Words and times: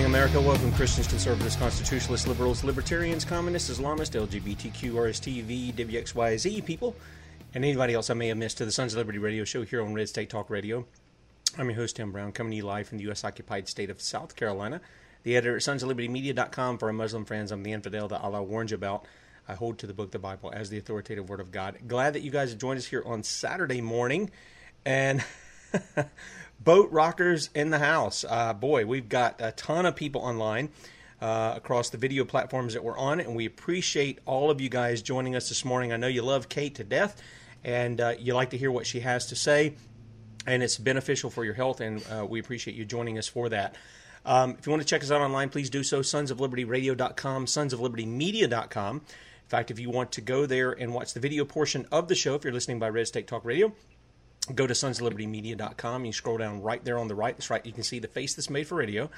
Morning, 0.00 0.16
America. 0.16 0.40
Welcome, 0.40 0.72
Christians, 0.72 1.08
conservatives, 1.08 1.56
constitutionalists, 1.56 2.26
liberals, 2.26 2.64
libertarians, 2.64 3.22
communists, 3.22 3.68
Islamists, 3.68 4.18
LGBTQ, 4.18 4.92
RSTV, 4.92 5.74
WXYZ 5.74 6.64
people, 6.64 6.96
and 7.52 7.62
anybody 7.62 7.92
else 7.92 8.08
I 8.08 8.14
may 8.14 8.28
have 8.28 8.38
missed 8.38 8.56
to 8.58 8.64
the 8.64 8.72
Sons 8.72 8.94
of 8.94 8.96
Liberty 8.96 9.18
radio 9.18 9.44
show 9.44 9.62
here 9.62 9.82
on 9.82 9.92
Red 9.92 10.08
State 10.08 10.30
Talk 10.30 10.48
Radio. 10.48 10.86
I'm 11.58 11.68
your 11.68 11.76
host, 11.76 11.96
Tim 11.96 12.12
Brown, 12.12 12.32
coming 12.32 12.52
to 12.52 12.56
you 12.56 12.62
live 12.62 12.88
from 12.88 12.96
the 12.96 13.04
U.S. 13.04 13.24
occupied 13.24 13.68
state 13.68 13.90
of 13.90 14.00
South 14.00 14.36
Carolina. 14.36 14.80
The 15.22 15.36
editor 15.36 15.56
at 15.56 15.62
Sons 15.62 15.82
of 15.82 15.90
Liberty 15.90 16.08
Media.com 16.08 16.78
for 16.78 16.86
our 16.86 16.94
Muslim 16.94 17.26
friends. 17.26 17.52
I'm 17.52 17.62
the 17.62 17.72
infidel 17.72 18.08
that 18.08 18.22
Allah 18.22 18.42
warned 18.42 18.70
you 18.70 18.76
about. 18.76 19.04
I 19.46 19.52
hold 19.52 19.76
to 19.80 19.86
the 19.86 19.92
book, 19.92 20.12
the 20.12 20.18
Bible, 20.18 20.50
as 20.50 20.70
the 20.70 20.78
authoritative 20.78 21.28
word 21.28 21.40
of 21.40 21.52
God. 21.52 21.76
Glad 21.86 22.14
that 22.14 22.22
you 22.22 22.30
guys 22.30 22.48
have 22.48 22.58
joined 22.58 22.78
us 22.78 22.86
here 22.86 23.02
on 23.04 23.22
Saturday 23.22 23.82
morning. 23.82 24.30
And 24.86 25.22
boat 26.60 26.90
rockers 26.92 27.50
in 27.54 27.70
the 27.70 27.78
house. 27.78 28.24
Uh, 28.28 28.52
boy, 28.52 28.86
we've 28.86 29.08
got 29.08 29.36
a 29.38 29.52
ton 29.52 29.86
of 29.86 29.96
people 29.96 30.20
online 30.20 30.70
uh, 31.20 31.54
across 31.56 31.90
the 31.90 31.98
video 31.98 32.24
platforms 32.24 32.74
that 32.74 32.84
we're 32.84 32.98
on, 32.98 33.20
and 33.20 33.34
we 33.34 33.46
appreciate 33.46 34.18
all 34.26 34.50
of 34.50 34.60
you 34.60 34.68
guys 34.68 35.02
joining 35.02 35.36
us 35.36 35.48
this 35.48 35.64
morning. 35.64 35.92
I 35.92 35.96
know 35.96 36.06
you 36.06 36.22
love 36.22 36.48
Kate 36.48 36.74
to 36.76 36.84
death, 36.84 37.20
and 37.64 38.00
uh, 38.00 38.14
you 38.18 38.34
like 38.34 38.50
to 38.50 38.58
hear 38.58 38.70
what 38.70 38.86
she 38.86 39.00
has 39.00 39.26
to 39.26 39.36
say, 39.36 39.74
and 40.46 40.62
it's 40.62 40.78
beneficial 40.78 41.30
for 41.30 41.44
your 41.44 41.54
health, 41.54 41.80
and 41.80 42.04
uh, 42.10 42.24
we 42.26 42.40
appreciate 42.40 42.76
you 42.76 42.84
joining 42.84 43.18
us 43.18 43.28
for 43.28 43.48
that. 43.48 43.76
Um, 44.24 44.56
if 44.58 44.66
you 44.66 44.70
want 44.70 44.82
to 44.82 44.88
check 44.88 45.02
us 45.02 45.10
out 45.10 45.22
online, 45.22 45.48
please 45.48 45.70
do 45.70 45.82
so. 45.82 46.02
Sons 46.02 46.30
of 46.30 46.40
Liberty 46.40 46.64
Sons 46.64 47.72
of 47.72 47.80
Liberty 47.80 48.06
Media.com. 48.06 48.96
In 48.96 49.48
fact, 49.48 49.70
if 49.70 49.80
you 49.80 49.90
want 49.90 50.12
to 50.12 50.20
go 50.20 50.46
there 50.46 50.72
and 50.72 50.94
watch 50.94 51.14
the 51.14 51.20
video 51.20 51.44
portion 51.44 51.86
of 51.90 52.08
the 52.08 52.14
show, 52.14 52.34
if 52.34 52.44
you're 52.44 52.52
listening 52.52 52.78
by 52.78 52.88
Red 52.88 53.08
State 53.08 53.26
Talk 53.26 53.44
Radio, 53.44 53.72
go 54.54 54.66
to 54.66 54.74
sonslibertymedia.com. 54.74 56.04
You 56.04 56.12
scroll 56.12 56.38
down 56.38 56.62
right 56.62 56.84
there 56.84 56.98
on 56.98 57.08
the 57.08 57.14
right. 57.14 57.36
That's 57.36 57.50
right. 57.50 57.64
You 57.64 57.72
can 57.72 57.82
see 57.82 57.98
the 57.98 58.08
face 58.08 58.34
that's 58.34 58.50
made 58.50 58.66
for 58.66 58.76
radio. 58.76 59.10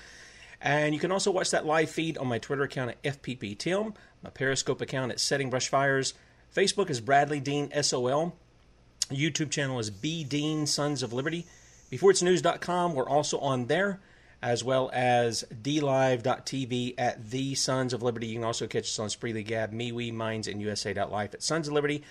And 0.60 0.94
you 0.94 1.00
can 1.00 1.10
also 1.10 1.30
watch 1.30 1.50
that 1.50 1.66
live 1.66 1.90
feed 1.90 2.16
on 2.18 2.28
my 2.28 2.38
Twitter 2.38 2.62
account 2.62 2.90
at 2.90 3.02
FPPTim, 3.02 3.94
my 4.22 4.30
Periscope 4.30 4.80
account 4.80 5.10
at 5.10 5.18
Setting 5.18 5.50
Brush 5.50 5.68
Fires. 5.68 6.14
Facebook 6.54 6.88
is 6.88 7.00
Bradley 7.00 7.40
Dean 7.40 7.70
SOL. 7.82 8.36
YouTube 9.10 9.50
channel 9.50 9.78
is 9.80 9.90
B 9.90 10.22
Dean 10.22 10.66
Sons 10.66 11.02
of 11.02 11.12
Liberty. 11.12 11.46
BeforeIt'sNews.com, 11.90 12.94
we're 12.94 13.08
also 13.08 13.38
on 13.38 13.66
there, 13.66 14.00
as 14.40 14.62
well 14.62 14.88
as 14.94 15.44
DLive.tv 15.52 16.94
at 16.96 17.30
The 17.30 17.54
Sons 17.54 17.92
of 17.92 18.02
Liberty. 18.02 18.28
You 18.28 18.36
can 18.36 18.44
also 18.44 18.66
catch 18.66 18.84
us 18.84 18.98
on 18.98 19.08
Spreely 19.08 19.44
Gab, 19.44 19.72
MeWe, 19.72 20.14
Minds, 20.14 20.46
and 20.46 20.62
USA.life 20.62 21.34
at 21.34 21.42
Sons 21.42 21.66
of 21.66 21.74
Liberty 21.74 22.02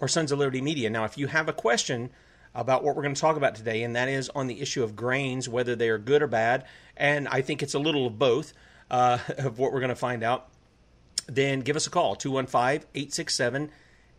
or 0.00 0.08
Sons 0.08 0.30
of 0.30 0.38
Liberty 0.38 0.60
Media. 0.60 0.90
Now, 0.90 1.04
if 1.04 1.16
you 1.16 1.26
have 1.26 1.48
a 1.48 1.52
question 1.52 2.10
about 2.54 2.84
what 2.84 2.94
we're 2.94 3.02
going 3.02 3.14
to 3.14 3.20
talk 3.20 3.36
about 3.36 3.54
today, 3.54 3.82
and 3.82 3.96
that 3.96 4.08
is 4.08 4.30
on 4.30 4.46
the 4.46 4.60
issue 4.60 4.82
of 4.82 4.94
grains, 4.94 5.48
whether 5.48 5.74
they 5.74 5.88
are 5.88 5.98
good 5.98 6.22
or 6.22 6.26
bad. 6.26 6.64
And 6.96 7.26
I 7.28 7.40
think 7.40 7.62
it's 7.62 7.74
a 7.74 7.78
little 7.78 8.06
of 8.06 8.18
both 8.18 8.52
uh, 8.90 9.18
of 9.38 9.58
what 9.58 9.72
we're 9.72 9.80
going 9.80 9.88
to 9.90 9.96
find 9.96 10.22
out. 10.22 10.48
Then 11.26 11.60
give 11.60 11.74
us 11.74 11.86
a 11.86 11.90
call 11.90 12.16
215 12.16 12.86
867 12.94 13.70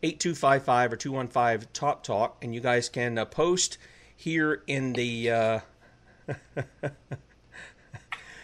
8255 0.03 0.93
or 0.93 0.95
215 0.95 1.67
Talk 1.73 2.03
Talk, 2.03 2.37
and 2.43 2.53
you 2.53 2.61
guys 2.61 2.89
can 2.89 3.17
uh, 3.17 3.25
post 3.25 3.77
here 4.15 4.63
in 4.67 4.93
the. 4.93 5.31
Uh, 5.31 5.59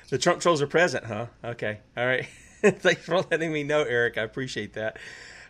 the 0.09 0.17
Trump 0.17 0.41
trolls 0.41 0.61
are 0.61 0.67
present, 0.67 1.05
huh? 1.05 1.27
Okay. 1.43 1.79
All 1.97 2.05
right. 2.05 2.27
Thanks 2.61 3.03
for 3.03 3.21
letting 3.31 3.51
me 3.51 3.63
know, 3.63 3.81
Eric. 3.81 4.17
I 4.17 4.21
appreciate 4.21 4.73
that. 4.73 4.97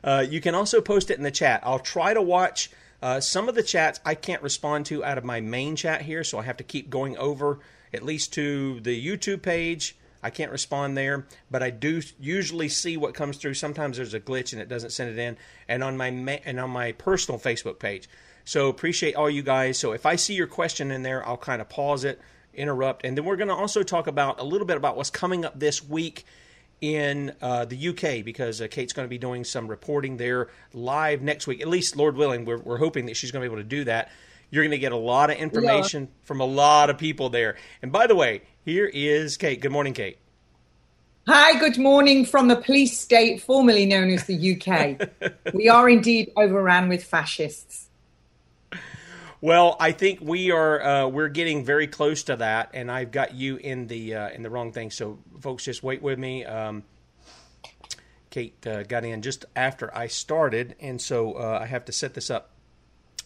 Uh, 0.04 0.26
you 0.28 0.42
can 0.42 0.56
also 0.56 0.82
post 0.82 1.12
it 1.12 1.18
in 1.18 1.24
the 1.24 1.32
chat. 1.32 1.62
I'll 1.64 1.80
try 1.80 2.14
to 2.14 2.22
watch 2.22 2.72
uh, 3.02 3.20
some 3.20 3.50
of 3.50 3.56
the 3.56 3.64
chats 3.64 4.00
I 4.06 4.16
can't 4.16 4.42
respond 4.42 4.86
to 4.88 5.04
out 5.04 5.18
of 5.18 5.24
my 5.24 5.42
main 5.42 5.76
chat 5.76 6.04
here, 6.04 6.24
so 6.24 6.40
I 6.40 6.44
have 6.44 6.58
to 6.58 6.64
keep 6.64 6.90
going 6.90 7.18
over 7.18 7.60
at 7.94 8.04
least 8.04 8.34
to 8.34 8.80
the 8.80 9.06
YouTube 9.06 9.42
page. 9.42 9.98
I 10.24 10.30
can't 10.30 10.52
respond 10.52 10.96
there, 10.96 11.26
but 11.50 11.64
I 11.64 11.72
do 11.72 12.02
usually 12.20 12.70
see 12.70 12.96
what 12.96 13.16
comes 13.16 13.38
through. 13.38 13.56
Sometimes 13.56 13.98
there's 13.98 14.14
a 14.14 14.20
glitch 14.20 14.54
and 14.54 14.62
it 14.62 14.70
doesn't 14.70 14.92
send 14.92 15.10
it 15.10 15.18
in, 15.18 15.38
and 15.68 15.84
on 15.84 15.98
my 15.98 16.12
ma- 16.12 16.38
and 16.46 16.60
on 16.60 16.70
my 16.70 16.92
personal 16.92 17.40
Facebook 17.40 17.80
page. 17.80 18.08
So 18.46 18.70
appreciate 18.70 19.16
all 19.16 19.30
you 19.30 19.44
guys. 19.44 19.78
So 19.78 19.94
if 19.94 20.06
I 20.06 20.16
see 20.16 20.36
your 20.36 20.48
question 20.48 20.92
in 20.92 21.04
there, 21.04 21.28
I'll 21.28 21.38
kind 21.38 21.62
of 21.62 21.70
pause 21.70 22.04
it, 22.04 22.20
interrupt, 22.54 23.06
and 23.06 23.18
then 23.18 23.26
we're 23.26 23.36
going 23.36 23.48
to 23.48 23.56
also 23.56 23.82
talk 23.82 24.08
about 24.08 24.40
a 24.40 24.44
little 24.44 24.68
bit 24.68 24.78
about 24.78 24.96
what's 24.96 25.10
coming 25.10 25.44
up 25.44 25.60
this 25.60 25.84
week 25.84 26.26
in 26.82 27.34
uh, 27.42 27.66
the 27.66 27.90
UK 27.90 28.26
because 28.26 28.60
uh, 28.60 28.68
Kate's 28.70 28.92
going 28.92 29.06
to 29.06 29.10
be 29.10 29.20
doing 29.20 29.44
some 29.44 29.68
reporting 29.68 30.18
there 30.18 30.50
live 30.74 31.22
next 31.22 31.46
week. 31.46 31.62
At 31.62 31.68
least, 31.68 31.96
Lord 31.96 32.18
willing, 32.18 32.44
we're, 32.44 32.58
we're 32.58 32.78
hoping 32.78 33.06
that 33.06 33.16
she's 33.16 33.32
going 33.32 33.44
to 33.44 33.50
be 33.50 33.54
able 33.54 33.64
to 33.64 33.70
do 33.70 33.84
that. 33.86 34.12
You're 34.50 34.64
going 34.64 34.72
to 34.72 34.80
get 34.80 34.92
a 34.92 34.98
lot 34.98 35.30
of 35.30 35.38
information 35.38 36.04
yeah. 36.04 36.26
from 36.26 36.42
a 36.42 36.46
lot 36.46 36.90
of 36.90 36.98
people 36.98 37.30
there. 37.30 37.56
And 37.82 37.92
by 37.92 38.08
the 38.08 38.16
way, 38.16 38.42
here 38.66 38.90
is 38.92 39.38
Kate. 39.38 39.62
Good 39.62 39.72
morning, 39.72 39.94
Kate. 39.94 40.18
Hi, 41.28 41.58
good 41.60 41.78
morning 41.78 42.26
from 42.26 42.48
the 42.48 42.56
police 42.56 43.00
state 43.00 43.44
formerly 43.44 43.86
known 43.86 44.10
as 44.10 44.26
the 44.26 44.56
UK. 44.56 45.34
we 45.54 45.70
are 45.70 45.88
indeed 45.88 46.32
overran 46.36 46.90
with 46.90 47.04
fascists. 47.04 47.91
Well, 49.44 49.76
I 49.80 49.92
think 49.92 50.20
we 50.22 50.52
are 50.52 50.82
uh, 50.82 51.08
we're 51.08 51.28
getting 51.28 51.66
very 51.66 51.88
close 51.88 52.22
to 52.24 52.36
that, 52.36 52.70
and 52.76 52.92
I've 52.92 53.12
got 53.12 53.34
you 53.34 53.58
in 53.58 53.88
the 53.88 54.14
uh, 54.14 54.30
in 54.30 54.44
the 54.44 54.52
wrong 54.52 54.72
thing. 54.72 54.92
So, 54.92 55.18
folks, 55.40 55.66
just 55.66 55.82
wait 55.82 56.04
with 56.04 56.20
me. 56.20 56.46
Um, 56.46 56.84
Kate 58.30 58.56
uh, 58.68 58.84
got 58.84 59.04
in 59.04 59.24
just 59.24 59.46
after 59.56 59.96
I 59.98 60.06
started, 60.06 60.76
and 60.80 61.02
so 61.02 61.34
uh, 61.34 61.60
I 61.60 61.66
have 61.66 61.86
to 61.86 61.92
set 61.92 62.14
this 62.14 62.30
up 62.30 62.52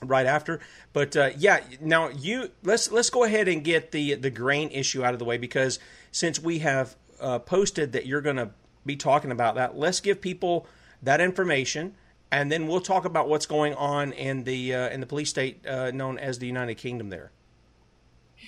right 0.02 0.26
after. 0.26 0.62
But 0.94 1.18
uh, 1.18 1.32
yeah, 1.38 1.60
now 1.82 2.08
you 2.08 2.50
let's 2.64 2.90
let's 2.90 3.10
go 3.10 3.26
ahead 3.26 3.50
and 3.50 3.62
get 3.62 3.92
the 3.92 4.16
the 4.16 4.30
grain 4.30 4.70
issue 4.70 5.04
out 5.04 5.12
of 5.12 5.20
the 5.20 5.26
way 5.26 5.38
because 5.38 5.80
since 6.14 6.40
we 6.40 6.60
have 6.60 6.96
uh, 7.20 7.40
posted 7.40 7.92
that 7.92 8.06
you're 8.06 8.22
going 8.22 8.38
to 8.38 8.52
be 8.86 8.96
talking 8.96 9.32
about 9.32 9.56
that, 9.56 9.78
let's 9.78 10.00
give 10.00 10.22
people 10.22 10.66
that 11.04 11.20
information 11.20 11.94
and 12.32 12.52
then 12.52 12.68
we'll 12.68 12.82
talk 12.82 13.06
about 13.06 13.30
what's 13.30 13.46
going 13.46 13.74
on 13.76 14.12
in 14.14 14.44
the 14.44 14.74
uh, 14.74 14.90
in 14.90 15.00
the 15.00 15.06
police 15.06 15.30
state 15.30 15.66
uh, 15.66 15.92
known 15.92 16.18
as 16.18 16.40
the 16.40 16.48
United 16.48 16.76
Kingdom 16.76 17.10
there. 17.10 17.32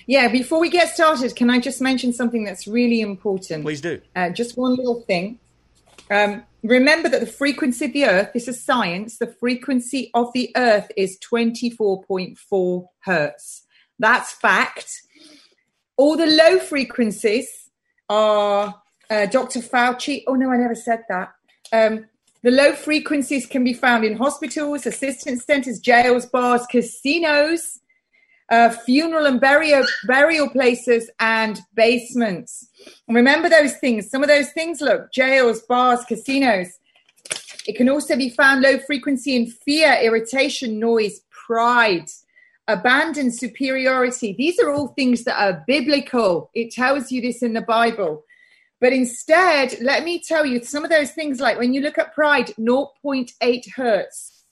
Yeah, 0.05 0.27
before 0.27 0.59
we 0.59 0.69
get 0.69 0.89
started, 0.89 1.35
can 1.35 1.49
I 1.49 1.59
just 1.59 1.81
mention 1.81 2.13
something 2.13 2.43
that's 2.43 2.67
really 2.67 3.01
important? 3.01 3.63
Please 3.63 3.81
do. 3.81 4.01
Uh, 4.15 4.29
just 4.29 4.57
one 4.57 4.75
little 4.75 5.01
thing. 5.01 5.39
Um, 6.09 6.43
remember 6.63 7.09
that 7.09 7.19
the 7.19 7.27
frequency 7.27 7.85
of 7.85 7.93
the 7.93 8.05
Earth, 8.05 8.33
this 8.33 8.47
is 8.47 8.63
science, 8.63 9.17
the 9.17 9.27
frequency 9.27 10.11
of 10.13 10.31
the 10.33 10.51
Earth 10.55 10.91
is 10.95 11.17
24.4 11.19 12.87
hertz. 12.99 13.65
That's 13.99 14.31
fact. 14.31 15.01
All 15.97 16.15
the 16.15 16.27
low 16.27 16.59
frequencies 16.59 17.69
are 18.09 18.75
uh, 19.09 19.25
Dr. 19.25 19.59
Fauci. 19.59 20.23
Oh, 20.27 20.35
no, 20.35 20.51
I 20.51 20.57
never 20.57 20.75
said 20.75 21.03
that. 21.09 21.33
Um, 21.73 22.05
the 22.47 22.53
low 22.53 22.71
frequencies 22.71 23.45
can 23.45 23.65
be 23.65 23.73
found 23.73 24.05
in 24.05 24.15
hospitals, 24.15 24.85
assistance 24.85 25.43
centers, 25.43 25.79
jails, 25.79 26.25
bars, 26.27 26.65
casinos, 26.67 27.81
uh, 28.49 28.69
funeral 28.69 29.25
and 29.25 29.41
burial, 29.41 29.85
burial 30.05 30.49
places, 30.49 31.09
and 31.19 31.59
basements. 31.73 32.69
And 33.05 33.17
remember 33.17 33.49
those 33.49 33.75
things. 33.79 34.09
Some 34.09 34.23
of 34.23 34.29
those 34.29 34.49
things 34.51 34.79
look 34.79 35.11
jails, 35.11 35.63
bars, 35.63 36.05
casinos. 36.05 36.69
It 37.67 37.75
can 37.75 37.89
also 37.89 38.15
be 38.15 38.29
found 38.29 38.61
low 38.61 38.79
frequency 38.79 39.35
in 39.35 39.47
fear, 39.47 39.99
irritation, 40.01 40.79
noise, 40.79 41.19
pride, 41.29 42.07
abandon 42.69 43.29
superiority. 43.29 44.35
These 44.37 44.57
are 44.61 44.71
all 44.71 44.87
things 44.87 45.25
that 45.25 45.37
are 45.37 45.65
biblical. 45.67 46.49
It 46.53 46.71
tells 46.71 47.11
you 47.11 47.19
this 47.19 47.43
in 47.43 47.51
the 47.51 47.61
Bible. 47.61 48.23
But 48.79 48.93
instead, 48.93 49.77
let 49.81 50.03
me 50.03 50.19
tell 50.19 50.45
you 50.45 50.63
some 50.63 50.83
of 50.83 50.91
those 50.91 51.11
things 51.11 51.39
like 51.39 51.57
when 51.57 51.73
you 51.73 51.81
look 51.81 51.97
at 51.97 52.13
pride, 52.13 52.53
0.8 52.59 53.73
hertz, 53.75 54.43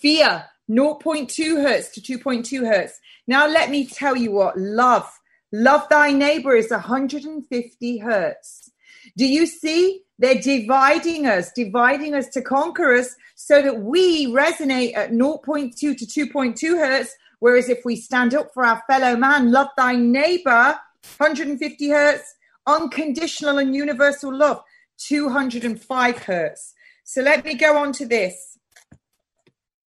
fear, 0.00 0.46
0.2 0.70 1.62
hertz 1.62 1.90
to 1.90 2.00
2.2 2.00 2.66
hertz. 2.66 2.98
Now, 3.26 3.46
let 3.46 3.70
me 3.70 3.86
tell 3.86 4.16
you 4.16 4.32
what 4.32 4.58
love, 4.58 5.08
love 5.52 5.88
thy 5.88 6.12
neighbor 6.12 6.56
is 6.56 6.70
150 6.70 7.98
hertz. 7.98 8.70
Do 9.16 9.26
you 9.26 9.46
see? 9.46 10.02
They're 10.18 10.40
dividing 10.40 11.26
us, 11.26 11.50
dividing 11.52 12.14
us 12.14 12.28
to 12.28 12.42
conquer 12.42 12.94
us 12.94 13.16
so 13.34 13.60
that 13.60 13.80
we 13.80 14.26
resonate 14.28 14.96
at 14.96 15.10
0.2 15.10 15.74
to 15.76 15.94
2.2 15.94 16.78
hertz. 16.78 17.16
Whereas 17.40 17.68
if 17.68 17.84
we 17.84 17.96
stand 17.96 18.34
up 18.34 18.54
for 18.54 18.64
our 18.64 18.82
fellow 18.88 19.16
man, 19.16 19.50
love 19.50 19.68
thy 19.76 19.96
neighbor, 19.96 20.78
150 21.18 21.88
hertz, 21.88 22.34
unconditional 22.66 23.58
and 23.58 23.74
universal 23.74 24.34
love, 24.34 24.62
205 24.98 26.18
hertz. 26.18 26.74
So 27.04 27.22
let 27.22 27.44
me 27.44 27.54
go 27.54 27.76
on 27.76 27.92
to 27.92 28.06
this. 28.06 28.58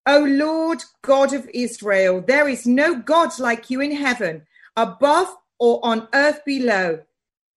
O 0.08 0.20
Lord 0.20 0.84
God 1.02 1.34
of 1.34 1.50
Israel, 1.54 2.22
there 2.22 2.48
is 2.48 2.68
no 2.68 2.96
God 2.96 3.40
like 3.40 3.70
you 3.70 3.82
in 3.82 3.92
heaven, 3.92 4.44
above 4.76 5.36
or 5.58 5.80
on 5.84 6.08
earth 6.14 6.46
below. 6.46 7.00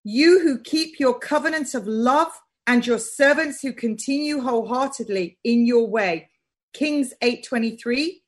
You 0.03 0.41
who 0.41 0.59
keep 0.59 0.99
your 0.99 1.19
covenants 1.19 1.75
of 1.75 1.87
love 1.87 2.33
and 2.67 2.87
your 2.87 2.99
servants 2.99 3.61
who 3.61 3.73
continue 3.73 4.41
wholeheartedly 4.41 5.39
in 5.45 5.67
your 5.67 5.87
way. 5.87 6.31
Kings 6.73 7.13
8:23 7.21 8.23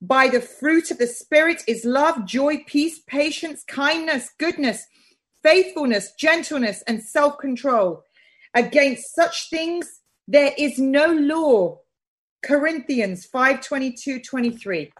By 0.00 0.28
the 0.28 0.40
fruit 0.40 0.90
of 0.90 0.98
the 0.98 1.06
spirit 1.06 1.64
is 1.66 1.84
love, 1.84 2.26
joy, 2.26 2.64
peace, 2.66 3.00
patience, 3.06 3.64
kindness, 3.64 4.30
goodness, 4.38 4.86
faithfulness, 5.42 6.12
gentleness 6.12 6.82
and 6.86 7.02
self-control. 7.02 8.04
Against 8.54 9.14
such 9.14 9.48
things 9.50 10.00
there 10.26 10.52
is 10.56 10.78
no 10.78 11.06
law. 11.12 11.80
Corinthians 12.42 13.26
5:22 13.26 14.22
23. 14.22 14.92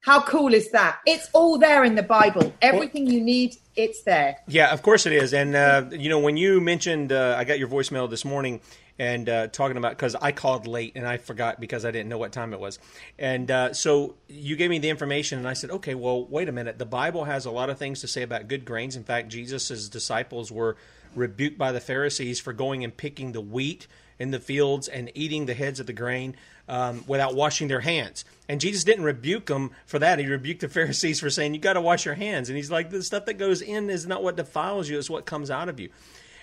How 0.00 0.22
cool 0.22 0.54
is 0.54 0.70
that? 0.70 0.98
It's 1.06 1.28
all 1.34 1.58
there 1.58 1.84
in 1.84 1.94
the 1.94 2.02
Bible. 2.02 2.54
Everything 2.62 3.06
you 3.06 3.20
need, 3.20 3.56
it's 3.76 4.02
there. 4.02 4.38
Yeah, 4.48 4.72
of 4.72 4.80
course 4.80 5.04
it 5.04 5.12
is. 5.12 5.34
And 5.34 5.54
uh, 5.54 5.90
you 5.90 6.08
know, 6.08 6.18
when 6.18 6.38
you 6.38 6.58
mentioned, 6.60 7.12
uh, 7.12 7.34
I 7.36 7.44
got 7.44 7.58
your 7.58 7.68
voicemail 7.68 8.08
this 8.08 8.24
morning 8.24 8.62
and 8.98 9.28
uh, 9.28 9.46
talking 9.48 9.76
about 9.76 9.92
because 9.92 10.14
I 10.14 10.32
called 10.32 10.66
late 10.66 10.92
and 10.94 11.06
I 11.06 11.18
forgot 11.18 11.60
because 11.60 11.84
I 11.84 11.90
didn't 11.90 12.08
know 12.08 12.16
what 12.16 12.32
time 12.32 12.54
it 12.54 12.60
was. 12.60 12.78
And 13.18 13.50
uh, 13.50 13.74
so 13.74 14.14
you 14.26 14.56
gave 14.56 14.70
me 14.70 14.78
the 14.78 14.88
information, 14.88 15.38
and 15.38 15.46
I 15.46 15.52
said, 15.52 15.70
okay, 15.70 15.94
well, 15.94 16.24
wait 16.24 16.48
a 16.48 16.52
minute. 16.52 16.78
The 16.78 16.86
Bible 16.86 17.24
has 17.24 17.44
a 17.44 17.50
lot 17.50 17.68
of 17.68 17.78
things 17.78 18.00
to 18.00 18.08
say 18.08 18.22
about 18.22 18.48
good 18.48 18.64
grains. 18.64 18.96
In 18.96 19.04
fact, 19.04 19.28
Jesus' 19.28 19.88
disciples 19.90 20.50
were 20.50 20.76
rebuked 21.14 21.58
by 21.58 21.72
the 21.72 21.80
Pharisees 21.80 22.40
for 22.40 22.54
going 22.54 22.84
and 22.84 22.96
picking 22.96 23.32
the 23.32 23.40
wheat 23.40 23.86
in 24.20 24.30
the 24.30 24.38
fields 24.38 24.86
and 24.86 25.10
eating 25.14 25.46
the 25.46 25.54
heads 25.54 25.80
of 25.80 25.86
the 25.86 25.92
grain 25.92 26.36
um, 26.68 27.02
without 27.08 27.34
washing 27.34 27.66
their 27.66 27.80
hands. 27.80 28.24
And 28.48 28.60
Jesus 28.60 28.84
didn't 28.84 29.04
rebuke 29.04 29.46
them 29.46 29.72
for 29.86 29.98
that. 29.98 30.18
He 30.20 30.26
rebuked 30.26 30.60
the 30.60 30.68
Pharisees 30.68 31.18
for 31.18 31.30
saying, 31.30 31.54
You 31.54 31.60
got 31.60 31.72
to 31.72 31.80
wash 31.80 32.04
your 32.04 32.14
hands. 32.14 32.48
And 32.48 32.56
he's 32.56 32.70
like, 32.70 32.90
The 32.90 33.02
stuff 33.02 33.24
that 33.24 33.34
goes 33.34 33.62
in 33.62 33.90
is 33.90 34.06
not 34.06 34.22
what 34.22 34.36
defiles 34.36 34.88
you, 34.88 34.98
it's 34.98 35.10
what 35.10 35.26
comes 35.26 35.50
out 35.50 35.68
of 35.68 35.80
you. 35.80 35.88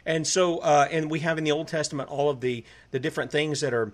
And 0.05 0.25
so, 0.25 0.57
uh, 0.59 0.87
and 0.89 1.11
we 1.11 1.19
have 1.19 1.37
in 1.37 1.43
the 1.43 1.51
Old 1.51 1.67
Testament 1.67 2.09
all 2.09 2.29
of 2.29 2.41
the, 2.41 2.63
the 2.91 2.99
different 2.99 3.31
things 3.31 3.61
that 3.61 3.73
are 3.73 3.93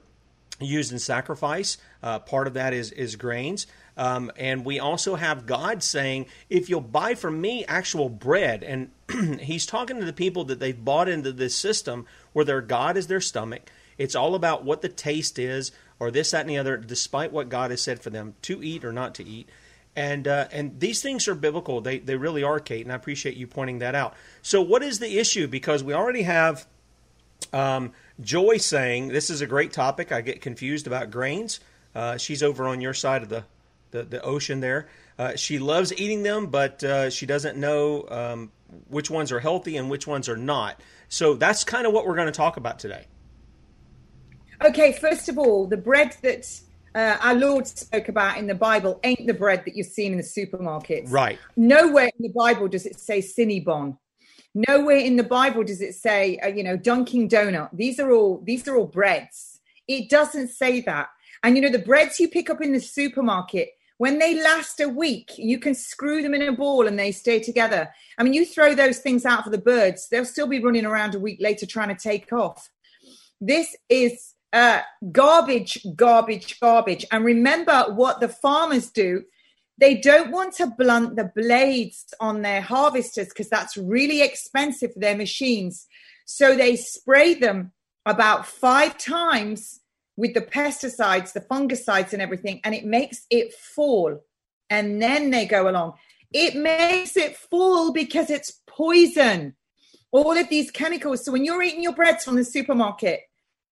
used 0.59 0.91
in 0.91 0.99
sacrifice. 0.99 1.77
Uh, 2.01 2.19
part 2.19 2.47
of 2.47 2.53
that 2.53 2.73
is, 2.73 2.91
is 2.91 3.15
grains. 3.15 3.67
Um, 3.97 4.31
and 4.37 4.63
we 4.63 4.79
also 4.79 5.15
have 5.15 5.45
God 5.45 5.83
saying, 5.83 6.27
if 6.49 6.69
you'll 6.69 6.81
buy 6.81 7.15
from 7.15 7.41
me 7.41 7.65
actual 7.65 8.09
bread, 8.09 8.63
and 8.63 8.91
he's 9.39 9.65
talking 9.65 9.99
to 9.99 10.05
the 10.05 10.13
people 10.13 10.45
that 10.45 10.59
they've 10.59 10.83
bought 10.83 11.09
into 11.09 11.31
this 11.31 11.55
system 11.55 12.05
where 12.33 12.45
their 12.45 12.61
God 12.61 12.97
is 12.97 13.07
their 13.07 13.21
stomach. 13.21 13.71
It's 13.97 14.15
all 14.15 14.35
about 14.35 14.63
what 14.63 14.81
the 14.81 14.89
taste 14.89 15.37
is, 15.37 15.71
or 15.99 16.11
this, 16.11 16.31
that, 16.31 16.41
and 16.41 16.49
the 16.49 16.57
other, 16.57 16.77
despite 16.77 17.31
what 17.31 17.49
God 17.49 17.71
has 17.71 17.81
said 17.81 18.01
for 18.01 18.09
them 18.09 18.35
to 18.43 18.63
eat 18.63 18.83
or 18.83 18.91
not 18.91 19.15
to 19.15 19.23
eat. 19.23 19.49
And 19.95 20.27
uh, 20.27 20.47
and 20.51 20.79
these 20.79 21.03
things 21.03 21.27
are 21.27 21.35
biblical. 21.35 21.79
They 21.79 21.99
they 21.99 22.15
really 22.15 22.41
are, 22.41 22.59
Kate. 22.59 22.83
And 22.83 22.91
I 22.91 22.95
appreciate 22.95 23.37
you 23.37 23.45
pointing 23.45 23.79
that 23.79 23.93
out. 23.93 24.15
So, 24.41 24.59
what 24.59 24.81
is 24.81 24.97
the 24.97 25.19
issue? 25.19 25.47
Because 25.47 25.83
we 25.83 25.93
already 25.93 26.23
have 26.23 26.65
um, 27.51 27.91
Joy 28.19 28.57
saying 28.57 29.09
this 29.09 29.29
is 29.29 29.41
a 29.41 29.45
great 29.45 29.71
topic. 29.71 30.11
I 30.11 30.21
get 30.21 30.41
confused 30.41 30.87
about 30.87 31.11
grains. 31.11 31.59
Uh, 31.93 32.17
she's 32.17 32.41
over 32.41 32.67
on 32.67 32.81
your 32.81 32.95
side 32.95 33.21
of 33.21 33.29
the 33.29 33.43
the, 33.91 34.01
the 34.01 34.21
ocean 34.23 34.61
there. 34.61 34.87
Uh, 35.19 35.35
she 35.35 35.59
loves 35.59 35.93
eating 35.93 36.23
them, 36.23 36.47
but 36.47 36.83
uh, 36.83 37.11
she 37.11 37.27
doesn't 37.27 37.55
know 37.55 38.07
um, 38.09 38.51
which 38.87 39.09
ones 39.09 39.31
are 39.31 39.39
healthy 39.39 39.77
and 39.77 39.89
which 39.89 40.07
ones 40.07 40.29
are 40.29 40.37
not. 40.37 40.79
So 41.09 41.33
that's 41.35 41.63
kind 41.63 41.85
of 41.85 41.93
what 41.93 42.05
we're 42.05 42.15
going 42.15 42.27
to 42.27 42.31
talk 42.31 42.57
about 42.57 42.79
today. 42.79 43.05
Okay, 44.63 44.93
first 44.93 45.29
of 45.29 45.37
all, 45.37 45.67
the 45.67 45.77
bread 45.77 46.15
that 46.21 46.47
uh, 46.95 47.17
our 47.21 47.35
Lord 47.35 47.67
spoke 47.67 48.07
about 48.07 48.37
in 48.37 48.47
the 48.47 48.55
Bible 48.55 48.99
ain't 49.03 49.25
the 49.27 49.33
bread 49.33 49.63
that 49.65 49.75
you're 49.75 49.85
seeing 49.85 50.11
in 50.11 50.17
the 50.17 50.23
supermarkets. 50.23 51.11
Right. 51.11 51.39
Nowhere 51.55 52.09
in 52.17 52.23
the 52.23 52.33
Bible 52.33 52.67
does 52.67 52.85
it 52.85 52.99
say 52.99 53.19
Cinnabon. 53.19 53.97
Nowhere 54.55 54.97
in 54.97 55.15
the 55.15 55.23
Bible 55.23 55.63
does 55.63 55.81
it 55.81 55.95
say, 55.95 56.37
uh, 56.37 56.47
you 56.47 56.63
know, 56.63 56.77
Dunkin' 56.77 57.27
Donut. 57.27 57.69
These 57.73 57.99
are 57.99 58.11
all 58.11 58.41
these 58.43 58.67
are 58.67 58.75
all 58.75 58.85
breads. 58.85 59.59
It 59.87 60.09
doesn't 60.09 60.49
say 60.49 60.81
that. 60.81 61.09
And 61.41 61.55
you 61.55 61.61
know, 61.61 61.71
the 61.71 61.79
breads 61.79 62.19
you 62.19 62.29
pick 62.29 62.49
up 62.49 62.61
in 62.61 62.71
the 62.71 62.79
supermarket, 62.79 63.69
when 63.97 64.19
they 64.19 64.41
last 64.41 64.79
a 64.79 64.89
week, 64.89 65.31
you 65.37 65.59
can 65.59 65.75
screw 65.75 66.21
them 66.21 66.33
in 66.33 66.41
a 66.41 66.51
ball 66.51 66.87
and 66.87 66.97
they 66.97 67.11
stay 67.11 67.39
together. 67.39 67.89
I 68.17 68.23
mean, 68.23 68.33
you 68.33 68.45
throw 68.45 68.75
those 68.75 68.99
things 68.99 69.25
out 69.25 69.43
for 69.43 69.49
the 69.49 69.57
birds, 69.57 70.07
they'll 70.09 70.25
still 70.25 70.47
be 70.47 70.59
running 70.59 70.85
around 70.85 71.15
a 71.15 71.19
week 71.19 71.39
later 71.41 71.65
trying 71.65 71.95
to 71.95 72.01
take 72.01 72.31
off. 72.33 72.69
This 73.39 73.75
is 73.89 74.33
uh, 74.53 74.81
garbage, 75.11 75.85
garbage, 75.95 76.59
garbage. 76.59 77.05
And 77.11 77.25
remember 77.25 77.85
what 77.89 78.19
the 78.19 78.29
farmers 78.29 78.89
do. 78.89 79.23
They 79.79 79.95
don't 79.95 80.31
want 80.31 80.53
to 80.55 80.67
blunt 80.67 81.15
the 81.15 81.31
blades 81.35 82.05
on 82.19 82.43
their 82.43 82.61
harvesters 82.61 83.29
because 83.29 83.49
that's 83.49 83.75
really 83.75 84.21
expensive 84.21 84.93
for 84.93 84.99
their 84.99 85.17
machines. 85.17 85.87
So 86.25 86.55
they 86.55 86.75
spray 86.75 87.33
them 87.33 87.71
about 88.05 88.45
five 88.45 88.97
times 88.97 89.81
with 90.15 90.33
the 90.33 90.41
pesticides, 90.41 91.33
the 91.33 91.41
fungicides, 91.41 92.13
and 92.13 92.21
everything, 92.21 92.61
and 92.63 92.75
it 92.75 92.85
makes 92.85 93.25
it 93.29 93.53
fall. 93.53 94.23
And 94.69 95.01
then 95.01 95.31
they 95.31 95.45
go 95.45 95.69
along. 95.69 95.93
It 96.31 96.55
makes 96.55 97.15
it 97.15 97.37
fall 97.37 97.91
because 97.91 98.29
it's 98.29 98.59
poison. 98.67 99.55
All 100.11 100.37
of 100.37 100.49
these 100.49 100.71
chemicals. 100.71 101.25
So 101.25 101.31
when 101.31 101.45
you're 101.45 101.63
eating 101.63 101.83
your 101.83 101.93
breads 101.93 102.23
from 102.23 102.35
the 102.35 102.45
supermarket, 102.45 103.21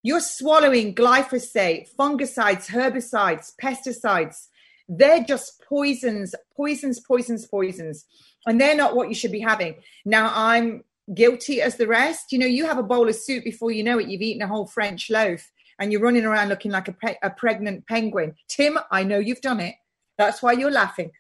you're 0.04 0.20
swallowing 0.20 0.96
glyphosate, 0.96 1.88
fungicides, 1.98 2.68
herbicides, 2.68 3.52
pesticides. 3.62 4.48
They're 4.90 5.24
just 5.24 5.64
poisons, 5.68 6.34
poisons, 6.56 7.00
poisons, 7.00 7.46
poisons. 7.46 8.06
And 8.48 8.60
they're 8.60 8.76
not 8.76 8.96
what 8.96 9.10
you 9.10 9.16
should 9.16 9.32
be 9.32 9.40
having. 9.40 9.76
Now, 10.04 10.32
I'm 10.34 10.84
guilty 11.14 11.62
as 11.62 11.78
the 11.78 11.88
rest. 11.88 12.32
You 12.32 12.40
know, 12.40 12.48
you 12.48 12.66
have 12.66 12.80
a 12.80 12.84
bowl 12.84 13.08
of 13.08 13.16
soup 13.16 13.44
before 13.44 13.72
you 13.72 13.84
know 13.84 14.00
it, 14.00 14.08
you've 14.08 14.22
eaten 14.22 14.42
a 14.42 14.48
whole 14.48 14.66
French 14.66 15.10
loaf 15.12 15.52
and 15.82 15.92
you're 15.92 16.02
running 16.02 16.26
around 16.26 16.48
looking 16.50 16.72
like 16.72 16.88
a, 16.88 16.94
pre- 16.94 17.18
a 17.24 17.32
pregnant 17.32 17.88
penguin. 17.88 18.36
Tim, 18.48 18.78
I 18.92 19.04
know 19.04 19.18
you've 19.18 19.42
done 19.42 19.60
it. 19.60 19.76
That's 20.18 20.42
why 20.42 20.54
you're 20.54 20.72
laughing. 20.72 21.12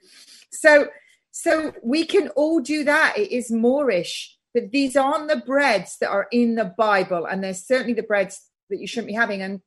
So, 0.52 0.88
so 1.32 1.74
we 1.84 2.06
can 2.06 2.30
all 2.30 2.60
do 2.60 2.84
that. 2.84 3.18
It 3.18 3.32
is 3.32 3.52
moreish, 3.52 4.28
but 4.54 4.72
these 4.72 4.96
aren't 4.96 5.30
the 5.30 5.38
breads 5.38 5.98
that 6.00 6.12
are 6.12 6.28
in 6.32 6.56
the 6.56 6.74
Bible, 6.78 7.26
and 7.26 7.44
they're 7.44 7.56
certainly 7.56 7.94
the 7.94 8.04
breads 8.04 8.40
that 8.70 8.80
you 8.80 8.86
shouldn't 8.86 9.08
be 9.08 9.14
having. 9.14 9.42
And 9.42 9.62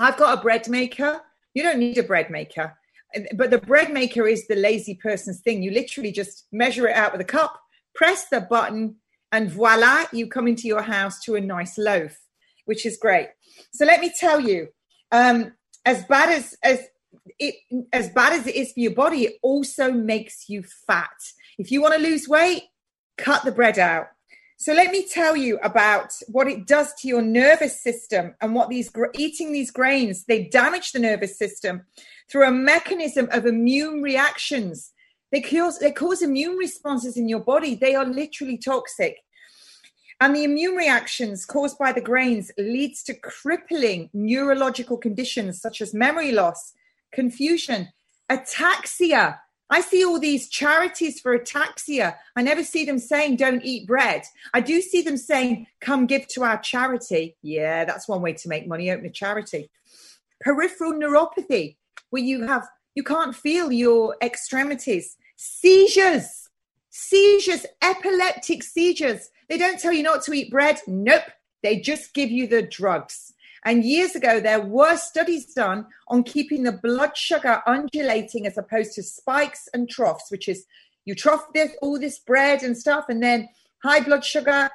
I've 0.00 0.16
got 0.16 0.38
a 0.38 0.40
bread 0.40 0.66
maker. 0.68 1.20
You 1.52 1.62
don't 1.62 1.78
need 1.78 1.98
a 1.98 2.02
bread 2.02 2.30
maker, 2.30 2.74
but 3.34 3.50
the 3.50 3.58
bread 3.58 3.92
maker 3.92 4.26
is 4.26 4.46
the 4.46 4.56
lazy 4.56 4.94
person's 4.94 5.40
thing. 5.40 5.62
You 5.62 5.72
literally 5.72 6.12
just 6.12 6.46
measure 6.52 6.88
it 6.88 6.96
out 6.96 7.12
with 7.12 7.20
a 7.20 7.24
cup, 7.24 7.60
press 7.94 8.28
the 8.28 8.40
button, 8.40 8.96
and 9.30 9.50
voila, 9.50 10.06
you 10.12 10.26
come 10.26 10.48
into 10.48 10.66
your 10.68 10.82
house 10.82 11.20
to 11.24 11.34
a 11.34 11.40
nice 11.40 11.76
loaf, 11.76 12.16
which 12.68 12.84
is 12.84 12.98
great. 12.98 13.28
So 13.72 13.86
let 13.86 14.00
me 14.00 14.12
tell 14.16 14.38
you, 14.38 14.68
um, 15.10 15.54
as 15.86 16.04
bad 16.04 16.28
as 16.28 16.54
as 16.62 16.86
it 17.38 17.54
as 17.92 18.10
bad 18.10 18.34
as 18.34 18.46
it 18.46 18.54
is 18.54 18.72
for 18.72 18.80
your 18.80 18.94
body, 18.94 19.24
it 19.24 19.36
also 19.42 19.90
makes 19.90 20.48
you 20.48 20.62
fat. 20.86 21.18
If 21.56 21.72
you 21.72 21.80
want 21.80 21.94
to 21.94 22.00
lose 22.00 22.28
weight, 22.28 22.64
cut 23.16 23.42
the 23.44 23.52
bread 23.52 23.78
out. 23.78 24.08
So 24.58 24.72
let 24.74 24.90
me 24.90 25.06
tell 25.06 25.36
you 25.36 25.58
about 25.62 26.12
what 26.26 26.48
it 26.48 26.66
does 26.66 26.92
to 27.00 27.08
your 27.08 27.22
nervous 27.22 27.80
system 27.80 28.34
and 28.40 28.54
what 28.54 28.68
these 28.68 28.90
eating 29.14 29.52
these 29.52 29.70
grains 29.70 30.24
they 30.24 30.44
damage 30.44 30.92
the 30.92 30.98
nervous 30.98 31.38
system 31.38 31.82
through 32.30 32.46
a 32.46 32.50
mechanism 32.50 33.28
of 33.32 33.46
immune 33.46 34.02
reactions. 34.02 34.92
They 35.32 35.40
cause 35.40 35.78
they 35.78 35.92
cause 35.92 36.20
immune 36.22 36.56
responses 36.56 37.16
in 37.16 37.28
your 37.28 37.40
body. 37.40 37.76
They 37.76 37.94
are 37.94 38.04
literally 38.04 38.58
toxic. 38.58 39.16
And 40.20 40.34
the 40.34 40.44
immune 40.44 40.74
reactions 40.74 41.46
caused 41.46 41.78
by 41.78 41.92
the 41.92 42.00
grains 42.00 42.50
leads 42.58 43.02
to 43.04 43.14
crippling 43.14 44.10
neurological 44.12 44.96
conditions 44.96 45.60
such 45.60 45.80
as 45.80 45.94
memory 45.94 46.32
loss, 46.32 46.72
confusion, 47.12 47.88
ataxia, 48.28 49.38
I 49.70 49.82
see 49.82 50.04
all 50.04 50.18
these 50.18 50.48
charities 50.48 51.20
for 51.20 51.38
ataxia. 51.38 52.16
I 52.34 52.42
never 52.42 52.64
see 52.64 52.84
them 52.86 52.98
saying, 52.98 53.36
don't 53.36 53.62
eat 53.62 53.86
bread. 53.86 54.22
I 54.54 54.60
do 54.60 54.80
see 54.80 55.02
them 55.02 55.18
saying, 55.18 55.66
come 55.80 56.06
give 56.06 56.26
to 56.28 56.42
our 56.44 56.58
charity. 56.58 57.36
Yeah, 57.42 57.84
that's 57.84 58.08
one 58.08 58.22
way 58.22 58.32
to 58.32 58.48
make 58.48 58.66
money, 58.66 58.90
open 58.90 59.06
a 59.06 59.10
charity. 59.10 59.70
Peripheral 60.40 60.94
neuropathy, 60.94 61.76
where 62.08 62.22
you 62.22 62.46
have, 62.46 62.66
you 62.94 63.02
can't 63.02 63.36
feel 63.36 63.70
your 63.70 64.16
extremities. 64.22 65.16
Seizures, 65.36 66.47
seizures, 66.98 67.64
epileptic 67.80 68.64
seizures. 68.64 69.30
They 69.48 69.56
don't 69.56 69.78
tell 69.78 69.92
you 69.92 70.02
not 70.02 70.24
to 70.24 70.32
eat 70.32 70.50
bread. 70.50 70.80
Nope. 70.88 71.22
They 71.62 71.78
just 71.78 72.12
give 72.12 72.30
you 72.30 72.48
the 72.48 72.62
drugs. 72.62 73.32
And 73.64 73.84
years 73.84 74.16
ago, 74.16 74.40
there 74.40 74.60
were 74.60 74.96
studies 74.96 75.52
done 75.54 75.86
on 76.08 76.24
keeping 76.24 76.64
the 76.64 76.72
blood 76.72 77.16
sugar 77.16 77.62
undulating 77.66 78.46
as 78.46 78.58
opposed 78.58 78.94
to 78.94 79.02
spikes 79.02 79.68
and 79.72 79.88
troughs, 79.88 80.30
which 80.30 80.48
is 80.48 80.66
you 81.04 81.14
trough 81.14 81.44
this, 81.54 81.70
all 81.82 81.98
this 82.00 82.18
bread 82.18 82.62
and 82.62 82.76
stuff, 82.76 83.04
and 83.08 83.22
then 83.22 83.48
high 83.82 84.00
blood 84.00 84.24
sugar, 84.24 84.68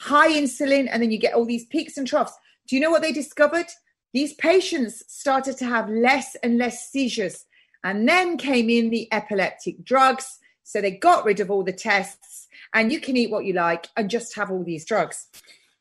high 0.00 0.32
insulin, 0.32 0.88
and 0.90 1.02
then 1.02 1.10
you 1.10 1.18
get 1.18 1.34
all 1.34 1.46
these 1.46 1.66
peaks 1.66 1.96
and 1.96 2.06
troughs. 2.06 2.32
Do 2.66 2.74
you 2.74 2.82
know 2.82 2.90
what 2.90 3.02
they 3.02 3.12
discovered? 3.12 3.66
These 4.12 4.34
patients 4.34 5.04
started 5.06 5.56
to 5.58 5.66
have 5.66 5.88
less 5.88 6.36
and 6.42 6.58
less 6.58 6.90
seizures. 6.90 7.46
And 7.84 8.08
then 8.08 8.38
came 8.38 8.70
in 8.70 8.90
the 8.90 9.08
epileptic 9.12 9.84
drugs. 9.84 10.38
So 10.64 10.80
they 10.80 10.90
got 10.90 11.24
rid 11.24 11.40
of 11.40 11.50
all 11.50 11.62
the 11.62 11.72
tests, 11.72 12.48
and 12.72 12.90
you 12.90 12.98
can 12.98 13.16
eat 13.16 13.30
what 13.30 13.44
you 13.44 13.52
like 13.52 13.86
and 13.96 14.10
just 14.10 14.34
have 14.34 14.50
all 14.50 14.64
these 14.64 14.84
drugs. 14.84 15.28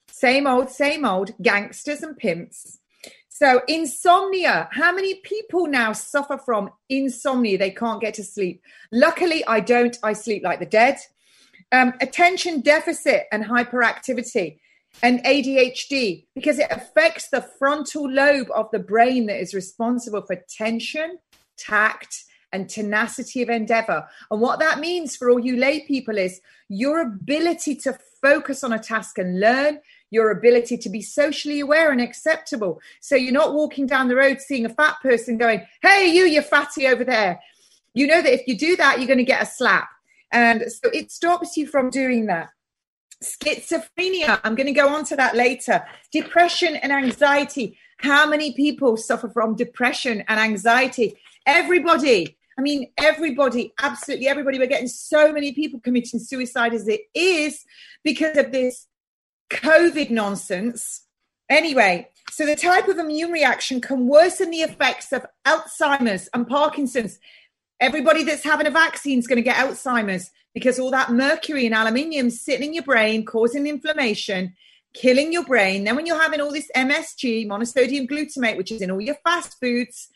Same 0.07 0.45
old, 0.45 0.69
same 0.69 1.05
old 1.05 1.31
gangsters 1.41 2.03
and 2.03 2.15
pimps. 2.15 2.79
So, 3.29 3.61
insomnia. 3.67 4.69
How 4.71 4.93
many 4.93 5.15
people 5.15 5.65
now 5.65 5.93
suffer 5.93 6.37
from 6.37 6.69
insomnia? 6.87 7.57
They 7.57 7.71
can't 7.71 7.99
get 7.99 8.13
to 8.15 8.23
sleep. 8.23 8.61
Luckily, 8.91 9.43
I 9.45 9.59
don't. 9.59 9.97
I 10.03 10.13
sleep 10.13 10.43
like 10.43 10.59
the 10.59 10.67
dead. 10.67 10.97
Um, 11.71 11.93
attention 11.99 12.61
deficit 12.61 13.23
and 13.31 13.43
hyperactivity 13.43 14.59
and 15.01 15.23
ADHD 15.23 16.27
because 16.35 16.59
it 16.59 16.67
affects 16.69 17.29
the 17.29 17.41
frontal 17.41 18.09
lobe 18.09 18.49
of 18.53 18.69
the 18.71 18.79
brain 18.79 19.25
that 19.25 19.41
is 19.41 19.55
responsible 19.55 20.21
for 20.21 20.35
tension, 20.47 21.17
tact, 21.57 22.25
and 22.53 22.69
tenacity 22.69 23.41
of 23.41 23.49
endeavor. 23.49 24.07
And 24.31 24.39
what 24.39 24.59
that 24.59 24.79
means 24.79 25.17
for 25.17 25.29
all 25.29 25.39
you 25.39 25.57
lay 25.57 25.81
people 25.81 26.17
is 26.17 26.39
your 26.69 27.01
ability 27.01 27.75
to 27.77 27.97
focus 28.21 28.63
on 28.63 28.71
a 28.71 28.79
task 28.79 29.17
and 29.17 29.39
learn, 29.39 29.79
your 30.09 30.31
ability 30.31 30.77
to 30.77 30.89
be 30.89 31.01
socially 31.01 31.59
aware 31.59 31.91
and 31.91 31.99
acceptable. 31.99 32.79
So 33.01 33.15
you're 33.15 33.33
not 33.33 33.53
walking 33.53 33.87
down 33.87 34.07
the 34.07 34.15
road 34.15 34.39
seeing 34.39 34.65
a 34.65 34.69
fat 34.69 34.95
person 35.01 35.37
going, 35.37 35.65
Hey, 35.81 36.13
you, 36.13 36.23
you're 36.25 36.43
fatty 36.43 36.87
over 36.87 37.03
there. 37.03 37.39
You 37.93 38.07
know 38.07 38.21
that 38.21 38.33
if 38.33 38.47
you 38.47 38.57
do 38.57 38.75
that, 38.77 38.99
you're 38.99 39.07
going 39.07 39.17
to 39.17 39.23
get 39.23 39.43
a 39.43 39.45
slap. 39.45 39.89
And 40.31 40.63
so 40.71 40.89
it 40.91 41.11
stops 41.11 41.57
you 41.57 41.67
from 41.67 41.89
doing 41.89 42.27
that. 42.27 42.49
Schizophrenia, 43.23 44.39
I'm 44.43 44.55
going 44.55 44.67
to 44.67 44.73
go 44.73 44.89
on 44.89 45.05
to 45.05 45.15
that 45.15 45.35
later. 45.35 45.83
Depression 46.11 46.75
and 46.75 46.91
anxiety. 46.91 47.77
How 47.97 48.27
many 48.27 48.53
people 48.53 48.97
suffer 48.97 49.29
from 49.29 49.55
depression 49.55 50.23
and 50.27 50.39
anxiety? 50.39 51.17
Everybody. 51.45 52.37
I 52.57 52.61
mean, 52.61 52.91
everybody, 52.97 53.73
absolutely 53.81 54.27
everybody. 54.27 54.59
We're 54.59 54.67
getting 54.67 54.87
so 54.87 55.31
many 55.33 55.53
people 55.53 55.79
committing 55.79 56.19
suicide 56.19 56.73
as 56.73 56.87
it 56.87 57.01
is 57.13 57.63
because 58.03 58.37
of 58.37 58.51
this 58.51 58.87
COVID 59.51 60.09
nonsense. 60.09 61.05
Anyway, 61.49 62.09
so 62.31 62.45
the 62.45 62.55
type 62.55 62.87
of 62.87 62.97
immune 62.97 63.31
reaction 63.31 63.81
can 63.81 64.07
worsen 64.07 64.49
the 64.49 64.61
effects 64.61 65.11
of 65.11 65.25
Alzheimer's 65.45 66.29
and 66.33 66.47
Parkinson's. 66.47 67.19
Everybody 67.79 68.23
that's 68.23 68.43
having 68.43 68.67
a 68.67 68.71
vaccine 68.71 69.19
is 69.19 69.27
going 69.27 69.37
to 69.37 69.43
get 69.43 69.57
Alzheimer's 69.57 70.31
because 70.53 70.79
all 70.79 70.91
that 70.91 71.11
mercury 71.11 71.65
and 71.65 71.75
aluminium 71.75 72.29
sitting 72.29 72.69
in 72.69 72.73
your 72.73 72.83
brain, 72.83 73.25
causing 73.25 73.67
inflammation, 73.67 74.53
killing 74.93 75.33
your 75.33 75.43
brain. 75.43 75.83
Then 75.83 75.95
when 75.95 76.05
you're 76.05 76.21
having 76.21 76.39
all 76.39 76.51
this 76.51 76.69
MSG, 76.75 77.47
monosodium 77.47 78.07
glutamate, 78.07 78.57
which 78.57 78.71
is 78.71 78.81
in 78.81 78.91
all 78.91 79.01
your 79.01 79.17
fast 79.23 79.59
foods, 79.59 80.09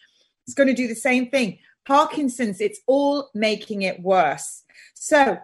it's 0.46 0.54
going 0.54 0.68
to 0.68 0.74
do 0.74 0.88
the 0.88 0.96
same 0.96 1.30
thing. 1.30 1.60
Parkinson's, 1.88 2.60
it's 2.60 2.82
all 2.86 3.30
making 3.34 3.82
it 3.84 4.02
worse. 4.02 4.64
So 4.94 5.38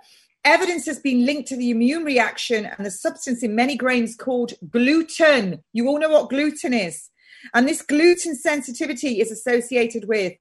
Evidence 0.46 0.86
has 0.88 1.00
been 1.00 1.26
linked 1.26 1.48
to 1.48 1.56
the 1.56 1.70
immune 1.70 2.04
reaction 2.04 2.66
and 2.66 2.86
the 2.86 2.92
substance 2.92 3.44
in 3.44 3.56
many 3.56 3.78
grains 3.78 4.16
called 4.16 4.54
gluten. 4.70 5.64
You 5.72 5.88
all 5.88 6.00
know 6.00 6.10
what 6.10 6.30
gluten 6.30 6.74
is. 6.74 7.10
And 7.54 7.68
this 7.68 7.82
gluten 7.82 8.36
sensitivity 8.36 9.22
is 9.22 9.32
associated 9.32 10.08
with 10.08 10.34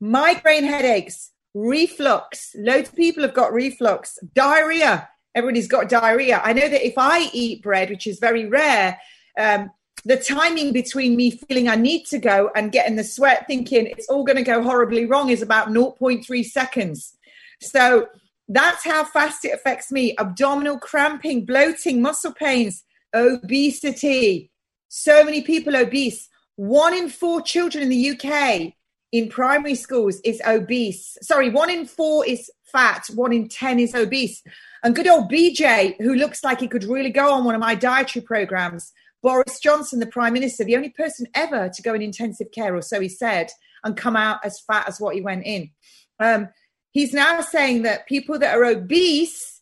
migraine 0.00 0.64
headaches, 0.64 1.32
reflux. 1.52 2.54
Loads 2.56 2.88
of 2.88 2.96
people 2.96 3.22
have 3.22 3.34
got 3.34 3.52
reflux, 3.52 4.18
diarrhea. 4.34 5.08
Everybody's 5.34 5.68
got 5.68 5.90
diarrhea. 5.90 6.40
I 6.42 6.54
know 6.54 6.68
that 6.68 6.86
if 6.86 6.94
I 6.96 7.28
eat 7.34 7.62
bread, 7.62 7.90
which 7.90 8.06
is 8.06 8.18
very 8.18 8.46
rare, 8.46 8.98
um, 9.38 9.70
the 10.04 10.16
timing 10.16 10.72
between 10.72 11.16
me 11.16 11.30
feeling 11.30 11.68
I 11.68 11.76
need 11.76 12.06
to 12.06 12.18
go 12.18 12.50
and 12.54 12.72
getting 12.72 12.96
the 12.96 13.04
sweat, 13.04 13.46
thinking 13.46 13.86
it's 13.86 14.08
all 14.08 14.24
going 14.24 14.36
to 14.36 14.42
go 14.42 14.62
horribly 14.62 15.06
wrong, 15.06 15.30
is 15.30 15.42
about 15.42 15.68
0.3 15.68 16.44
seconds. 16.44 17.16
So 17.60 18.08
that's 18.48 18.84
how 18.84 19.04
fast 19.04 19.44
it 19.44 19.54
affects 19.54 19.92
me. 19.92 20.16
Abdominal 20.18 20.78
cramping, 20.78 21.44
bloating, 21.44 22.00
muscle 22.00 22.32
pains, 22.32 22.84
obesity. 23.14 24.50
So 24.88 25.22
many 25.24 25.42
people 25.42 25.76
obese. 25.76 26.28
One 26.56 26.94
in 26.94 27.08
four 27.08 27.42
children 27.42 27.82
in 27.84 27.90
the 27.90 28.10
UK 28.10 28.74
in 29.12 29.28
primary 29.28 29.74
schools 29.74 30.20
is 30.24 30.40
obese. 30.46 31.16
Sorry, 31.22 31.50
one 31.50 31.70
in 31.70 31.86
four 31.86 32.26
is 32.26 32.50
fat, 32.64 33.08
one 33.14 33.32
in 33.32 33.48
10 33.48 33.80
is 33.80 33.94
obese. 33.94 34.42
And 34.82 34.94
good 34.94 35.08
old 35.08 35.30
BJ, 35.30 35.96
who 36.00 36.14
looks 36.14 36.42
like 36.42 36.60
he 36.60 36.68
could 36.68 36.84
really 36.84 37.10
go 37.10 37.32
on 37.32 37.44
one 37.44 37.54
of 37.54 37.60
my 37.60 37.74
dietary 37.74 38.24
programs, 38.24 38.92
Boris 39.22 39.58
Johnson, 39.60 40.00
the 40.00 40.06
Prime 40.06 40.32
Minister, 40.32 40.64
the 40.64 40.76
only 40.76 40.90
person 40.90 41.26
ever 41.34 41.70
to 41.74 41.82
go 41.82 41.94
in 41.94 42.02
intensive 42.02 42.50
care, 42.52 42.74
or 42.74 42.82
so 42.82 43.00
he 43.00 43.08
said, 43.08 43.50
and 43.84 43.96
come 43.96 44.16
out 44.16 44.40
as 44.44 44.60
fat 44.60 44.88
as 44.88 45.00
what 45.00 45.14
he 45.14 45.20
went 45.20 45.44
in. 45.44 45.70
Um, 46.18 46.48
he's 46.92 47.12
now 47.12 47.40
saying 47.40 47.82
that 47.82 48.06
people 48.06 48.38
that 48.38 48.56
are 48.56 48.64
obese 48.64 49.60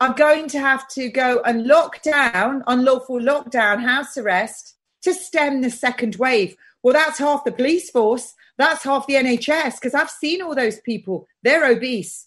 are 0.00 0.14
going 0.14 0.48
to 0.48 0.58
have 0.58 0.88
to 0.88 1.08
go 1.08 1.42
and 1.44 1.66
lock 1.66 2.02
down, 2.02 2.64
unlawful 2.66 3.20
lockdown, 3.20 3.82
house 3.82 4.16
arrest 4.16 4.76
to 5.02 5.12
stem 5.12 5.60
the 5.60 5.70
second 5.70 6.16
wave. 6.16 6.56
Well, 6.82 6.94
that's 6.94 7.18
half 7.18 7.44
the 7.44 7.52
police 7.52 7.90
force. 7.90 8.34
That's 8.56 8.84
half 8.84 9.06
the 9.06 9.14
NHS 9.14 9.74
because 9.74 9.94
I've 9.94 10.10
seen 10.10 10.40
all 10.42 10.54
those 10.54 10.80
people. 10.80 11.26
They're 11.42 11.70
obese. 11.70 12.26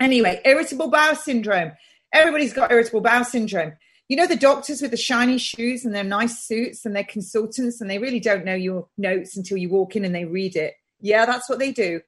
Anyway, 0.00 0.40
irritable 0.44 0.90
bowel 0.90 1.16
syndrome. 1.16 1.72
Everybody's 2.12 2.52
got 2.52 2.70
irritable 2.70 3.00
bowel 3.00 3.24
syndrome. 3.24 3.72
You 4.08 4.16
know, 4.16 4.26
the 4.26 4.36
doctors 4.36 4.82
with 4.82 4.90
the 4.90 4.96
shiny 4.96 5.38
shoes 5.38 5.84
and 5.84 5.94
their 5.94 6.04
nice 6.04 6.44
suits 6.44 6.84
and 6.84 6.94
their 6.94 7.04
consultants, 7.04 7.80
and 7.80 7.88
they 7.88 7.98
really 7.98 8.20
don't 8.20 8.44
know 8.44 8.54
your 8.54 8.88
notes 8.98 9.36
until 9.36 9.56
you 9.56 9.70
walk 9.70 9.96
in 9.96 10.04
and 10.04 10.14
they 10.14 10.24
read 10.24 10.56
it. 10.56 10.74
Yeah, 11.00 11.24
that's 11.24 11.48
what 11.48 11.58
they 11.58 11.72
do. 11.72 12.00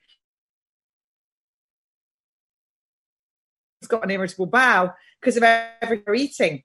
It's 3.80 3.88
got 3.88 4.04
an 4.04 4.10
irritable 4.10 4.46
bowel 4.46 4.94
because 5.20 5.36
of 5.36 5.42
everything 5.42 6.14
eating. 6.14 6.62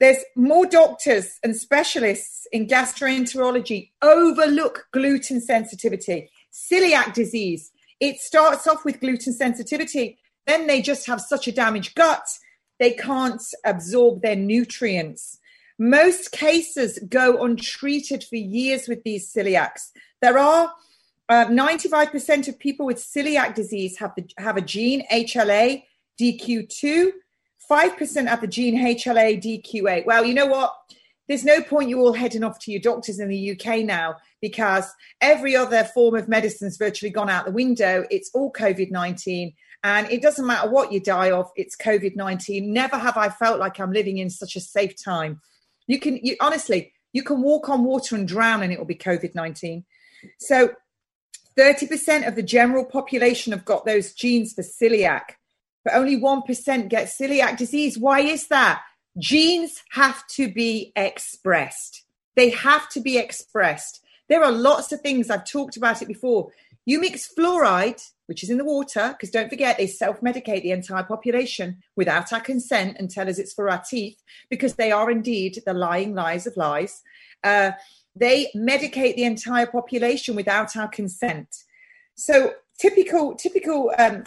There's 0.00 0.24
more 0.34 0.66
doctors 0.66 1.38
and 1.44 1.56
specialists 1.56 2.48
in 2.50 2.66
gastroenterology 2.66 3.90
overlook 4.02 4.86
gluten 4.92 5.40
sensitivity, 5.40 6.28
celiac 6.52 7.14
disease. 7.14 7.70
It 8.00 8.18
starts 8.18 8.66
off 8.66 8.84
with 8.84 8.98
gluten 8.98 9.32
sensitivity, 9.32 10.18
then 10.44 10.66
they 10.66 10.82
just 10.82 11.06
have 11.06 11.20
such 11.20 11.46
a 11.46 11.52
damaged 11.52 11.94
gut, 11.94 12.24
they 12.78 12.92
can't 12.92 13.42
absorb 13.64 14.22
their 14.22 14.36
nutrients. 14.36 15.38
Most 15.78 16.32
cases 16.32 16.98
go 17.08 17.42
untreated 17.42 18.24
for 18.24 18.36
years 18.36 18.88
with 18.88 19.02
these 19.04 19.32
celiacs. 19.32 19.90
There 20.20 20.38
are 20.38 20.72
uh, 21.28 21.46
95% 21.46 22.48
of 22.48 22.58
people 22.58 22.86
with 22.86 22.98
celiac 22.98 23.54
disease 23.54 23.98
have, 23.98 24.12
the, 24.16 24.28
have 24.38 24.56
a 24.56 24.60
gene 24.60 25.04
HLA 25.10 25.82
DQ2. 26.20 27.10
5% 27.70 28.28
have 28.28 28.40
the 28.40 28.46
gene 28.46 28.76
HLA 28.76 29.42
DQ8. 29.42 30.04
Well, 30.04 30.24
you 30.24 30.34
know 30.34 30.46
what? 30.46 30.74
There's 31.28 31.44
no 31.44 31.62
point 31.62 31.88
you 31.88 32.00
all 32.00 32.12
heading 32.12 32.44
off 32.44 32.58
to 32.60 32.72
your 32.72 32.80
doctors 32.80 33.18
in 33.18 33.28
the 33.28 33.52
UK 33.52 33.84
now 33.84 34.16
because 34.40 34.92
every 35.20 35.56
other 35.56 35.84
form 35.84 36.14
of 36.14 36.28
medicine's 36.28 36.76
virtually 36.76 37.10
gone 37.10 37.30
out 37.30 37.46
the 37.46 37.52
window. 37.52 38.04
It's 38.10 38.30
all 38.34 38.52
COVID 38.52 38.90
19. 38.90 39.54
And 39.84 40.10
it 40.10 40.22
doesn't 40.22 40.46
matter 40.46 40.70
what 40.70 40.92
you 40.92 41.00
die 41.00 41.30
of, 41.32 41.50
it's 41.56 41.76
COVID 41.76 42.14
19. 42.16 42.72
Never 42.72 42.96
have 42.96 43.16
I 43.16 43.28
felt 43.28 43.58
like 43.58 43.80
I'm 43.80 43.92
living 43.92 44.18
in 44.18 44.30
such 44.30 44.56
a 44.56 44.60
safe 44.60 44.94
time. 45.02 45.40
You 45.86 45.98
can, 45.98 46.18
you 46.22 46.36
honestly, 46.40 46.92
you 47.12 47.22
can 47.22 47.42
walk 47.42 47.68
on 47.68 47.84
water 47.84 48.14
and 48.14 48.26
drown 48.26 48.62
and 48.62 48.72
it 48.72 48.78
will 48.78 48.86
be 48.86 48.94
COVID 48.94 49.34
19. 49.34 49.84
So 50.38 50.70
30% 51.58 52.26
of 52.26 52.34
the 52.34 52.42
general 52.42 52.84
population 52.84 53.52
have 53.52 53.64
got 53.64 53.84
those 53.84 54.14
genes 54.14 54.52
for 54.52 54.62
celiac, 54.62 55.22
but 55.84 55.94
only 55.94 56.18
1% 56.18 56.88
get 56.88 57.08
celiac 57.08 57.56
disease. 57.56 57.98
Why 57.98 58.20
is 58.20 58.48
that? 58.48 58.82
Genes 59.18 59.82
have 59.90 60.26
to 60.28 60.50
be 60.50 60.92
expressed. 60.96 62.04
They 62.34 62.50
have 62.50 62.88
to 62.90 63.00
be 63.00 63.18
expressed. 63.18 64.00
There 64.28 64.42
are 64.42 64.52
lots 64.52 64.92
of 64.92 65.02
things, 65.02 65.28
I've 65.28 65.44
talked 65.44 65.76
about 65.76 66.00
it 66.00 66.08
before. 66.08 66.50
You 66.84 67.00
mix 67.00 67.28
fluoride, 67.32 68.02
which 68.26 68.42
is 68.42 68.50
in 68.50 68.58
the 68.58 68.64
water, 68.64 69.10
because 69.12 69.30
don't 69.30 69.48
forget 69.48 69.78
they 69.78 69.86
self 69.86 70.20
medicate 70.20 70.62
the 70.62 70.72
entire 70.72 71.04
population 71.04 71.82
without 71.96 72.32
our 72.32 72.40
consent 72.40 72.96
and 72.98 73.10
tell 73.10 73.28
us 73.28 73.38
it's 73.38 73.52
for 73.52 73.70
our 73.70 73.82
teeth, 73.88 74.20
because 74.50 74.74
they 74.74 74.90
are 74.90 75.10
indeed 75.10 75.62
the 75.64 75.74
lying 75.74 76.14
lies 76.14 76.46
of 76.46 76.56
lies. 76.56 77.02
Uh, 77.44 77.72
they 78.14 78.50
medicate 78.54 79.16
the 79.16 79.24
entire 79.24 79.66
population 79.66 80.36
without 80.36 80.76
our 80.76 80.88
consent. 80.88 81.48
So 82.14 82.54
typical, 82.78 83.34
typical 83.34 83.92
um, 83.98 84.24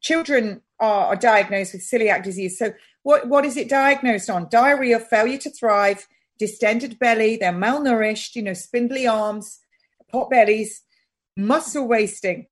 children 0.00 0.62
are, 0.80 1.06
are 1.06 1.16
diagnosed 1.16 1.72
with 1.74 1.82
celiac 1.82 2.24
disease. 2.24 2.58
So 2.58 2.72
what, 3.02 3.28
what 3.28 3.44
is 3.44 3.56
it 3.56 3.68
diagnosed 3.68 4.28
on? 4.28 4.48
Diarrhea, 4.50 4.98
failure 4.98 5.38
to 5.38 5.50
thrive, 5.50 6.06
distended 6.38 6.98
belly, 6.98 7.36
they're 7.36 7.52
malnourished, 7.52 8.34
you 8.34 8.42
know, 8.42 8.54
spindly 8.54 9.06
arms, 9.06 9.60
pot 10.10 10.30
bellies, 10.30 10.82
muscle 11.38 11.86
wasting, 11.86 12.46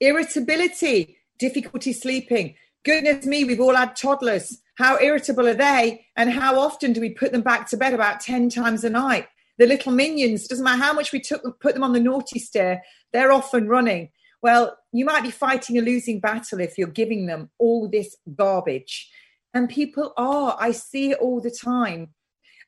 irritability, 0.00 1.18
difficulty 1.38 1.92
sleeping. 1.92 2.54
Goodness 2.84 3.26
me, 3.26 3.44
we've 3.44 3.60
all 3.60 3.74
had 3.74 3.96
toddlers. 3.96 4.58
How 4.76 4.98
irritable 5.00 5.48
are 5.48 5.54
they? 5.54 6.06
And 6.16 6.30
how 6.30 6.58
often 6.58 6.92
do 6.92 7.00
we 7.00 7.10
put 7.10 7.32
them 7.32 7.42
back 7.42 7.68
to 7.68 7.76
bed? 7.76 7.92
About 7.92 8.20
10 8.20 8.48
times 8.50 8.84
a 8.84 8.90
night. 8.90 9.26
The 9.58 9.66
little 9.66 9.92
minions, 9.92 10.46
doesn't 10.46 10.64
matter 10.64 10.80
how 10.80 10.92
much 10.92 11.12
we 11.12 11.18
took 11.18 11.60
put 11.60 11.74
them 11.74 11.82
on 11.82 11.92
the 11.92 12.00
naughty 12.00 12.38
stair, 12.38 12.82
they're 13.12 13.32
off 13.32 13.52
and 13.52 13.68
running. 13.68 14.10
Well, 14.40 14.78
you 14.92 15.04
might 15.04 15.24
be 15.24 15.32
fighting 15.32 15.76
a 15.78 15.82
losing 15.82 16.20
battle 16.20 16.60
if 16.60 16.78
you're 16.78 16.86
giving 16.86 17.26
them 17.26 17.50
all 17.58 17.88
this 17.88 18.16
garbage. 18.36 19.10
And 19.52 19.68
people 19.68 20.12
are. 20.16 20.56
I 20.60 20.70
see 20.70 21.10
it 21.10 21.18
all 21.18 21.40
the 21.40 21.50
time. 21.50 22.10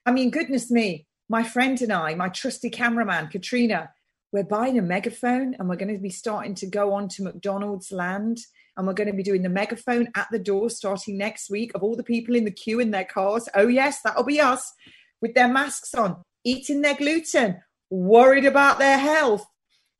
I 0.04 0.10
mean, 0.10 0.30
goodness 0.30 0.68
me, 0.68 1.06
my 1.28 1.44
friend 1.44 1.80
and 1.80 1.92
I, 1.92 2.16
my 2.16 2.28
trusty 2.28 2.70
cameraman, 2.70 3.28
Katrina, 3.28 3.90
we're 4.32 4.44
buying 4.44 4.78
a 4.78 4.82
megaphone 4.82 5.54
and 5.58 5.68
we're 5.68 5.76
going 5.76 5.92
to 5.92 6.00
be 6.00 6.10
starting 6.10 6.54
to 6.56 6.66
go 6.66 6.92
on 6.92 7.08
to 7.08 7.22
McDonald's 7.22 7.90
land 7.90 8.38
and 8.76 8.86
we're 8.86 8.92
going 8.94 9.10
to 9.10 9.16
be 9.16 9.22
doing 9.22 9.42
the 9.42 9.48
megaphone 9.48 10.08
at 10.14 10.28
the 10.30 10.38
door 10.38 10.70
starting 10.70 11.18
next 11.18 11.50
week 11.50 11.72
of 11.74 11.82
all 11.82 11.96
the 11.96 12.02
people 12.02 12.36
in 12.36 12.44
the 12.44 12.50
queue 12.50 12.80
in 12.80 12.92
their 12.92 13.04
cars. 13.04 13.48
Oh, 13.54 13.66
yes, 13.66 14.00
that'll 14.02 14.24
be 14.24 14.40
us 14.40 14.72
with 15.20 15.34
their 15.34 15.48
masks 15.48 15.94
on, 15.94 16.22
eating 16.44 16.80
their 16.80 16.94
gluten, 16.94 17.60
worried 17.90 18.44
about 18.44 18.78
their 18.78 18.98
health 18.98 19.44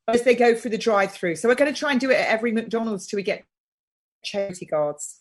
as 0.09 0.23
they 0.23 0.35
go 0.35 0.55
through 0.55 0.71
the 0.71 0.79
drive 0.79 1.13
through. 1.13 1.37
So 1.37 1.49
we're 1.49 1.57
going 1.57 1.73
to 1.73 1.79
try 1.79 1.91
and 1.91 2.01
do 2.01 2.11
it 2.11 2.17
at 2.17 2.29
every 2.29 2.53
McDonald's 2.53 3.07
till 3.07 3.17
we 3.19 3.23
get 3.23 3.45
charity 4.23 4.67
guards. 4.67 5.21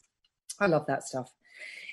I 0.60 0.68
love 0.68 0.86
that 0.88 1.04
stuff. 1.04 1.32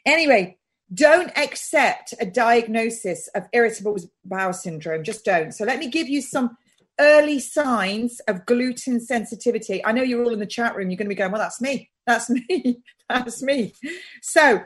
Anyway, 0.05 0.59
don't 0.93 1.37
accept 1.37 2.15
a 2.21 2.27
diagnosis 2.27 3.29
of 3.35 3.45
irritable 3.53 3.97
bowel 4.25 4.53
syndrome. 4.53 5.03
Just 5.03 5.25
don't. 5.25 5.53
So 5.53 5.65
let 5.65 5.79
me 5.79 5.89
give 5.89 6.09
you 6.09 6.21
some 6.21 6.57
early 6.99 7.39
signs 7.39 8.21
of 8.21 8.47
gluten 8.47 9.01
sensitivity. 9.01 9.85
I 9.85 9.93
know 9.93 10.03
you're 10.03 10.25
all 10.25 10.33
in 10.33 10.39
the 10.39 10.47
chat 10.47 10.75
room. 10.77 10.91
You're 10.91 10.97
going 10.97 11.07
to 11.07 11.15
be 11.15 11.15
going, 11.15 11.33
well, 11.33 11.41
that's 11.41 11.61
me. 11.61 11.91
That's 12.07 12.31
me. 12.49 12.81
that's 13.09 13.43
me. 13.43 13.75
So 14.23 14.63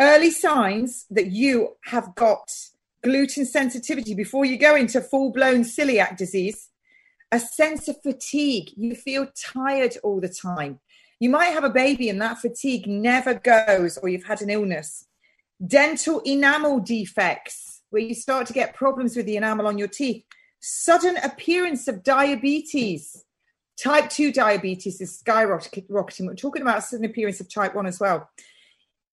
early 0.00 0.30
signs 0.30 1.06
that 1.10 1.28
you 1.28 1.76
have 1.84 2.14
got 2.14 2.50
gluten 3.02 3.46
sensitivity 3.46 4.14
before 4.14 4.44
you 4.44 4.58
go 4.58 4.74
into 4.74 5.00
full 5.00 5.32
blown 5.32 5.62
celiac 5.62 6.16
disease, 6.16 6.68
a 7.30 7.38
sense 7.38 7.88
of 7.88 8.00
fatigue. 8.02 8.70
You 8.76 8.94
feel 8.94 9.28
tired 9.36 9.96
all 10.02 10.20
the 10.20 10.28
time. 10.28 10.80
You 11.20 11.30
might 11.30 11.46
have 11.46 11.64
a 11.64 11.70
baby 11.70 12.08
and 12.08 12.20
that 12.22 12.38
fatigue 12.38 12.86
never 12.86 13.34
goes, 13.34 13.98
or 13.98 14.08
you've 14.08 14.26
had 14.26 14.40
an 14.40 14.50
illness 14.50 15.04
dental 15.66 16.20
enamel 16.20 16.80
defects, 16.80 17.82
where 17.90 18.02
you 18.02 18.14
start 18.14 18.46
to 18.46 18.52
get 18.52 18.74
problems 18.74 19.16
with 19.16 19.26
the 19.26 19.36
enamel 19.36 19.66
on 19.66 19.78
your 19.78 19.88
teeth, 19.88 20.24
sudden 20.60 21.16
appearance 21.18 21.88
of 21.88 22.02
diabetes. 22.02 23.24
Type 23.82 24.10
2 24.10 24.32
diabetes 24.32 25.00
is 25.00 25.22
skyrocketing. 25.22 26.26
We're 26.26 26.34
talking 26.34 26.62
about 26.62 26.82
sudden 26.82 27.04
appearance 27.04 27.40
of 27.40 27.52
type 27.52 27.74
1 27.74 27.86
as 27.86 28.00
well. 28.00 28.28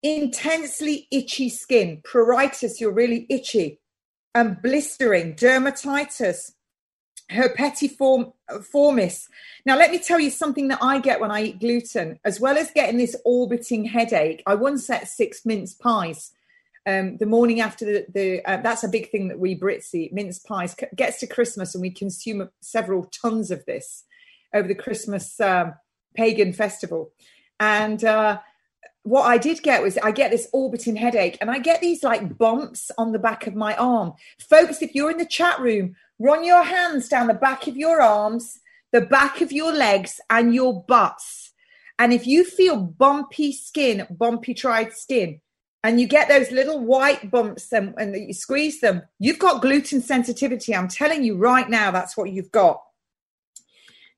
Intensely 0.02 1.08
itchy 1.12 1.50
skin, 1.50 2.02
pruritus, 2.04 2.80
you're 2.80 2.94
really 2.94 3.26
itchy, 3.30 3.80
and 4.36 4.62
blistering, 4.62 5.36
dermatitis, 5.36 6.52
herpetiformis. 7.32 8.34
Uh, 8.50 9.32
now, 9.66 9.78
let 9.78 9.92
me 9.92 10.00
tell 10.00 10.20
you 10.20 10.30
something 10.30 10.68
that 10.70 10.80
I 10.82 11.00
get 11.00 11.20
when 11.20 11.32
I 11.32 11.44
eat 11.44 11.60
gluten, 11.60 12.20
as 12.26 12.40
well 12.40 12.58
as 12.58 12.72
getting 12.72 12.98
this 12.98 13.16
orbiting 13.26 13.86
headache. 13.86 14.44
I 14.46 14.56
once 14.56 14.90
ate 14.90 15.08
six 15.08 15.46
mince 15.46 15.74
pies. 15.74 16.32
Um, 16.86 17.18
the 17.18 17.26
morning 17.26 17.62
after 17.62 17.86
the, 17.86 18.06
the 18.14 18.46
uh, 18.46 18.58
that's 18.58 18.84
a 18.84 18.90
big 18.90 19.10
thing 19.10 19.30
that 19.30 19.40
we 19.40 19.58
Brits 19.58 19.94
eat 19.94 20.14
mince 20.14 20.40
pies. 20.40 20.76
Gets 20.96 21.20
to 21.20 21.28
Christmas 21.28 21.76
and 21.76 21.82
we 21.82 21.92
consume 21.92 22.50
several 22.62 23.06
tons 23.06 23.52
of 23.52 23.66
this 23.66 24.04
over 24.54 24.68
the 24.68 24.76
Christmas 24.76 25.40
um, 25.40 25.74
pagan 26.14 26.54
festival. 26.54 27.12
And 27.60 28.04
uh, 28.04 28.40
what 29.04 29.24
I 29.24 29.38
did 29.38 29.64
get 29.64 29.82
was 29.82 29.98
I 29.98 30.12
get 30.12 30.32
this 30.32 30.50
orbiting 30.52 30.96
headache 30.98 31.38
and 31.40 31.50
I 31.50 31.60
get 31.60 31.80
these 31.80 32.04
like 32.04 32.38
bumps 32.38 32.92
on 32.98 33.14
the 33.14 33.20
back 33.20 33.48
of 33.48 33.56
my 33.56 33.76
arm. 33.76 34.14
Folks, 34.50 34.82
if 34.82 34.94
you're 34.94 35.12
in 35.12 35.18
the 35.18 35.26
chat 35.26 35.60
room, 35.60 35.96
Run 36.20 36.46
your 36.46 36.64
hands 36.64 37.10
down 37.10 37.28
the 37.28 37.34
back 37.34 37.68
of 37.68 37.76
your 37.76 38.02
arms, 38.02 38.60
the 38.94 39.02
back 39.02 39.42
of 39.42 39.52
your 39.52 39.74
legs, 39.74 40.22
and 40.30 40.54
your 40.54 40.84
butts. 40.86 41.52
And 42.00 42.14
if 42.14 42.26
you 42.28 42.46
feel 42.46 42.78
bumpy 42.78 43.52
skin, 43.52 44.08
bumpy 44.10 44.54
tried 44.54 44.94
skin, 44.94 45.42
and 45.84 46.00
you 46.00 46.08
get 46.08 46.30
those 46.30 46.52
little 46.52 46.80
white 46.80 47.30
bumps 47.30 47.72
and, 47.74 47.94
and 47.98 48.16
you 48.16 48.34
squeeze 48.34 48.80
them, 48.80 49.02
you've 49.20 49.40
got 49.40 49.62
gluten 49.62 50.02
sensitivity. 50.02 50.76
I'm 50.76 50.88
telling 50.88 51.24
you 51.24 51.36
right 51.36 51.70
now, 51.70 51.92
that's 51.92 52.16
what 52.16 52.32
you've 52.32 52.52
got. 52.52 52.82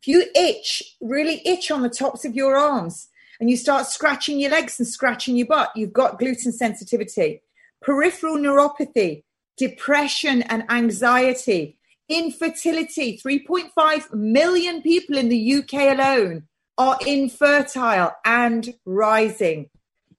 If 0.01 0.08
you 0.08 0.25
itch, 0.36 0.84
really 1.01 1.41
itch 1.45 1.71
on 1.71 1.82
the 1.82 1.89
tops 1.89 2.25
of 2.25 2.36
your 2.36 2.56
arms, 2.56 3.08
and 3.39 3.49
you 3.49 3.58
start 3.58 3.88
scratching 3.88 4.39
your 4.39 4.51
legs 4.51 4.80
and 4.80 4.88
scratching 4.88 5.36
your 5.36 5.47
butt, 5.47 5.71
you've 5.75 5.91
got 5.91 6.19
gluten 6.19 6.54
sensitivity. 6.54 7.41
Peripheral 7.82 8.38
neuropathy, 8.38 9.23
depression, 9.58 10.41
and 10.43 10.63
anxiety 10.69 11.78
Infertility 12.08 13.17
3.5 13.17 14.13
million 14.13 14.84
people 14.84 15.17
in 15.17 15.30
the 15.30 15.56
UK 15.56 15.97
alone 15.97 16.43
are 16.78 16.99
infertile 17.06 18.12
and 18.23 18.75
rising. 18.86 19.69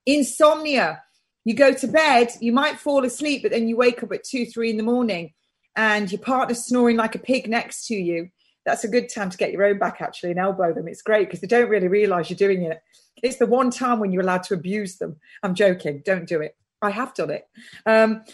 Insomnia. 0.05 1.03
You 1.47 1.53
go 1.53 1.71
to 1.71 1.87
bed, 1.87 2.33
you 2.41 2.51
might 2.51 2.77
fall 2.77 3.05
asleep, 3.05 3.41
but 3.41 3.51
then 3.51 3.69
you 3.69 3.77
wake 3.77 4.03
up 4.03 4.11
at 4.11 4.25
two, 4.25 4.45
three 4.45 4.69
in 4.69 4.75
the 4.75 4.83
morning 4.83 5.31
and 5.77 6.11
your 6.11 6.19
partner's 6.19 6.65
snoring 6.65 6.97
like 6.97 7.15
a 7.15 7.19
pig 7.19 7.47
next 7.47 7.87
to 7.87 7.95
you. 7.95 8.27
That's 8.65 8.83
a 8.83 8.89
good 8.89 9.07
time 9.07 9.29
to 9.29 9.37
get 9.37 9.53
your 9.53 9.63
own 9.63 9.79
back 9.79 10.01
actually 10.01 10.31
and 10.31 10.39
elbow 10.39 10.73
them. 10.73 10.89
It's 10.89 11.01
great 11.01 11.27
because 11.27 11.39
they 11.39 11.47
don't 11.47 11.69
really 11.69 11.87
realize 11.87 12.29
you're 12.29 12.35
doing 12.35 12.63
it. 12.63 12.81
It's 13.23 13.37
the 13.37 13.45
one 13.45 13.71
time 13.71 14.01
when 14.01 14.11
you're 14.11 14.23
allowed 14.23 14.43
to 14.43 14.55
abuse 14.55 14.97
them. 14.97 15.21
I'm 15.41 15.55
joking. 15.55 16.01
Don't 16.03 16.27
do 16.27 16.41
it. 16.41 16.57
I 16.81 16.89
have 16.89 17.13
done 17.13 17.29
it. 17.29 17.47
Um, 17.85 18.25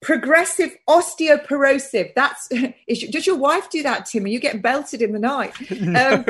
progressive 0.00 0.74
osteoporosis. 0.88 2.14
That's 2.16 2.48
is, 2.88 3.02
does 3.10 3.26
your 3.26 3.36
wife 3.36 3.68
do 3.68 3.82
that, 3.82 4.06
Tim? 4.06 4.24
Are 4.24 4.28
you 4.28 4.40
getting 4.40 4.62
belted 4.62 5.02
in 5.02 5.12
the 5.12 5.18
night? 5.18 5.52
Um, 5.70 6.24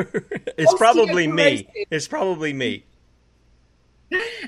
it's 0.57 0.73
probably 0.73 1.27
me. 1.27 1.69
It's 1.89 2.09
probably 2.09 2.51
me. 2.51 2.83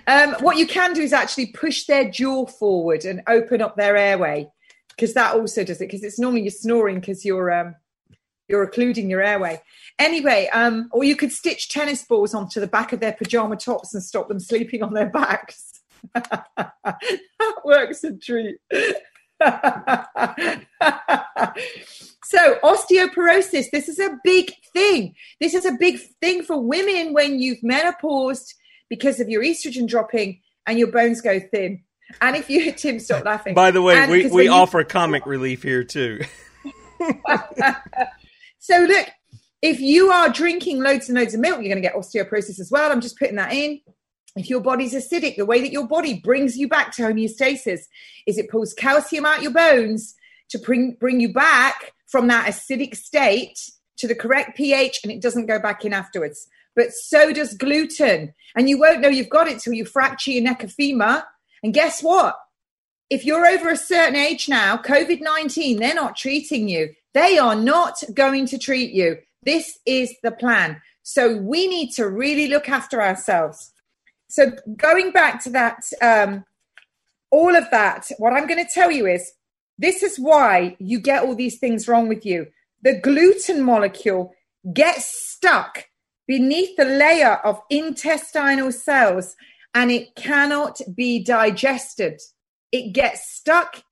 Um, 0.08 0.36
what 0.39 0.58
you 0.58 0.67
can 0.67 0.93
do 0.93 1.02
is 1.02 1.13
actually 1.13 1.48
push 1.48 1.86
their 1.86 2.10
jaw 2.10 2.46
forward 2.46 3.06
and 3.06 3.22
open 3.28 3.62
up 3.62 3.76
their 3.76 3.98
airway 3.98 4.48
because 4.89 5.13
that 5.13 5.36
also 5.36 5.63
does 5.63 5.82
it. 5.82 5.88
Because 5.88 6.04
it's 6.04 6.20
normally 6.20 6.41
you're 6.41 6.52
snoring 6.52 7.00
because 7.00 7.26
you're 7.26 7.52
um, 7.52 7.76
you're 8.48 8.63
occluding 8.63 9.10
your 9.10 9.22
airway. 9.22 9.62
Anyway, 10.00 10.50
um, 10.54 10.89
or 10.91 11.04
you 11.04 11.15
could 11.15 11.32
stitch 11.32 11.70
tennis 11.70 12.04
balls 12.06 12.34
onto 12.34 12.60
the 12.60 12.67
back 12.67 12.93
of 12.93 13.00
their 13.00 13.13
pajama 13.13 13.56
tops 13.56 13.93
and 13.93 14.04
stop 14.04 14.28
them 14.28 14.39
sleeping 14.39 14.84
on 14.84 14.93
their 14.93 15.10
backs. 15.10 15.82
that 16.13 17.56
works 17.65 18.04
a 18.04 18.15
treat. 18.15 18.58
so 22.24 22.58
osteoporosis 22.63 23.70
this 23.72 23.88
is 23.88 24.00
a 24.00 24.17
big 24.24 24.52
thing 24.74 25.13
this 25.39 25.54
is 25.54 25.63
a 25.63 25.74
big 25.74 26.00
thing 26.20 26.41
for 26.41 26.60
women 26.60 27.13
when 27.13 27.39
you've 27.39 27.60
menopaused 27.60 28.56
because 28.89 29.19
of 29.19 29.30
your 29.30 29.43
estrogen 29.43 29.88
dropping 29.88 30.41
and 30.65 30.78
your 30.80 30.91
bones 30.91 31.21
go 31.21 31.39
thin. 31.39 31.84
And 32.21 32.36
if 32.36 32.50
you 32.50 32.71
tim 32.71 33.00
stop 33.00 33.26
laughing. 33.26 33.54
By 33.54 33.71
the 33.71 33.82
way 33.82 33.97
and 33.97 34.12
we, 34.12 34.28
we 34.28 34.47
offer 34.47 34.80
you... 34.80 34.86
comic 34.86 35.26
relief 35.26 35.63
here 35.63 35.84
too. 35.84 36.21
So 38.67 38.80
look 38.80 39.08
if 39.62 39.80
you 39.80 40.10
are 40.12 40.30
drinking 40.30 40.84
loads 40.84 41.08
and 41.08 41.17
loads 41.17 41.34
of 41.34 41.39
milk 41.39 41.62
you're 41.62 41.73
going 41.73 41.82
to 41.82 41.88
get 41.88 41.95
osteoporosis 41.95 42.60
as 42.60 42.69
well. 42.69 42.91
I'm 42.91 43.00
just 43.00 43.17
putting 43.17 43.38
that 43.38 43.54
in. 43.54 43.80
If 44.36 44.50
your 44.50 44.60
body's 44.60 44.93
acidic, 44.93 45.38
the 45.38 45.45
way 45.45 45.62
that 45.62 45.71
your 45.71 45.88
body 45.88 46.19
brings 46.19 46.58
you 46.58 46.67
back 46.67 46.91
to 46.95 47.04
homeostasis 47.04 47.80
is 48.28 48.38
it 48.38 48.50
pulls 48.50 48.73
calcium 48.73 49.26
out 49.26 49.41
your 49.41 49.54
bones 49.54 50.15
to 50.50 50.60
bring, 50.60 50.97
bring 51.00 51.21
you 51.21 51.32
back 51.32 51.93
from 52.08 52.28
that 52.28 52.45
acidic 52.45 52.95
state 52.95 53.58
to 53.97 54.08
the 54.08 54.13
correct 54.13 54.58
pH 54.58 55.00
and 55.04 55.12
it 55.12 55.21
doesn't 55.21 55.47
go 55.47 55.60
back 55.60 55.86
in 55.86 55.93
afterwards. 55.93 56.47
But 56.78 56.94
so 56.94 57.34
does 57.34 57.56
gluten. 57.56 58.34
And 58.56 58.70
you 58.70 58.80
won't 58.80 59.02
know 59.02 59.10
you've 59.10 59.30
got 59.30 59.48
it 59.48 59.60
till 59.60 59.74
you 59.74 59.84
fracture 59.84 60.32
your 60.32 60.44
neck 60.44 60.63
of 60.63 60.72
femur. 60.72 61.24
And 61.63 61.74
guess 61.74 62.02
what? 62.02 62.38
If 63.10 63.26
you're 63.26 63.48
over 63.48 63.70
a 63.70 63.78
certain 63.78 64.16
age 64.16 64.48
now, 64.48 64.78
COVID 64.78 65.20
19, 65.22 65.80
they're 65.80 65.96
not 65.96 66.16
treating 66.16 66.70
you. 66.70 66.94
They 67.13 67.40
are 67.40 67.56
not 67.56 68.04
going 68.13 68.46
to 68.48 68.60
treat 68.60 68.92
you. 68.92 69.18
This 69.44 69.80
is 69.86 70.13
the 70.24 70.32
plan. 70.32 70.80
So 71.02 71.38
we 71.38 71.68
need 71.68 71.92
to 71.94 72.08
really 72.08 72.48
look 72.48 72.70
after 72.70 73.02
ourselves. 73.02 73.74
So 74.30 74.52
going 74.76 75.12
back 75.12 75.42
to 75.46 75.50
that, 75.52 75.80
um, 76.02 76.46
all 77.32 77.56
of 77.56 77.66
that, 77.72 78.12
what 78.20 78.34
I'm 78.34 78.46
going 78.46 78.63
to 78.63 78.72
tell 78.72 78.92
you 78.92 79.08
is 79.08 79.32
this 79.80 80.04
is 80.04 80.20
why 80.20 80.76
you 80.80 81.00
get 81.00 81.24
all 81.24 81.34
these 81.34 81.58
things 81.58 81.88
wrong 81.88 82.08
with 82.08 82.26
you. 82.26 82.48
The 82.84 83.00
gluten 83.00 83.63
molecule 83.63 84.36
gets 84.74 85.06
stuck 85.06 85.87
beneath 86.28 86.76
the 86.76 86.86
layer 86.86 87.36
of 87.44 87.62
intestinal 87.70 88.72
cells 88.72 89.36
and 89.74 89.92
it 89.92 90.16
cannot 90.16 90.80
be 90.94 91.24
digested. 91.24 92.20
It 92.72 92.94
gets 92.94 93.32
stuck 93.32 93.84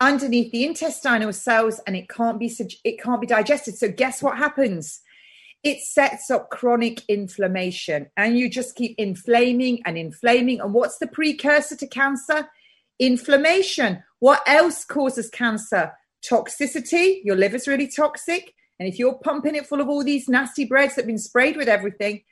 underneath 0.00 0.50
the 0.50 0.64
intestinal 0.64 1.32
cells 1.32 1.80
and 1.86 1.96
it 1.96 2.08
can't 2.08 2.38
be 2.38 2.52
it 2.84 3.00
can't 3.00 3.20
be 3.20 3.26
digested. 3.26 3.76
So 3.76 3.90
guess 3.90 4.22
what 4.22 4.38
happens? 4.38 5.00
It 5.62 5.80
sets 5.80 6.30
up 6.30 6.50
chronic 6.50 7.02
inflammation 7.08 8.08
and 8.16 8.38
you 8.38 8.50
just 8.50 8.76
keep 8.76 8.94
inflaming 8.98 9.82
and 9.84 9.96
inflaming. 9.96 10.60
And 10.60 10.74
what's 10.74 10.98
the 10.98 11.06
precursor 11.06 11.76
to 11.76 11.86
cancer? 11.86 12.48
Inflammation. 12.98 14.02
What 14.20 14.42
else 14.46 14.84
causes 14.84 15.30
cancer? 15.30 15.92
Toxicity. 16.30 17.20
Your 17.24 17.36
liver's 17.36 17.66
really 17.66 17.88
toxic. 17.88 18.54
And 18.78 18.88
if 18.88 18.98
you're 18.98 19.18
pumping 19.18 19.54
it 19.54 19.66
full 19.66 19.80
of 19.80 19.88
all 19.88 20.02
these 20.02 20.28
nasty 20.28 20.64
breads 20.64 20.94
that 20.94 21.02
have 21.02 21.06
been 21.06 21.18
sprayed 21.18 21.56
with 21.56 21.68
everything, 21.68 22.22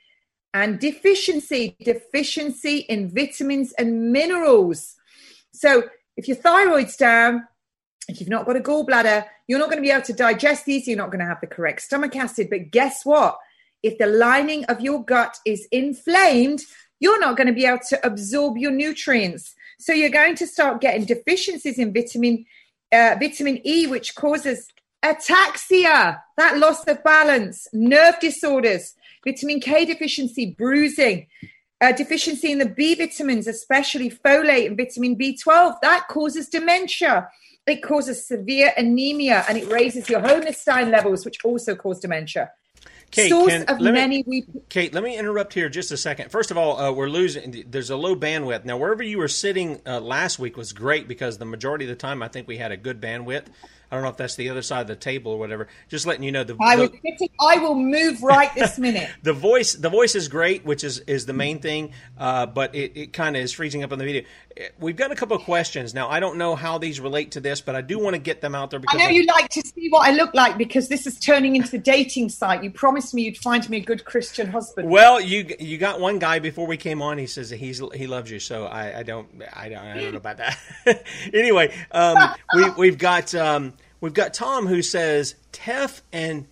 and 0.53 0.79
deficiency, 0.79 1.75
deficiency 1.83 2.77
in 2.77 3.09
vitamins 3.13 3.73
and 3.73 4.11
minerals. 4.11 4.95
So 5.51 5.83
if 6.15 6.27
your 6.27 6.37
thyroid's 6.37 6.95
down, 6.95 7.47
if 8.07 8.19
you've 8.19 8.29
not 8.29 8.45
got 8.45 8.57
a 8.57 8.59
gallbladder, 8.59 9.25
you're 9.47 9.59
not 9.59 9.69
going 9.69 9.77
to 9.77 9.87
be 9.87 9.91
able 9.91 10.05
to 10.05 10.13
digest 10.13 10.65
these. 10.65 10.87
You're 10.87 10.97
not 10.97 11.09
going 11.09 11.19
to 11.19 11.25
have 11.25 11.41
the 11.41 11.47
correct 11.47 11.81
stomach 11.81 12.15
acid. 12.15 12.49
But 12.49 12.71
guess 12.71 13.03
what? 13.03 13.37
If 13.81 13.97
the 13.97 14.05
lining 14.05 14.65
of 14.65 14.81
your 14.81 15.03
gut 15.03 15.37
is 15.45 15.67
inflamed, 15.71 16.61
you're 16.99 17.19
not 17.19 17.35
going 17.35 17.47
to 17.47 17.53
be 17.53 17.65
able 17.65 17.79
to 17.89 18.05
absorb 18.05 18.57
your 18.57 18.71
nutrients. 18.71 19.55
So 19.79 19.91
you're 19.91 20.09
going 20.09 20.35
to 20.35 20.47
start 20.47 20.81
getting 20.81 21.05
deficiencies 21.05 21.79
in 21.79 21.93
vitamin 21.93 22.45
uh, 22.93 23.15
vitamin 23.19 23.59
E, 23.65 23.87
which 23.87 24.13
causes 24.13 24.67
ataxia, 25.03 26.21
that 26.37 26.57
loss 26.57 26.83
of 26.85 27.03
balance, 27.03 27.67
nerve 27.73 28.19
disorders, 28.19 28.95
vitamin 29.25 29.59
K 29.59 29.85
deficiency, 29.85 30.55
bruising, 30.57 31.27
uh, 31.81 31.91
deficiency 31.91 32.51
in 32.51 32.59
the 32.59 32.69
B 32.69 32.95
vitamins, 32.95 33.47
especially 33.47 34.09
folate 34.09 34.67
and 34.67 34.77
vitamin 34.77 35.17
B12, 35.17 35.75
that 35.81 36.07
causes 36.07 36.47
dementia. 36.47 37.29
It 37.65 37.81
causes 37.81 38.27
severe 38.27 38.73
anemia 38.77 39.45
and 39.47 39.57
it 39.57 39.67
raises 39.69 40.09
your 40.09 40.21
homocysteine 40.21 40.91
levels, 40.91 41.25
which 41.25 41.43
also 41.43 41.75
cause 41.75 41.99
dementia. 41.99 42.51
Kate, 43.11 43.29
Source 43.29 43.51
can, 43.51 43.63
of 43.63 43.79
let 43.79 43.93
many 43.93 44.23
me, 44.25 44.43
we 44.49 44.61
Kate, 44.69 44.91
let 44.91 45.03
me 45.03 45.15
interrupt 45.15 45.53
here 45.53 45.69
just 45.69 45.91
a 45.91 45.97
second. 45.97 46.31
First 46.31 46.49
of 46.49 46.57
all, 46.57 46.79
uh, 46.79 46.91
we're 46.91 47.09
losing. 47.09 47.63
There's 47.67 47.91
a 47.91 47.95
low 47.95 48.15
bandwidth 48.15 48.65
now. 48.65 48.77
Wherever 48.77 49.03
you 49.03 49.19
were 49.19 49.27
sitting 49.27 49.79
uh, 49.85 49.99
last 49.99 50.39
week 50.39 50.57
was 50.57 50.73
great 50.73 51.07
because 51.07 51.37
the 51.37 51.45
majority 51.45 51.85
of 51.85 51.89
the 51.89 51.95
time 51.95 52.23
I 52.23 52.27
think 52.27 52.47
we 52.47 52.57
had 52.57 52.71
a 52.71 52.77
good 52.77 52.99
bandwidth. 52.99 53.45
I 53.93 53.95
don't 53.97 54.05
know 54.05 54.09
if 54.09 54.17
that's 54.17 54.35
the 54.35 54.49
other 54.49 54.63
side 54.63 54.81
of 54.81 54.87
the 54.87 54.95
table 54.95 55.33
or 55.33 55.37
whatever. 55.37 55.67
Just 55.87 56.07
letting 56.07 56.23
you 56.23 56.31
know 56.31 56.43
the. 56.43 56.57
I 56.59 56.75
the, 56.77 57.29
I 57.39 57.57
will 57.57 57.75
move 57.75 58.23
right 58.23 58.49
this 58.55 58.79
minute. 58.79 59.07
the 59.21 59.33
voice 59.33 59.73
the 59.73 59.89
voice 59.89 60.15
is 60.15 60.27
great 60.27 60.65
which 60.65 60.83
is 60.83 60.99
is 60.99 61.27
the 61.27 61.33
main 61.33 61.59
thing 61.59 61.91
uh, 62.17 62.47
but 62.47 62.73
it, 62.73 62.95
it 62.95 63.13
kind 63.13 63.35
of 63.35 63.43
is 63.43 63.51
freezing 63.51 63.83
up 63.83 63.91
on 63.91 63.99
the 63.99 64.05
video 64.05 64.23
we've 64.79 64.95
got 64.95 65.11
a 65.11 65.15
couple 65.15 65.35
of 65.35 65.43
questions 65.43 65.93
now 65.93 66.07
i 66.09 66.19
don't 66.19 66.37
know 66.37 66.55
how 66.55 66.77
these 66.77 66.99
relate 66.99 67.31
to 67.31 67.39
this 67.39 67.61
but 67.61 67.75
i 67.75 67.81
do 67.81 67.99
want 67.99 68.13
to 68.13 68.19
get 68.19 68.41
them 68.41 68.55
out 68.55 68.69
there 68.71 68.79
because 68.79 68.99
I 68.99 69.05
know 69.05 69.09
you 69.09 69.25
like 69.25 69.49
to 69.49 69.61
see 69.61 69.89
what 69.89 70.07
I 70.07 70.11
look 70.11 70.33
like 70.33 70.57
because 70.57 70.87
this 70.87 71.07
is 71.07 71.19
turning 71.19 71.55
into 71.55 71.75
a 71.75 71.79
dating 71.79 72.29
site. 72.29 72.63
You 72.63 72.71
promised 72.71 73.13
me 73.13 73.23
you'd 73.23 73.37
find 73.37 73.67
me 73.69 73.77
a 73.77 73.81
good 73.81 74.05
Christian 74.05 74.47
husband. 74.47 74.89
well 74.89 75.19
you 75.19 75.55
you 75.59 75.77
got 75.77 75.99
one 75.99 76.19
guy 76.19 76.39
before 76.39 76.67
we 76.67 76.77
came 76.77 77.01
on 77.01 77.17
he 77.17 77.27
says 77.27 77.49
that 77.49 77.57
he's 77.57 77.81
he 77.93 78.07
loves 78.07 78.29
you 78.29 78.39
so 78.39 78.65
i, 78.65 78.99
I 78.99 79.03
don't 79.03 79.27
I 79.53 79.69
don't, 79.69 79.79
I 79.79 79.99
don't 79.99 80.11
know 80.11 80.17
about 80.17 80.37
that 80.37 80.57
anyway 81.33 81.73
um, 81.91 82.35
we, 82.55 82.69
we've 82.71 82.97
got 82.97 83.33
um, 83.35 83.73
we've 84.03 84.13
got 84.13 84.33
tom 84.33 84.67
who 84.67 84.81
says 84.81 85.35
tef 85.53 86.01
and 86.11 86.45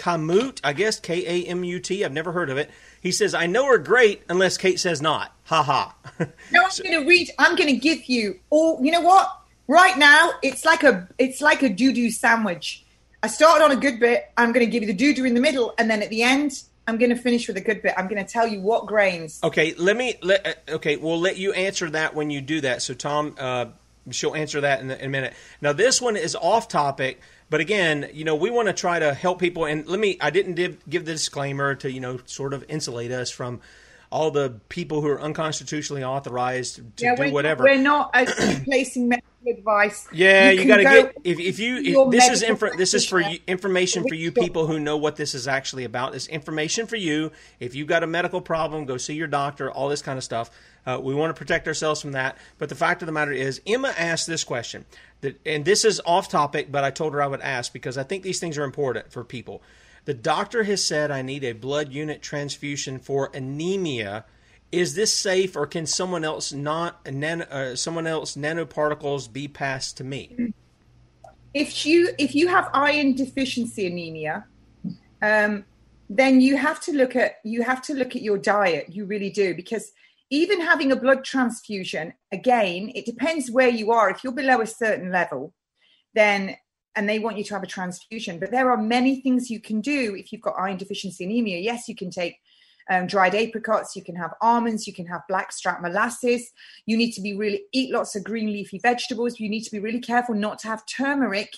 Kamut, 0.00 0.60
I 0.64 0.72
guess 0.72 0.98
K 0.98 1.26
A 1.26 1.46
M 1.46 1.62
U 1.62 1.78
T. 1.78 2.04
I've 2.04 2.12
never 2.12 2.32
heard 2.32 2.48
of 2.48 2.56
it. 2.56 2.70
He 3.02 3.12
says, 3.12 3.34
"I 3.34 3.46
know 3.46 3.66
her 3.66 3.76
great 3.76 4.22
unless 4.30 4.56
Kate 4.56 4.80
says 4.80 5.02
not." 5.02 5.36
Ha 5.44 5.62
ha. 5.62 5.94
No, 6.52 6.64
I'm 6.64 6.70
going 6.82 7.02
to 7.02 7.06
read. 7.06 7.30
I'm 7.38 7.54
going 7.54 7.68
to 7.68 7.76
give 7.76 8.06
you 8.06 8.40
all. 8.48 8.82
You 8.82 8.92
know 8.92 9.02
what? 9.02 9.30
Right 9.68 9.98
now, 9.98 10.30
it's 10.42 10.64
like 10.64 10.82
a 10.84 11.06
it's 11.18 11.42
like 11.42 11.62
a 11.62 11.68
doo 11.68 11.92
doo 11.92 12.10
sandwich. 12.10 12.84
I 13.22 13.26
started 13.26 13.62
on 13.62 13.72
a 13.72 13.76
good 13.76 14.00
bit. 14.00 14.30
I'm 14.38 14.52
going 14.52 14.64
to 14.64 14.70
give 14.70 14.82
you 14.82 14.86
the 14.86 14.94
doo 14.94 15.12
doo 15.12 15.26
in 15.26 15.34
the 15.34 15.40
middle, 15.40 15.74
and 15.76 15.90
then 15.90 16.02
at 16.02 16.08
the 16.08 16.22
end, 16.22 16.62
I'm 16.86 16.96
going 16.96 17.10
to 17.10 17.16
finish 17.16 17.46
with 17.46 17.58
a 17.58 17.60
good 17.60 17.82
bit. 17.82 17.92
I'm 17.98 18.08
going 18.08 18.24
to 18.24 18.30
tell 18.30 18.46
you 18.46 18.62
what 18.62 18.86
grains. 18.86 19.38
okay, 19.44 19.74
let 19.74 19.96
me. 19.98 20.14
Let, 20.22 20.46
uh, 20.46 20.74
okay, 20.76 20.96
we'll 20.96 21.20
let 21.20 21.36
you 21.36 21.52
answer 21.52 21.90
that 21.90 22.14
when 22.14 22.30
you 22.30 22.40
do 22.40 22.62
that. 22.62 22.80
So 22.80 22.94
Tom, 22.94 23.34
uh, 23.38 23.66
she'll 24.10 24.34
answer 24.34 24.60
that 24.62 24.80
in, 24.80 24.90
in 24.90 25.04
a 25.04 25.08
minute. 25.08 25.34
Now 25.60 25.72
this 25.72 26.00
one 26.00 26.16
is 26.16 26.36
off 26.36 26.68
topic. 26.68 27.20
But 27.50 27.60
again, 27.60 28.08
you 28.12 28.24
know, 28.24 28.36
we 28.36 28.48
want 28.48 28.68
to 28.68 28.72
try 28.72 29.00
to 29.00 29.12
help 29.12 29.40
people. 29.40 29.64
And 29.64 29.86
let 29.86 29.98
me, 29.98 30.16
I 30.20 30.30
didn't 30.30 30.54
give, 30.54 30.88
give 30.88 31.04
the 31.04 31.12
disclaimer 31.12 31.74
to, 31.76 31.90
you 31.90 31.98
know, 32.00 32.20
sort 32.26 32.54
of 32.54 32.64
insulate 32.68 33.10
us 33.10 33.30
from 33.30 33.60
all 34.10 34.30
the 34.30 34.60
people 34.68 35.00
who 35.00 35.08
are 35.08 35.20
unconstitutionally 35.20 36.04
authorized 36.04 36.76
to 36.76 37.04
Yeah, 37.04 37.16
do 37.16 37.22
we're, 37.22 37.32
whatever. 37.32 37.64
We're 37.64 37.78
not 37.78 38.10
uh, 38.14 38.26
placing 38.64 39.08
advice. 39.46 40.06
Yeah, 40.12 40.50
you, 40.50 40.58
can 40.60 40.68
got 40.68 40.76
to 40.76 40.82
go 40.84 41.02
get 41.04 41.16
if 41.24 41.40
if 41.40 41.58
you 41.58 41.76
if, 41.76 42.10
this 42.10 42.28
is 42.28 42.42
infor- 42.42 42.76
this 42.76 42.94
is 42.94 43.06
for 43.06 43.20
you, 43.20 43.38
information 43.46 44.06
for 44.06 44.14
you 44.14 44.32
people 44.32 44.66
who 44.66 44.78
know 44.78 44.96
what 44.96 45.16
this 45.16 45.34
is 45.34 45.48
actually 45.48 45.84
about. 45.84 46.12
This 46.12 46.26
information 46.28 46.86
for 46.86 46.96
you. 46.96 47.32
If 47.58 47.74
you've 47.74 47.88
got 47.88 48.02
a 48.02 48.06
medical 48.06 48.40
problem, 48.40 48.84
go 48.84 48.96
see 48.96 49.14
your 49.14 49.26
doctor. 49.26 49.70
All 49.70 49.88
this 49.88 50.02
kind 50.02 50.18
of 50.18 50.24
stuff. 50.24 50.50
Uh, 50.86 50.98
we 51.02 51.14
want 51.14 51.34
to 51.34 51.38
protect 51.38 51.68
ourselves 51.68 52.00
from 52.00 52.12
that. 52.12 52.38
But 52.58 52.68
the 52.68 52.74
fact 52.74 53.02
of 53.02 53.06
the 53.06 53.12
matter 53.12 53.32
is, 53.32 53.60
Emma 53.66 53.92
asked 53.98 54.26
this 54.26 54.44
question, 54.44 54.86
that, 55.20 55.38
and 55.44 55.64
this 55.64 55.84
is 55.84 56.00
off 56.06 56.28
topic, 56.28 56.72
but 56.72 56.84
I 56.84 56.90
told 56.90 57.12
her 57.12 57.22
I 57.22 57.26
would 57.26 57.42
ask 57.42 57.72
because 57.72 57.98
I 57.98 58.02
think 58.02 58.22
these 58.22 58.40
things 58.40 58.56
are 58.56 58.64
important 58.64 59.12
for 59.12 59.22
people. 59.24 59.62
The 60.06 60.14
doctor 60.14 60.64
has 60.64 60.84
said 60.84 61.10
I 61.10 61.22
need 61.22 61.44
a 61.44 61.52
blood 61.52 61.92
unit 61.92 62.22
transfusion 62.22 62.98
for 62.98 63.30
anemia. 63.34 64.24
Is 64.72 64.94
this 64.94 65.12
safe, 65.12 65.56
or 65.56 65.66
can 65.66 65.84
someone 65.86 66.24
else 66.24 66.52
not 66.52 67.06
uh, 67.06 67.74
someone 67.74 68.06
else 68.06 68.36
nanoparticles 68.36 69.32
be 69.32 69.48
passed 69.48 69.96
to 69.96 70.04
me? 70.04 70.52
if 71.54 71.84
you 71.84 72.10
if 72.18 72.34
you 72.34 72.48
have 72.48 72.70
iron 72.72 73.14
deficiency 73.14 73.86
anemia 73.86 74.46
um, 75.22 75.64
then 76.08 76.40
you 76.40 76.56
have 76.56 76.80
to 76.80 76.92
look 76.92 77.16
at 77.16 77.36
you 77.44 77.62
have 77.62 77.82
to 77.82 77.94
look 77.94 78.16
at 78.16 78.22
your 78.22 78.38
diet. 78.38 78.86
You 78.88 79.04
really 79.04 79.30
do 79.30 79.54
because 79.54 79.92
even 80.30 80.60
having 80.60 80.92
a 80.92 80.96
blood 80.96 81.24
transfusion 81.24 82.14
again 82.32 82.90
it 82.94 83.04
depends 83.04 83.50
where 83.50 83.68
you 83.68 83.92
are. 83.92 84.10
If 84.10 84.24
you're 84.24 84.32
below 84.32 84.60
a 84.60 84.66
certain 84.66 85.10
level 85.10 85.52
then 86.14 86.56
and 86.96 87.08
they 87.08 87.18
want 87.18 87.38
you 87.38 87.44
to 87.44 87.54
have 87.54 87.62
a 87.62 87.68
transfusion 87.68 88.38
but 88.38 88.50
there 88.50 88.70
are 88.70 88.76
many 88.76 89.20
things 89.20 89.50
you 89.50 89.60
can 89.60 89.80
do 89.80 90.14
if 90.16 90.32
you've 90.32 90.40
got 90.40 90.54
iron 90.58 90.76
deficiency 90.76 91.24
anemia. 91.24 91.58
Yes 91.58 91.88
you 91.88 91.96
can 91.96 92.10
take 92.10 92.36
um, 92.90 93.06
dried 93.06 93.34
apricots 93.34 93.94
you 93.94 94.02
can 94.02 94.16
have 94.16 94.34
almonds 94.42 94.86
you 94.86 94.92
can 94.92 95.06
have 95.06 95.22
blackstrap 95.28 95.80
molasses. 95.80 96.50
You 96.86 96.96
need 96.96 97.12
to 97.12 97.22
be 97.22 97.34
really 97.34 97.62
eat 97.72 97.92
lots 97.92 98.16
of 98.16 98.24
green 98.24 98.52
leafy 98.52 98.78
vegetables 98.78 99.40
you 99.40 99.48
need 99.48 99.62
to 99.62 99.70
be 99.70 99.78
really 99.78 100.00
careful 100.00 100.34
not 100.34 100.58
to 100.60 100.68
have 100.68 100.84
turmeric 100.86 101.54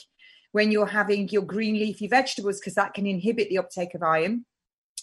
when 0.52 0.70
you're 0.70 0.86
having 0.86 1.28
your 1.30 1.42
green 1.42 1.74
leafy 1.74 2.06
vegetables 2.06 2.60
because 2.60 2.74
that 2.74 2.94
can 2.94 3.06
inhibit 3.06 3.48
the 3.48 3.58
uptake 3.58 3.94
of 3.94 4.02
iron. 4.02 4.44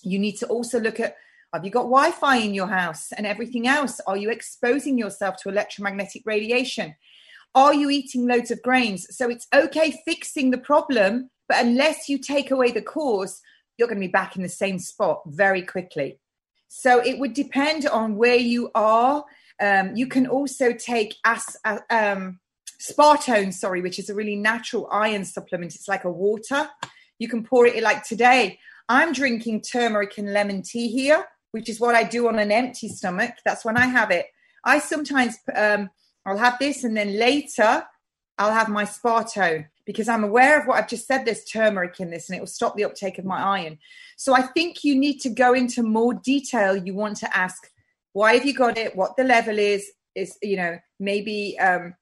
You 0.03 0.19
need 0.19 0.37
to 0.37 0.47
also 0.47 0.79
look 0.79 0.99
at 0.99 1.15
have 1.53 1.65
you 1.65 1.71
got 1.71 1.81
wi-fi 1.81 2.37
in 2.37 2.53
your 2.53 2.67
house 2.67 3.11
and 3.11 3.25
everything 3.25 3.67
else? 3.67 3.99
Are 4.05 4.15
you 4.15 4.29
exposing 4.29 4.99
yourself 4.99 5.37
to 5.37 5.49
electromagnetic 5.49 6.21
radiation? 6.25 6.95
Are 7.55 7.73
you 7.73 7.89
eating 7.89 8.27
loads 8.27 8.51
of 8.51 8.61
grains? 8.61 9.07
So 9.17 9.31
it's 9.31 9.47
okay 9.53 9.99
fixing 10.05 10.51
the 10.51 10.59
problem 10.59 11.31
but 11.47 11.65
unless 11.65 12.07
you 12.07 12.19
take 12.19 12.51
away 12.51 12.71
the 12.71 12.83
cause 12.83 13.41
you're 13.79 13.87
going 13.87 13.99
to 13.99 14.07
be 14.07 14.11
back 14.11 14.35
in 14.35 14.43
the 14.43 14.49
same 14.49 14.77
spot 14.77 15.21
very 15.25 15.61
quickly. 15.61 16.19
So 16.67 16.99
it 16.99 17.17
would 17.17 17.33
depend 17.33 17.87
on 17.87 18.17
where 18.17 18.35
you 18.35 18.69
are. 18.75 19.23
Um, 19.61 19.95
you 19.95 20.05
can 20.05 20.27
also 20.27 20.73
take 20.73 21.15
as 21.25 21.57
uh, 21.63 21.79
um, 21.89 22.39
Spatone 22.79 23.53
sorry 23.53 23.81
which 23.81 23.99
is 23.99 24.09
a 24.09 24.15
really 24.15 24.35
natural 24.35 24.87
iron 24.91 25.25
supplement. 25.25 25.75
It's 25.75 25.87
like 25.87 26.03
a 26.03 26.11
water. 26.11 26.69
You 27.17 27.27
can 27.27 27.43
pour 27.43 27.65
it 27.65 27.81
like 27.81 28.03
today. 28.03 28.59
I'm 28.87 29.13
drinking 29.13 29.61
turmeric 29.61 30.17
and 30.17 30.33
lemon 30.33 30.61
tea 30.61 30.89
here 30.89 31.25
which 31.51 31.67
is 31.67 31.79
what 31.79 31.95
i 31.95 32.03
do 32.03 32.27
on 32.27 32.37
an 32.37 32.51
empty 32.51 32.87
stomach. 32.87 33.31
That's 33.43 33.65
when 33.65 33.77
i 33.77 33.85
have 33.85 34.11
it. 34.11 34.27
I 34.63 34.79
sometimes 34.79 35.37
um, 35.55 35.89
i'll 36.25 36.37
have 36.37 36.59
this 36.59 36.83
and 36.83 36.95
then 36.95 37.17
later 37.17 37.83
i'll 38.37 38.53
have 38.53 38.69
my 38.69 38.83
Spatone 38.83 39.67
because 39.89 40.07
i'm 40.07 40.23
aware 40.23 40.59
of 40.59 40.67
what 40.67 40.77
i've 40.77 40.87
just 40.87 41.07
said 41.07 41.25
there's 41.25 41.43
turmeric 41.45 41.99
in 41.99 42.11
this 42.11 42.29
and 42.29 42.37
it 42.37 42.39
will 42.39 42.45
stop 42.45 42.75
the 42.75 42.83
uptake 42.83 43.17
of 43.17 43.25
my 43.25 43.41
iron 43.41 43.75
so 44.17 44.35
i 44.35 44.41
think 44.41 44.83
you 44.83 44.95
need 44.95 45.17
to 45.17 45.31
go 45.31 45.53
into 45.53 45.81
more 45.81 46.13
detail 46.13 46.75
you 46.75 46.93
want 46.93 47.17
to 47.17 47.35
ask 47.35 47.71
why 48.13 48.35
have 48.35 48.45
you 48.45 48.53
got 48.53 48.77
it 48.77 48.95
what 48.95 49.17
the 49.17 49.23
level 49.23 49.57
is 49.57 49.91
is 50.13 50.37
you 50.43 50.55
know 50.55 50.77
maybe 50.99 51.57
um 51.59 51.95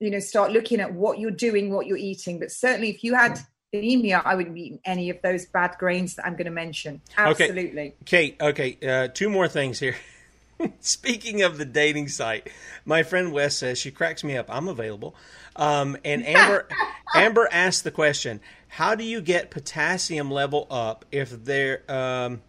you 0.00 0.10
know 0.10 0.20
start 0.20 0.52
looking 0.52 0.80
at 0.80 0.94
what 0.94 1.18
you're 1.18 1.30
doing 1.30 1.70
what 1.70 1.86
you're 1.86 1.98
eating 1.98 2.38
but 2.38 2.50
certainly 2.50 2.88
if 2.88 3.04
you 3.04 3.14
had 3.14 3.38
anemia, 3.74 4.22
I 4.24 4.34
wouldn't 4.34 4.54
be 4.54 4.62
eating 4.62 4.80
any 4.86 5.10
of 5.10 5.20
those 5.20 5.44
bad 5.44 5.76
grains 5.78 6.14
that 6.14 6.24
I'm 6.24 6.32
going 6.36 6.46
to 6.46 6.50
mention. 6.50 7.02
Absolutely. 7.18 7.88
Okay. 7.88 7.94
Kate, 8.06 8.36
okay, 8.40 8.78
uh, 8.82 9.08
two 9.12 9.28
more 9.28 9.46
things 9.46 9.78
here. 9.78 9.94
Speaking 10.80 11.42
of 11.42 11.58
the 11.58 11.64
dating 11.64 12.08
site, 12.08 12.50
my 12.84 13.02
friend 13.02 13.32
Wes 13.32 13.56
says 13.56 13.78
she 13.78 13.90
cracks 13.90 14.24
me 14.24 14.36
up. 14.36 14.46
I'm 14.48 14.68
available. 14.68 15.14
Um, 15.56 15.96
and 16.04 16.26
Amber 16.26 16.68
Amber 17.14 17.48
asked 17.50 17.84
the 17.84 17.90
question: 17.90 18.40
How 18.68 18.94
do 18.94 19.04
you 19.04 19.20
get 19.20 19.50
potassium 19.50 20.30
level 20.30 20.66
up 20.70 21.04
if 21.10 21.44
they're 21.44 21.82
um, 21.90 22.42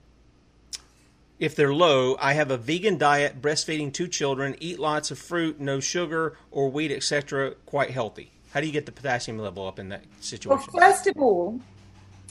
if 1.39 1.55
they're 1.55 1.73
low? 1.73 2.17
I 2.19 2.33
have 2.33 2.51
a 2.51 2.57
vegan 2.57 2.97
diet, 2.97 3.41
breastfeeding 3.41 3.93
two 3.93 4.07
children, 4.07 4.55
eat 4.59 4.79
lots 4.79 5.11
of 5.11 5.19
fruit, 5.19 5.59
no 5.59 5.79
sugar 5.79 6.37
or 6.51 6.69
wheat, 6.69 6.91
etc. 6.91 7.55
Quite 7.65 7.91
healthy. 7.91 8.31
How 8.51 8.61
do 8.61 8.65
you 8.65 8.73
get 8.73 8.85
the 8.85 8.91
potassium 8.91 9.37
level 9.37 9.67
up 9.67 9.77
in 9.77 9.89
that 9.89 10.03
situation? 10.21 10.49
Well, 10.73 10.89
first 10.91 11.05
of 11.05 11.17
all, 11.17 11.59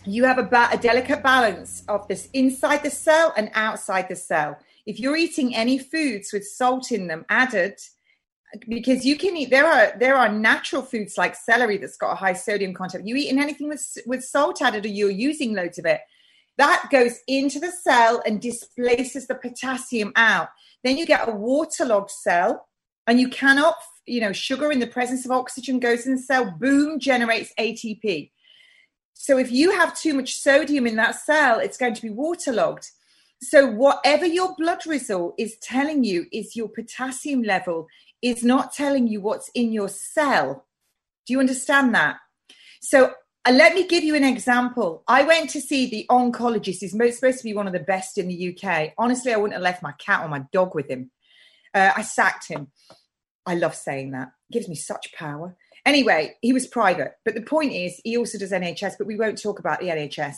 you 0.04 0.24
have 0.24 0.38
a, 0.38 0.42
ba- 0.42 0.70
a 0.72 0.76
delicate 0.76 1.22
balance 1.22 1.84
of 1.86 2.08
this 2.08 2.28
inside 2.32 2.82
the 2.82 2.90
cell 2.90 3.32
and 3.36 3.50
outside 3.54 4.08
the 4.08 4.16
cell 4.16 4.58
if 4.88 4.98
you're 4.98 5.16
eating 5.16 5.54
any 5.54 5.78
foods 5.78 6.32
with 6.32 6.48
salt 6.48 6.90
in 6.90 7.08
them 7.08 7.26
added, 7.28 7.78
because 8.66 9.04
you 9.04 9.18
can 9.18 9.36
eat 9.36 9.50
there 9.50 9.66
are 9.66 9.92
there 9.98 10.16
are 10.16 10.30
natural 10.30 10.80
foods 10.80 11.18
like 11.18 11.36
celery 11.36 11.76
that's 11.76 11.98
got 11.98 12.12
a 12.12 12.16
high 12.16 12.32
sodium 12.32 12.72
content. 12.72 13.06
You 13.06 13.14
eating 13.14 13.38
anything 13.38 13.68
with 13.68 13.86
with 14.06 14.24
salt 14.24 14.62
added 14.62 14.86
or 14.86 14.88
you're 14.88 15.10
using 15.10 15.52
loads 15.52 15.78
of 15.78 15.84
it, 15.84 16.00
that 16.56 16.88
goes 16.90 17.18
into 17.28 17.60
the 17.60 17.70
cell 17.70 18.22
and 18.24 18.40
displaces 18.40 19.26
the 19.26 19.34
potassium 19.34 20.10
out. 20.16 20.48
Then 20.82 20.96
you 20.96 21.04
get 21.04 21.28
a 21.28 21.32
waterlogged 21.32 22.10
cell, 22.10 22.66
and 23.06 23.20
you 23.20 23.28
cannot, 23.28 23.76
you 24.06 24.22
know, 24.22 24.32
sugar 24.32 24.72
in 24.72 24.78
the 24.78 24.86
presence 24.86 25.26
of 25.26 25.32
oxygen 25.32 25.80
goes 25.80 26.06
in 26.06 26.14
the 26.14 26.22
cell, 26.22 26.54
boom, 26.58 26.98
generates 26.98 27.52
ATP. 27.60 28.30
So 29.12 29.36
if 29.36 29.52
you 29.52 29.72
have 29.72 29.98
too 29.98 30.14
much 30.14 30.36
sodium 30.36 30.86
in 30.86 30.96
that 30.96 31.16
cell, 31.16 31.58
it's 31.58 31.76
going 31.76 31.92
to 31.92 32.02
be 32.02 32.08
waterlogged. 32.08 32.88
So, 33.40 33.66
whatever 33.66 34.26
your 34.26 34.54
blood 34.56 34.86
result 34.86 35.34
is 35.38 35.56
telling 35.62 36.04
you 36.04 36.26
is 36.32 36.56
your 36.56 36.68
potassium 36.68 37.42
level, 37.42 37.86
is 38.20 38.42
not 38.42 38.72
telling 38.72 39.06
you 39.06 39.20
what's 39.20 39.48
in 39.54 39.72
your 39.72 39.88
cell. 39.88 40.66
Do 41.26 41.32
you 41.32 41.40
understand 41.40 41.94
that? 41.94 42.16
So, 42.80 43.12
uh, 43.46 43.52
let 43.52 43.74
me 43.74 43.86
give 43.86 44.02
you 44.02 44.14
an 44.14 44.24
example. 44.24 45.04
I 45.06 45.22
went 45.22 45.50
to 45.50 45.60
see 45.60 45.88
the 45.88 46.06
oncologist. 46.10 46.78
He's 46.80 46.90
supposed 46.90 47.38
to 47.38 47.44
be 47.44 47.54
one 47.54 47.66
of 47.66 47.72
the 47.72 47.78
best 47.78 48.18
in 48.18 48.28
the 48.28 48.56
UK. 48.56 48.92
Honestly, 48.98 49.32
I 49.32 49.36
wouldn't 49.36 49.54
have 49.54 49.62
left 49.62 49.82
my 49.82 49.92
cat 49.92 50.24
or 50.24 50.28
my 50.28 50.44
dog 50.52 50.74
with 50.74 50.88
him. 50.90 51.10
Uh, 51.72 51.92
I 51.96 52.02
sacked 52.02 52.48
him. 52.48 52.68
I 53.46 53.54
love 53.54 53.74
saying 53.74 54.10
that. 54.10 54.28
It 54.50 54.52
gives 54.52 54.68
me 54.68 54.74
such 54.74 55.12
power. 55.14 55.56
Anyway, 55.86 56.36
he 56.42 56.52
was 56.52 56.66
private. 56.66 57.14
But 57.24 57.34
the 57.34 57.42
point 57.42 57.72
is, 57.72 58.00
he 58.04 58.18
also 58.18 58.36
does 58.36 58.52
NHS, 58.52 58.98
but 58.98 59.06
we 59.06 59.16
won't 59.16 59.40
talk 59.40 59.58
about 59.58 59.80
the 59.80 59.86
NHS, 59.86 60.34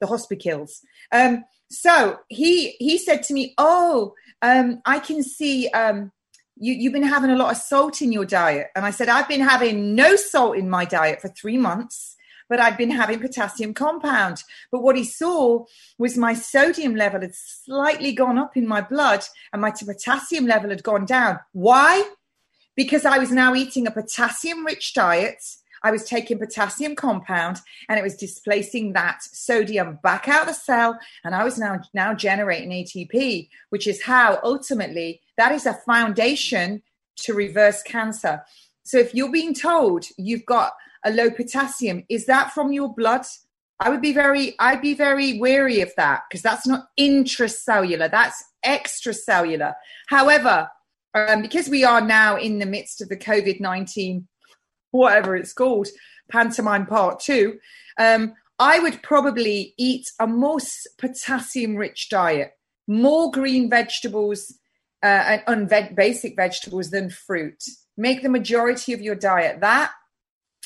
the 0.00 0.06
hospitals. 0.06 0.80
Um, 1.12 1.44
so 1.70 2.18
he 2.28 2.70
he 2.78 2.98
said 2.98 3.22
to 3.24 3.34
me, 3.34 3.54
"Oh, 3.56 4.14
um, 4.42 4.80
I 4.84 4.98
can 4.98 5.22
see 5.22 5.68
um, 5.68 6.10
you 6.56 6.74
you've 6.74 6.92
been 6.92 7.02
having 7.02 7.30
a 7.30 7.36
lot 7.36 7.52
of 7.52 7.58
salt 7.58 8.02
in 8.02 8.12
your 8.12 8.24
diet." 8.24 8.68
And 8.74 8.84
I 8.84 8.90
said, 8.90 9.08
"I've 9.08 9.28
been 9.28 9.40
having 9.40 9.94
no 9.94 10.16
salt 10.16 10.56
in 10.56 10.68
my 10.68 10.84
diet 10.84 11.20
for 11.20 11.28
three 11.28 11.58
months." 11.58 12.16
But 12.48 12.58
I'd 12.58 12.76
been 12.76 12.90
having 12.90 13.20
potassium 13.20 13.74
compound. 13.74 14.42
But 14.72 14.82
what 14.82 14.96
he 14.96 15.04
saw 15.04 15.66
was 15.98 16.16
my 16.16 16.34
sodium 16.34 16.96
level 16.96 17.20
had 17.20 17.32
slightly 17.32 18.10
gone 18.10 18.38
up 18.38 18.56
in 18.56 18.66
my 18.66 18.80
blood 18.80 19.24
and 19.52 19.62
my 19.62 19.70
potassium 19.70 20.46
level 20.46 20.70
had 20.70 20.82
gone 20.82 21.04
down. 21.04 21.38
Why? 21.52 22.02
Because 22.74 23.04
I 23.04 23.18
was 23.18 23.30
now 23.30 23.54
eating 23.54 23.86
a 23.86 23.92
potassium 23.92 24.66
rich 24.66 24.94
diet 24.94 25.40
I 25.82 25.90
was 25.90 26.04
taking 26.04 26.38
potassium 26.38 26.94
compound 26.94 27.58
and 27.88 27.98
it 27.98 28.02
was 28.02 28.16
displacing 28.16 28.92
that 28.92 29.22
sodium 29.22 29.98
back 30.02 30.28
out 30.28 30.46
the 30.46 30.52
cell. 30.52 30.98
And 31.24 31.34
I 31.34 31.44
was 31.44 31.58
now, 31.58 31.80
now 31.94 32.14
generating 32.14 32.70
ATP, 32.70 33.48
which 33.70 33.86
is 33.86 34.02
how 34.02 34.38
ultimately 34.42 35.20
that 35.36 35.52
is 35.52 35.66
a 35.66 35.74
foundation 35.74 36.82
to 37.20 37.34
reverse 37.34 37.82
cancer. 37.82 38.42
So 38.84 38.98
if 38.98 39.14
you're 39.14 39.32
being 39.32 39.54
told 39.54 40.04
you've 40.16 40.46
got 40.46 40.72
a 41.04 41.10
low 41.10 41.30
potassium, 41.30 42.04
is 42.08 42.26
that 42.26 42.52
from 42.52 42.72
your 42.72 42.92
blood? 42.94 43.24
I 43.78 43.88
would 43.88 44.02
be 44.02 44.12
very, 44.12 44.54
I'd 44.58 44.82
be 44.82 44.94
very 44.94 45.38
wary 45.38 45.80
of 45.80 45.92
that 45.96 46.22
because 46.28 46.42
that's 46.42 46.66
not 46.66 46.88
intracellular, 46.98 48.10
that's 48.10 48.44
extracellular. 48.64 49.74
However, 50.08 50.68
um, 51.14 51.42
because 51.42 51.68
we 51.68 51.84
are 51.84 52.00
now 52.00 52.36
in 52.36 52.58
the 52.58 52.66
midst 52.66 53.00
of 53.00 53.08
the 53.08 53.16
COVID 53.16 53.60
19 53.60 54.28
whatever 54.90 55.36
it's 55.36 55.52
called, 55.52 55.88
pantomime 56.30 56.86
part 56.86 57.20
two, 57.20 57.58
um, 57.98 58.34
I 58.58 58.78
would 58.78 59.02
probably 59.02 59.74
eat 59.78 60.06
a 60.18 60.26
more 60.26 60.58
potassium 60.98 61.76
rich 61.76 62.08
diet, 62.10 62.52
more 62.86 63.30
green 63.30 63.70
vegetables 63.70 64.54
uh, 65.02 65.38
and 65.46 65.68
unve- 65.68 65.94
basic 65.94 66.36
vegetables 66.36 66.90
than 66.90 67.10
fruit. 67.10 67.62
Make 67.96 68.22
the 68.22 68.28
majority 68.28 68.92
of 68.92 69.00
your 69.00 69.14
diet 69.14 69.60
that 69.60 69.92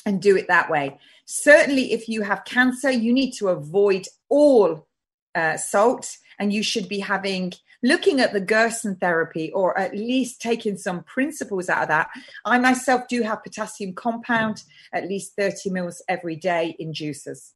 and 0.05 0.21
do 0.21 0.35
it 0.35 0.47
that 0.47 0.69
way. 0.69 0.99
Certainly, 1.25 1.93
if 1.93 2.07
you 2.07 2.21
have 2.21 2.45
cancer, 2.45 2.91
you 2.91 3.13
need 3.13 3.31
to 3.33 3.47
avoid 3.47 4.05
all 4.29 4.87
uh, 5.33 5.57
salt 5.57 6.17
and 6.37 6.53
you 6.53 6.63
should 6.63 6.87
be 6.87 6.99
having 6.99 7.53
looking 7.83 8.19
at 8.19 8.33
the 8.33 8.39
Gerson 8.39 8.95
therapy 8.95 9.51
or 9.51 9.77
at 9.77 9.93
least 9.93 10.41
taking 10.41 10.77
some 10.77 11.03
principles 11.03 11.69
out 11.69 11.83
of 11.83 11.87
that. 11.89 12.09
I 12.45 12.59
myself 12.59 13.07
do 13.07 13.21
have 13.21 13.43
potassium 13.43 13.93
compound, 13.93 14.63
at 14.93 15.07
least 15.07 15.33
30 15.37 15.69
mils 15.69 16.01
every 16.07 16.35
day 16.35 16.75
in 16.79 16.93
juices. 16.93 17.53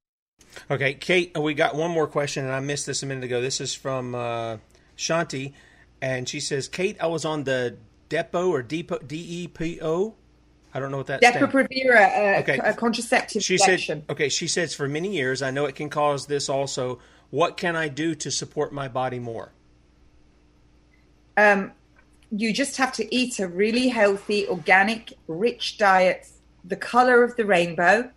Okay, 0.69 0.93
Kate, 0.93 1.37
we 1.37 1.53
got 1.53 1.75
one 1.75 1.91
more 1.91 2.07
question, 2.07 2.45
and 2.45 2.53
I 2.53 2.59
missed 2.59 2.85
this 2.85 3.03
a 3.03 3.05
minute 3.05 3.23
ago. 3.23 3.41
This 3.41 3.61
is 3.61 3.75
from 3.75 4.15
uh, 4.15 4.57
Shanti, 4.97 5.53
and 6.01 6.27
she 6.27 6.39
says, 6.39 6.67
Kate, 6.67 6.97
I 6.99 7.07
was 7.07 7.25
on 7.25 7.43
the 7.43 7.77
Depo 8.09 8.49
or 8.49 8.63
Depo, 8.63 9.05
D-E-P-O. 9.05 10.15
I 10.73 10.79
don't 10.79 10.91
know 10.91 10.97
what 10.97 11.07
that 11.07 11.21
Depo-Provera, 11.21 12.37
uh, 12.37 12.39
okay. 12.41 12.59
a 12.63 12.73
contraceptive 12.73 13.43
she 13.43 13.57
said, 13.57 14.03
okay, 14.09 14.29
she 14.29 14.47
says, 14.47 14.73
for 14.73 14.87
many 14.87 15.15
years, 15.15 15.41
I 15.41 15.51
know 15.51 15.65
it 15.65 15.75
can 15.75 15.89
cause 15.89 16.27
this 16.27 16.49
also. 16.49 16.99
What 17.31 17.57
can 17.57 17.75
I 17.75 17.87
do 17.87 18.15
to 18.15 18.31
support 18.31 18.71
my 18.71 18.87
body 18.87 19.19
more? 19.19 19.51
Um, 21.37 21.71
you 22.31 22.53
just 22.53 22.77
have 22.77 22.91
to 22.93 23.15
eat 23.15 23.39
a 23.39 23.47
really 23.47 23.87
healthy, 23.87 24.47
organic, 24.47 25.13
rich 25.27 25.77
diet, 25.77 26.27
the 26.63 26.75
color 26.75 27.23
of 27.23 27.35
the 27.35 27.45
rainbow. 27.45 28.11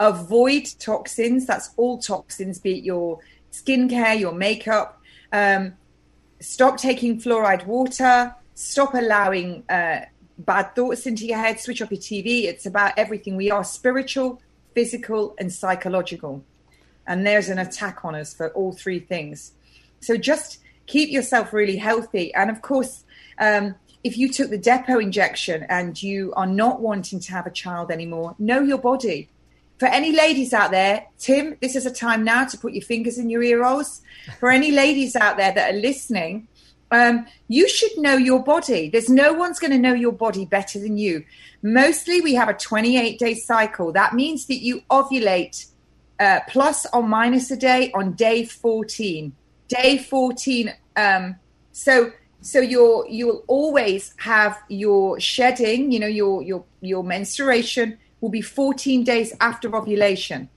Avoid 0.00 0.68
toxins. 0.78 1.46
That's 1.46 1.70
all 1.76 1.98
toxins, 1.98 2.58
be 2.58 2.78
it 2.78 2.84
your 2.84 3.20
skincare, 3.52 4.18
your 4.18 4.32
makeup. 4.32 5.00
Um, 5.32 5.74
stop 6.40 6.76
taking 6.76 7.20
fluoride 7.20 7.66
water. 7.66 8.34
Stop 8.54 8.94
allowing 8.94 9.64
uh, 9.68 10.00
bad 10.38 10.74
thoughts 10.74 11.06
into 11.06 11.26
your 11.26 11.38
head. 11.38 11.58
Switch 11.60 11.80
off 11.80 11.90
your 11.90 12.00
TV. 12.00 12.44
It's 12.44 12.66
about 12.66 12.92
everything. 12.96 13.36
We 13.36 13.50
are 13.50 13.64
spiritual, 13.64 14.40
physical, 14.74 15.34
and 15.38 15.52
psychological. 15.52 16.44
And 17.06 17.26
there's 17.26 17.48
an 17.48 17.58
attack 17.58 18.04
on 18.04 18.14
us 18.14 18.34
for 18.34 18.50
all 18.50 18.72
three 18.72 19.00
things. 19.00 19.52
So 20.00 20.16
just 20.16 20.58
keep 20.88 21.10
yourself 21.10 21.52
really 21.52 21.76
healthy. 21.76 22.34
And 22.34 22.50
of 22.50 22.60
course, 22.62 23.04
um, 23.38 23.76
if 24.02 24.18
you 24.18 24.32
took 24.32 24.50
the 24.50 24.58
depot 24.58 24.98
injection 24.98 25.64
and 25.68 26.02
you 26.02 26.32
are 26.34 26.46
not 26.46 26.80
wanting 26.80 27.20
to 27.20 27.30
have 27.32 27.46
a 27.46 27.50
child 27.50 27.92
anymore, 27.92 28.34
know 28.38 28.60
your 28.60 28.78
body. 28.78 29.28
For 29.78 29.86
any 29.86 30.10
ladies 30.10 30.52
out 30.52 30.72
there, 30.72 31.06
Tim, 31.18 31.56
this 31.60 31.76
is 31.76 31.86
a 31.86 31.92
time 31.92 32.24
now 32.24 32.44
to 32.46 32.58
put 32.58 32.72
your 32.72 32.82
fingers 32.82 33.16
in 33.16 33.30
your 33.30 33.44
ear 33.44 33.62
holes. 33.62 34.02
For 34.40 34.50
any 34.50 34.72
ladies 34.72 35.14
out 35.14 35.36
there 35.36 35.52
that 35.52 35.74
are 35.74 35.78
listening, 35.78 36.48
um, 36.90 37.26
you 37.46 37.68
should 37.68 37.96
know 37.98 38.16
your 38.16 38.42
body. 38.42 38.88
There's 38.88 39.10
no 39.10 39.32
one's 39.34 39.58
going 39.58 39.70
to 39.72 39.78
know 39.78 39.94
your 39.94 40.12
body 40.12 40.46
better 40.46 40.80
than 40.80 40.96
you. 40.96 41.24
Mostly, 41.62 42.20
we 42.20 42.34
have 42.34 42.48
a 42.48 42.54
28 42.54 43.18
day 43.18 43.34
cycle. 43.34 43.92
That 43.92 44.14
means 44.14 44.46
that 44.46 44.62
you 44.62 44.82
ovulate 44.90 45.66
uh, 46.18 46.40
plus 46.48 46.86
or 46.92 47.02
minus 47.02 47.50
a 47.50 47.56
day 47.56 47.92
on 47.92 48.14
day 48.14 48.44
14 48.44 49.32
day 49.68 49.98
14 49.98 50.74
um, 50.96 51.36
so 51.72 52.12
so 52.40 52.60
you'll 52.60 53.06
you'll 53.08 53.44
always 53.46 54.14
have 54.18 54.58
your 54.68 55.20
shedding 55.20 55.92
you 55.92 55.98
know 55.98 56.06
your 56.06 56.42
your 56.42 56.64
your 56.80 57.04
menstruation 57.04 57.98
will 58.20 58.30
be 58.30 58.40
14 58.40 59.04
days 59.04 59.32
after 59.40 59.74
ovulation. 59.74 60.48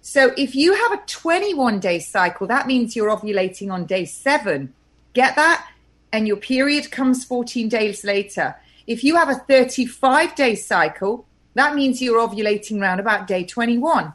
So 0.00 0.32
if 0.36 0.54
you 0.54 0.74
have 0.74 0.92
a 0.92 1.02
21 1.06 1.80
day 1.80 1.98
cycle 1.98 2.46
that 2.48 2.66
means 2.66 2.96
you're 2.96 3.10
ovulating 3.10 3.72
on 3.72 3.86
day 3.86 4.04
7 4.04 4.72
get 5.14 5.36
that? 5.36 5.68
And 6.12 6.26
your 6.26 6.36
period 6.36 6.90
comes 6.90 7.24
14 7.24 7.68
days 7.68 8.04
later. 8.04 8.56
If 8.86 9.02
you 9.04 9.16
have 9.16 9.30
a 9.30 9.34
35 9.34 10.34
day 10.34 10.54
cycle 10.54 11.26
that 11.54 11.74
means 11.74 12.02
you're 12.02 12.18
ovulating 12.18 12.80
around 12.80 13.00
about 13.00 13.26
day 13.26 13.44
21 13.44 14.12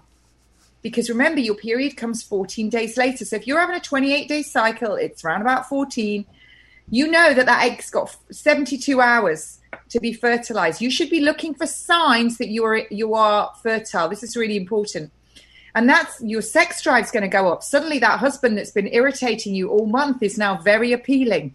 because 0.87 1.09
remember 1.09 1.41
your 1.41 1.55
period 1.55 1.97
comes 1.97 2.23
14 2.23 2.69
days 2.69 2.95
later. 2.97 3.25
So 3.25 3.35
if 3.35 3.45
you're 3.45 3.59
having 3.59 3.75
a 3.75 3.81
28 3.81 4.27
day 4.27 4.41
cycle, 4.41 4.95
it's 4.95 5.23
around 5.25 5.41
about 5.41 5.67
14. 5.67 6.25
You 6.89 7.11
know 7.11 7.33
that 7.33 7.45
that 7.45 7.63
egg's 7.65 7.89
got 7.89 8.15
72 8.31 9.01
hours 9.01 9.59
to 9.89 9.99
be 9.99 10.13
fertilized. 10.13 10.81
You 10.81 10.89
should 10.89 11.09
be 11.09 11.19
looking 11.19 11.53
for 11.53 11.67
signs 11.67 12.37
that 12.37 12.47
you 12.47 12.63
are 12.63 12.77
you 12.89 13.13
are 13.15 13.53
fertile. 13.61 14.07
This 14.07 14.23
is 14.23 14.37
really 14.37 14.55
important. 14.55 15.11
And 15.75 15.87
that's 15.87 16.21
your 16.21 16.41
sex 16.41 16.81
drive's 16.81 17.11
going 17.11 17.23
to 17.23 17.27
go 17.27 17.51
up. 17.51 17.61
Suddenly, 17.61 17.99
that 17.99 18.19
husband 18.19 18.57
that's 18.57 18.71
been 18.71 18.87
irritating 18.87 19.53
you 19.53 19.69
all 19.69 19.85
month 19.85 20.23
is 20.23 20.37
now 20.37 20.57
very 20.57 20.93
appealing. 20.93 21.53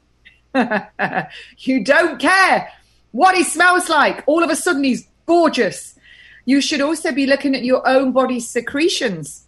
you 1.59 1.83
don't 1.83 2.21
care 2.21 2.69
what 3.11 3.35
he 3.35 3.43
smells 3.43 3.89
like. 3.89 4.23
All 4.27 4.45
of 4.45 4.51
a 4.51 4.57
sudden, 4.57 4.85
he's 4.85 5.09
gorgeous. 5.27 5.92
You 6.45 6.61
should 6.61 6.81
also 6.81 7.13
be 7.13 7.27
looking 7.27 7.55
at 7.55 7.65
your 7.65 7.87
own 7.87 8.13
body's 8.13 8.49
secretions. 8.49 9.47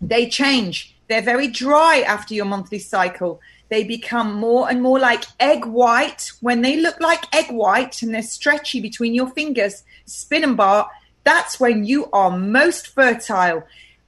They 0.00 0.28
change. 0.28 0.96
They're 1.08 1.22
very 1.22 1.48
dry 1.48 2.00
after 2.00 2.34
your 2.34 2.44
monthly 2.44 2.78
cycle. 2.78 3.40
They 3.68 3.84
become 3.84 4.34
more 4.34 4.68
and 4.68 4.82
more 4.82 4.98
like 4.98 5.24
egg 5.40 5.64
white. 5.64 6.32
When 6.40 6.62
they 6.62 6.76
look 6.76 7.00
like 7.00 7.34
egg 7.34 7.50
white 7.50 8.02
and 8.02 8.14
they're 8.14 8.22
stretchy 8.22 8.80
between 8.80 9.14
your 9.14 9.30
fingers, 9.30 9.84
spin 10.06 10.44
and 10.44 10.56
bar, 10.56 10.90
that's 11.24 11.58
when 11.58 11.84
you 11.84 12.10
are 12.12 12.36
most 12.36 12.88
fertile. 12.88 13.64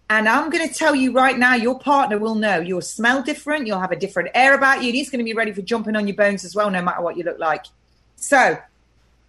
And 0.08 0.28
I'm 0.28 0.50
going 0.50 0.68
to 0.68 0.72
tell 0.72 0.94
you 0.94 1.12
right 1.12 1.36
now, 1.36 1.54
your 1.54 1.78
partner 1.78 2.18
will 2.18 2.36
know. 2.36 2.60
You'll 2.60 2.80
smell 2.80 3.22
different. 3.22 3.66
You'll 3.66 3.80
have 3.80 3.90
a 3.90 3.96
different 3.96 4.30
air 4.34 4.54
about 4.54 4.82
you. 4.82 4.88
And 4.88 4.94
he's 4.94 5.10
going 5.10 5.18
to 5.18 5.24
be 5.24 5.34
ready 5.34 5.52
for 5.52 5.62
jumping 5.62 5.96
on 5.96 6.06
your 6.06 6.16
bones 6.16 6.44
as 6.44 6.54
well, 6.54 6.70
no 6.70 6.80
matter 6.82 7.02
what 7.02 7.16
you 7.16 7.24
look 7.24 7.38
like. 7.38 7.66
So, 8.14 8.58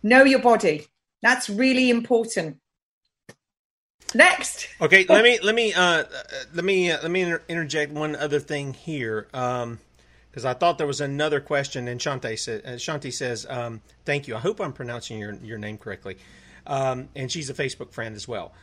know 0.04 0.24
your 0.24 0.40
body. 0.40 0.86
That's 1.22 1.50
really 1.50 1.90
important. 1.90 2.58
Next. 4.16 4.68
Okay, 4.80 5.06
let 5.10 5.24
me 5.24 5.40
let 5.42 5.54
me 5.54 5.74
uh, 5.74 6.04
let 6.54 6.64
me 6.64 6.92
uh, 6.92 7.00
let 7.02 7.12
me 7.12 7.22
inter- 7.22 7.44
interject 7.48 7.92
one 7.92 8.16
other 8.16 8.40
thing 8.40 8.74
here. 8.74 9.28
Um, 9.34 9.80
because 10.32 10.46
I 10.46 10.54
thought 10.54 10.78
there 10.78 10.86
was 10.86 11.02
another 11.02 11.40
question, 11.42 11.88
and 11.88 12.00
Shanti, 12.00 12.38
said, 12.38 12.62
uh, 12.64 12.70
Shanti 12.74 13.12
says, 13.12 13.48
um, 13.50 13.82
"Thank 14.06 14.28
you. 14.28 14.36
I 14.36 14.40
hope 14.40 14.62
I'm 14.62 14.72
pronouncing 14.72 15.18
your 15.18 15.34
your 15.34 15.58
name 15.58 15.78
correctly." 15.78 16.18
Um, 16.68 17.10
and 17.16 17.32
she's 17.32 17.50
a 17.50 17.54
Facebook 17.54 17.92
friend 17.92 18.16
as 18.16 18.28
well. 18.28 18.54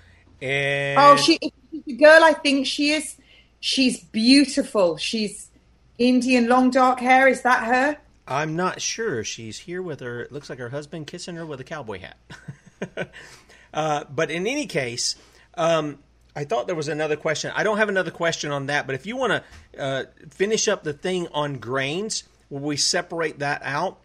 And 0.41 0.99
oh, 0.99 1.17
she 1.17 1.39
the 1.87 1.95
girl. 1.95 2.23
I 2.23 2.33
think 2.33 2.67
she 2.67 2.91
is. 2.91 3.17
She's 3.61 4.01
beautiful. 4.01 4.97
She's 4.99 5.51
Indian, 5.99 6.49
long 6.49 6.71
dark 6.71 7.01
hair. 7.01 7.29
Is 7.29 7.43
that 7.43 7.65
her? 7.65 7.99
I'm 8.27 8.57
not 8.57 8.81
sure. 8.81 9.25
She's 9.25 9.59
here 9.59 9.83
with 9.83 10.01
her. 10.01 10.23
It 10.23 10.33
looks 10.33 10.49
like 10.49 10.59
her 10.59 10.71
husband 10.71 11.07
kissing 11.07 11.37
her 11.37 11.45
with 11.45 11.61
a 11.61 11.65
cowboy 11.65 12.01
hat. 12.01 13.11
uh, 13.75 14.05
but 14.05 14.31
in 14.31 14.47
any 14.47 14.67
case, 14.67 15.17
um, 15.57 15.99
I 16.37 16.45
thought 16.45 16.67
there 16.67 16.77
was 16.77 16.89
another 16.89 17.17
question. 17.17 17.53
I 17.55 17.63
don't 17.63 17.79
have 17.79 17.89
another 17.89 18.11
question 18.11 18.51
on 18.51 18.67
that, 18.67 18.87
but 18.87 18.95
if 18.95 19.07
you 19.07 19.17
want 19.17 19.33
to 19.33 19.81
uh, 19.81 20.05
finish 20.31 20.67
up 20.67 20.83
the 20.83 20.93
thing 20.93 21.29
on 21.33 21.59
grains, 21.59 22.25
will 22.51 22.61
we 22.61 22.77
separate 22.77 23.39
that 23.39 23.63
out? 23.65 24.01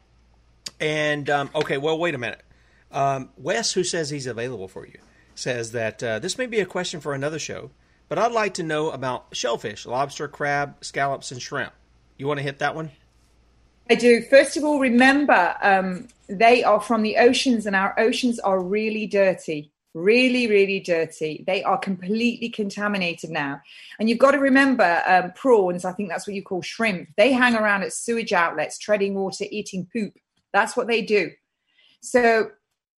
And 0.80 1.30
um, 1.30 1.50
okay, 1.56 1.78
well, 1.78 1.98
wait 1.98 2.14
a 2.14 2.20
minute. 2.20 2.42
Um, 2.92 3.30
Wes, 3.38 3.74
who 3.74 3.84
says 3.84 4.10
he's 4.10 4.28
available 4.28 4.68
for 4.68 4.86
you, 4.86 5.00
says 5.36 5.72
that 5.72 6.04
uh, 6.04 6.20
this 6.20 6.38
may 6.38 6.46
be 6.46 6.60
a 6.60 6.66
question 6.66 7.00
for 7.00 7.14
another 7.14 7.40
show, 7.40 7.72
but 8.08 8.20
I'd 8.20 8.32
like 8.32 8.56
to 8.56 8.64
know 8.64 8.92
about 8.92 9.28
shellfish, 9.32 9.86
lobster, 9.86 10.28
crab, 10.28 10.76
scallops, 10.82 11.32
and 11.32 11.42
shrimp. 11.42 11.74
You 12.18 12.28
want 12.28 12.40
to 12.40 12.44
hit 12.44 12.60
that 12.60 12.76
one? 12.76 12.92
I 13.90 13.96
do. 13.96 14.22
First 14.22 14.56
of 14.56 14.64
all, 14.64 14.80
remember 14.80 15.56
um, 15.62 16.08
they 16.28 16.64
are 16.64 16.80
from 16.80 17.02
the 17.02 17.18
oceans, 17.18 17.66
and 17.66 17.76
our 17.76 18.00
oceans 18.00 18.40
are 18.40 18.60
really 18.60 19.08
dirty 19.08 19.72
really, 19.94 20.48
really 20.48 20.80
dirty. 20.80 21.44
They 21.48 21.64
are 21.64 21.78
completely 21.78 22.50
contaminated 22.50 23.30
now. 23.30 23.62
And 24.00 24.10
you've 24.10 24.20
got 24.20 24.32
to 24.32 24.40
remember 24.40 25.02
um, 25.08 25.32
prawns, 25.34 25.86
I 25.86 25.92
think 25.94 26.10
that's 26.10 26.28
what 26.28 26.36
you 26.36 26.44
call 26.44 26.62
shrimp, 26.62 27.10
they 27.18 27.32
hang 27.32 27.56
around 27.56 27.84
at 27.84 27.94
sewage 27.94 28.34
outlets, 28.34 28.78
treading 28.78 29.16
water, 29.16 29.46
eating 29.50 29.88
poop. 29.92 30.14
That's 30.54 30.76
what 30.76 30.88
they 30.88 31.02
do. 31.02 31.32
So 32.02 32.52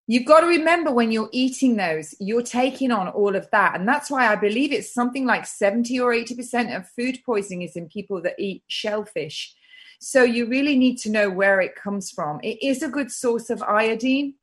you've 0.08 0.26
got 0.26 0.42
to 0.42 0.48
remember 0.48 0.92
when 0.92 1.12
you're 1.12 1.30
eating 1.32 1.78
those, 1.78 2.14
you're 2.20 2.42
taking 2.42 2.92
on 2.92 3.08
all 3.08 3.36
of 3.36 3.50
that. 3.52 3.76
And 3.76 3.88
that's 3.88 4.12
why 4.12 4.28
I 4.28 4.36
believe 4.36 4.72
it's 4.72 4.94
something 4.94 5.26
like 5.26 5.46
70 5.46 6.00
or 6.00 6.14
80% 6.14 6.76
of 6.76 6.88
food 6.90 7.20
poisoning 7.26 7.64
is 7.64 7.76
in 7.76 7.88
people 7.88 8.22
that 8.22 8.36
eat 8.38 8.64
shellfish. 8.68 9.56
So 10.00 10.24
you 10.24 10.48
really 10.48 10.78
need 10.78 10.98
to 11.00 11.12
know 11.12 11.30
where 11.30 11.62
it 11.62 11.76
comes 11.76 12.10
from. 12.10 12.40
It 12.42 12.62
is 12.64 12.82
a 12.82 12.90
good 12.90 13.12
source 13.12 13.50
of 13.50 13.62
iodine 13.62 14.34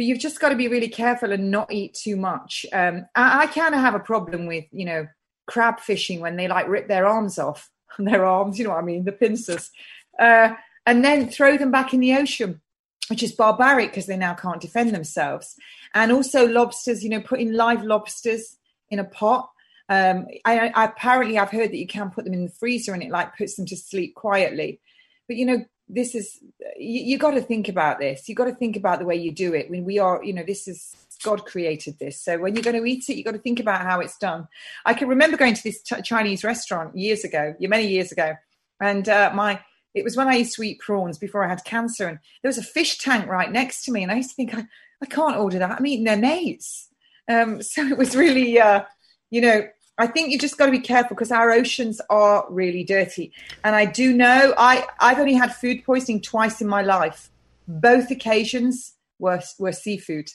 but 0.00 0.06
you've 0.06 0.18
just 0.18 0.40
got 0.40 0.48
to 0.48 0.56
be 0.56 0.66
really 0.66 0.88
careful 0.88 1.30
and 1.30 1.50
not 1.50 1.70
eat 1.70 1.92
too 1.92 2.16
much. 2.16 2.64
Um, 2.72 3.04
I, 3.14 3.42
I 3.42 3.46
kind 3.48 3.74
of 3.74 3.82
have 3.82 3.94
a 3.94 4.00
problem 4.00 4.46
with, 4.46 4.64
you 4.72 4.86
know, 4.86 5.06
crab 5.46 5.78
fishing 5.78 6.20
when 6.20 6.36
they 6.36 6.48
like 6.48 6.68
rip 6.68 6.88
their 6.88 7.06
arms 7.06 7.38
off, 7.38 7.68
their 7.98 8.24
arms, 8.24 8.58
you 8.58 8.64
know 8.64 8.70
what 8.70 8.78
I 8.78 8.82
mean, 8.82 9.04
the 9.04 9.12
pincers, 9.12 9.70
uh, 10.18 10.54
and 10.86 11.04
then 11.04 11.28
throw 11.28 11.58
them 11.58 11.70
back 11.70 11.92
in 11.92 12.00
the 12.00 12.14
ocean, 12.14 12.62
which 13.10 13.22
is 13.22 13.32
barbaric 13.32 13.90
because 13.90 14.06
they 14.06 14.16
now 14.16 14.32
can't 14.32 14.62
defend 14.62 14.94
themselves. 14.94 15.54
And 15.92 16.12
also 16.12 16.46
lobsters, 16.46 17.04
you 17.04 17.10
know, 17.10 17.20
putting 17.20 17.52
live 17.52 17.84
lobsters 17.84 18.56
in 18.88 19.00
a 19.00 19.04
pot. 19.04 19.50
Um, 19.90 20.28
I, 20.46 20.72
I, 20.74 20.84
apparently 20.86 21.36
I've 21.36 21.50
heard 21.50 21.72
that 21.72 21.76
you 21.76 21.86
can 21.86 22.08
put 22.08 22.24
them 22.24 22.32
in 22.32 22.46
the 22.46 22.52
freezer 22.52 22.94
and 22.94 23.02
it 23.02 23.10
like 23.10 23.36
puts 23.36 23.56
them 23.56 23.66
to 23.66 23.76
sleep 23.76 24.14
quietly. 24.14 24.80
But 25.28 25.36
you 25.36 25.44
know, 25.44 25.66
this 25.92 26.14
is 26.14 26.38
you, 26.78 27.02
you 27.02 27.18
got 27.18 27.32
to 27.32 27.40
think 27.40 27.68
about 27.68 27.98
this. 27.98 28.28
You 28.28 28.34
got 28.34 28.46
to 28.46 28.54
think 28.54 28.76
about 28.76 28.98
the 28.98 29.04
way 29.04 29.16
you 29.16 29.32
do 29.32 29.54
it 29.54 29.70
when 29.70 29.84
we 29.84 29.98
are 29.98 30.22
you 30.24 30.32
know 30.32 30.44
this 30.46 30.68
is 30.68 30.94
god 31.22 31.44
created 31.44 31.98
this. 31.98 32.20
So 32.20 32.38
when 32.38 32.54
you're 32.54 32.64
going 32.64 32.80
to 32.80 32.84
eat 32.84 33.08
it 33.08 33.16
you 33.16 33.24
got 33.24 33.32
to 33.32 33.38
think 33.38 33.60
about 33.60 33.82
how 33.82 34.00
it's 34.00 34.16
done. 34.18 34.48
I 34.86 34.94
can 34.94 35.08
remember 35.08 35.36
going 35.36 35.54
to 35.54 35.62
this 35.62 35.82
ch- 35.82 36.04
chinese 36.04 36.44
restaurant 36.44 36.96
years 36.96 37.24
ago 37.24 37.54
many 37.60 37.86
years 37.86 38.12
ago 38.12 38.34
and 38.80 39.08
uh, 39.08 39.30
my 39.34 39.60
it 39.92 40.04
was 40.04 40.16
when 40.16 40.28
i 40.28 40.36
used 40.36 40.54
to 40.54 40.62
eat 40.62 40.78
prawns 40.78 41.18
before 41.18 41.44
i 41.44 41.48
had 41.48 41.64
cancer 41.64 42.06
and 42.06 42.18
there 42.42 42.48
was 42.48 42.58
a 42.58 42.62
fish 42.62 42.98
tank 42.98 43.26
right 43.26 43.50
next 43.50 43.84
to 43.84 43.90
me 43.90 44.04
and 44.04 44.12
i 44.12 44.14
used 44.14 44.30
to 44.30 44.36
think 44.36 44.54
i, 44.54 44.64
I 45.02 45.06
can't 45.06 45.36
order 45.36 45.58
that. 45.58 45.78
I'm 45.78 45.86
eating 45.86 46.04
their 46.04 46.16
mates. 46.16 46.88
Um, 47.28 47.62
so 47.62 47.86
it 47.86 47.98
was 47.98 48.16
really 48.16 48.60
uh, 48.60 48.84
you 49.30 49.40
know 49.40 49.68
I 49.98 50.06
think 50.06 50.30
you've 50.30 50.40
just 50.40 50.56
got 50.56 50.66
to 50.66 50.72
be 50.72 50.80
careful 50.80 51.14
because 51.14 51.30
our 51.30 51.50
oceans 51.50 52.00
are 52.08 52.46
really 52.48 52.84
dirty. 52.84 53.32
And 53.64 53.76
I 53.76 53.84
do 53.84 54.14
know 54.14 54.54
I, 54.56 54.86
I've 54.98 55.18
only 55.18 55.34
had 55.34 55.54
food 55.54 55.84
poisoning 55.84 56.22
twice 56.22 56.60
in 56.60 56.68
my 56.68 56.82
life. 56.82 57.30
Both 57.68 58.10
occasions 58.10 58.94
were, 59.18 59.40
were 59.58 59.72
seafood. 59.72 60.30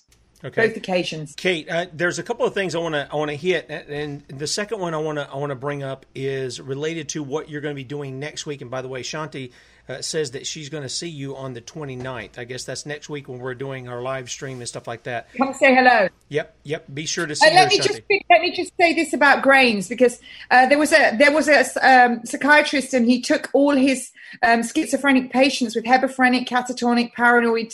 Okay. 0.46 0.68
Both 0.68 0.78
occasions. 0.78 1.34
Kate, 1.36 1.68
uh, 1.68 1.88
there's 1.92 2.20
a 2.20 2.24
couple 2.24 2.46
of 2.46 2.54
things 2.54 2.76
I 2.76 2.78
want 2.78 2.94
to 2.94 3.08
I 3.12 3.16
want 3.16 3.32
to 3.32 3.36
hit, 3.36 3.68
and 3.70 4.22
the 4.28 4.46
second 4.46 4.80
one 4.80 4.94
I 4.94 4.98
want 4.98 5.18
to 5.18 5.28
I 5.28 5.38
want 5.38 5.50
to 5.50 5.56
bring 5.56 5.82
up 5.82 6.06
is 6.14 6.62
related 6.62 7.10
to 7.10 7.24
what 7.24 7.50
you're 7.50 7.62
going 7.62 7.74
to 7.74 7.76
be 7.76 7.84
doing 7.84 8.20
next 8.20 8.46
week. 8.46 8.62
And 8.62 8.70
by 8.70 8.84
the 8.84 8.88
way, 8.88 9.02
Shanti 9.02 9.52
uh, 9.90 10.04
says 10.04 10.32
that 10.32 10.46
she's 10.46 10.70
going 10.70 10.84
to 10.84 10.90
see 10.90 11.10
you 11.10 11.36
on 11.36 11.54
the 11.54 11.62
29th. 11.62 12.38
I 12.38 12.44
guess 12.44 12.64
that's 12.64 12.86
next 12.86 13.10
week 13.10 13.28
when 13.28 13.40
we're 13.40 13.56
doing 13.56 13.88
our 13.88 14.04
live 14.04 14.30
stream 14.30 14.60
and 14.60 14.68
stuff 14.68 14.88
like 14.88 15.04
that. 15.04 15.34
Come 15.34 15.52
say 15.56 15.74
hello. 15.74 16.10
Yep, 16.30 16.56
yep. 16.64 16.86
Be 16.94 17.08
sure 17.08 17.26
to 17.26 17.36
see. 17.36 17.48
Uh, 17.48 17.54
let 17.56 17.64
her, 17.64 17.70
me 17.70 17.78
just 17.80 18.02
let 18.30 18.42
me 18.42 18.56
just 18.56 18.72
say 18.80 18.94
this 18.94 19.14
about 19.14 19.42
grains 19.42 19.90
because 19.90 20.20
uh, 20.52 20.68
there 20.68 20.78
was 20.78 20.94
a 20.94 21.18
there 21.18 21.32
was 21.32 21.48
a 21.48 21.66
um, 21.82 22.24
psychiatrist 22.24 22.94
and 22.94 23.08
he 23.08 23.20
took 23.20 23.50
all 23.54 23.76
his 23.76 24.12
um, 24.44 24.62
schizophrenic 24.62 25.32
patients 25.32 25.76
with 25.76 25.86
hebephrenic, 25.86 26.48
catatonic, 26.48 27.14
paranoid. 27.14 27.74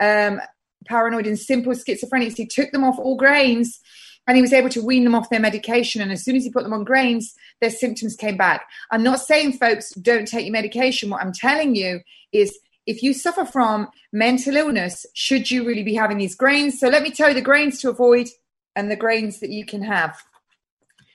Um, 0.00 0.40
paranoid 0.86 1.26
and 1.26 1.38
simple 1.38 1.72
schizophrenics 1.72 2.36
he 2.36 2.46
took 2.46 2.70
them 2.72 2.84
off 2.84 2.98
all 2.98 3.16
grains 3.16 3.80
and 4.26 4.36
he 4.36 4.42
was 4.42 4.52
able 4.52 4.68
to 4.70 4.84
wean 4.84 5.04
them 5.04 5.14
off 5.14 5.30
their 5.30 5.40
medication. 5.40 6.02
And 6.02 6.10
as 6.10 6.24
soon 6.24 6.36
as 6.36 6.44
he 6.44 6.50
put 6.50 6.64
them 6.64 6.72
on 6.72 6.84
grains, 6.84 7.34
their 7.60 7.70
symptoms 7.70 8.16
came 8.16 8.36
back. 8.36 8.66
I'm 8.90 9.02
not 9.02 9.20
saying, 9.20 9.52
folks, 9.52 9.90
don't 9.90 10.26
take 10.26 10.46
your 10.46 10.52
medication. 10.52 11.10
What 11.10 11.22
I'm 11.22 11.32
telling 11.32 11.76
you 11.76 12.00
is 12.32 12.58
if 12.86 13.02
you 13.02 13.14
suffer 13.14 13.44
from 13.44 13.88
mental 14.12 14.56
illness, 14.56 15.06
should 15.14 15.50
you 15.50 15.64
really 15.64 15.82
be 15.82 15.94
having 15.94 16.18
these 16.18 16.34
grains? 16.34 16.78
So 16.80 16.88
let 16.88 17.02
me 17.02 17.10
tell 17.10 17.28
you 17.28 17.34
the 17.34 17.40
grains 17.40 17.80
to 17.80 17.90
avoid 17.90 18.28
and 18.74 18.90
the 18.90 18.96
grains 18.96 19.40
that 19.40 19.50
you 19.50 19.64
can 19.64 19.82
have. 19.82 20.20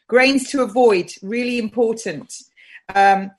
Grains 0.07 0.49
to 0.51 0.61
avoid, 0.61 1.11
really 1.21 1.57
important. 1.57 2.33
Um, 2.93 3.31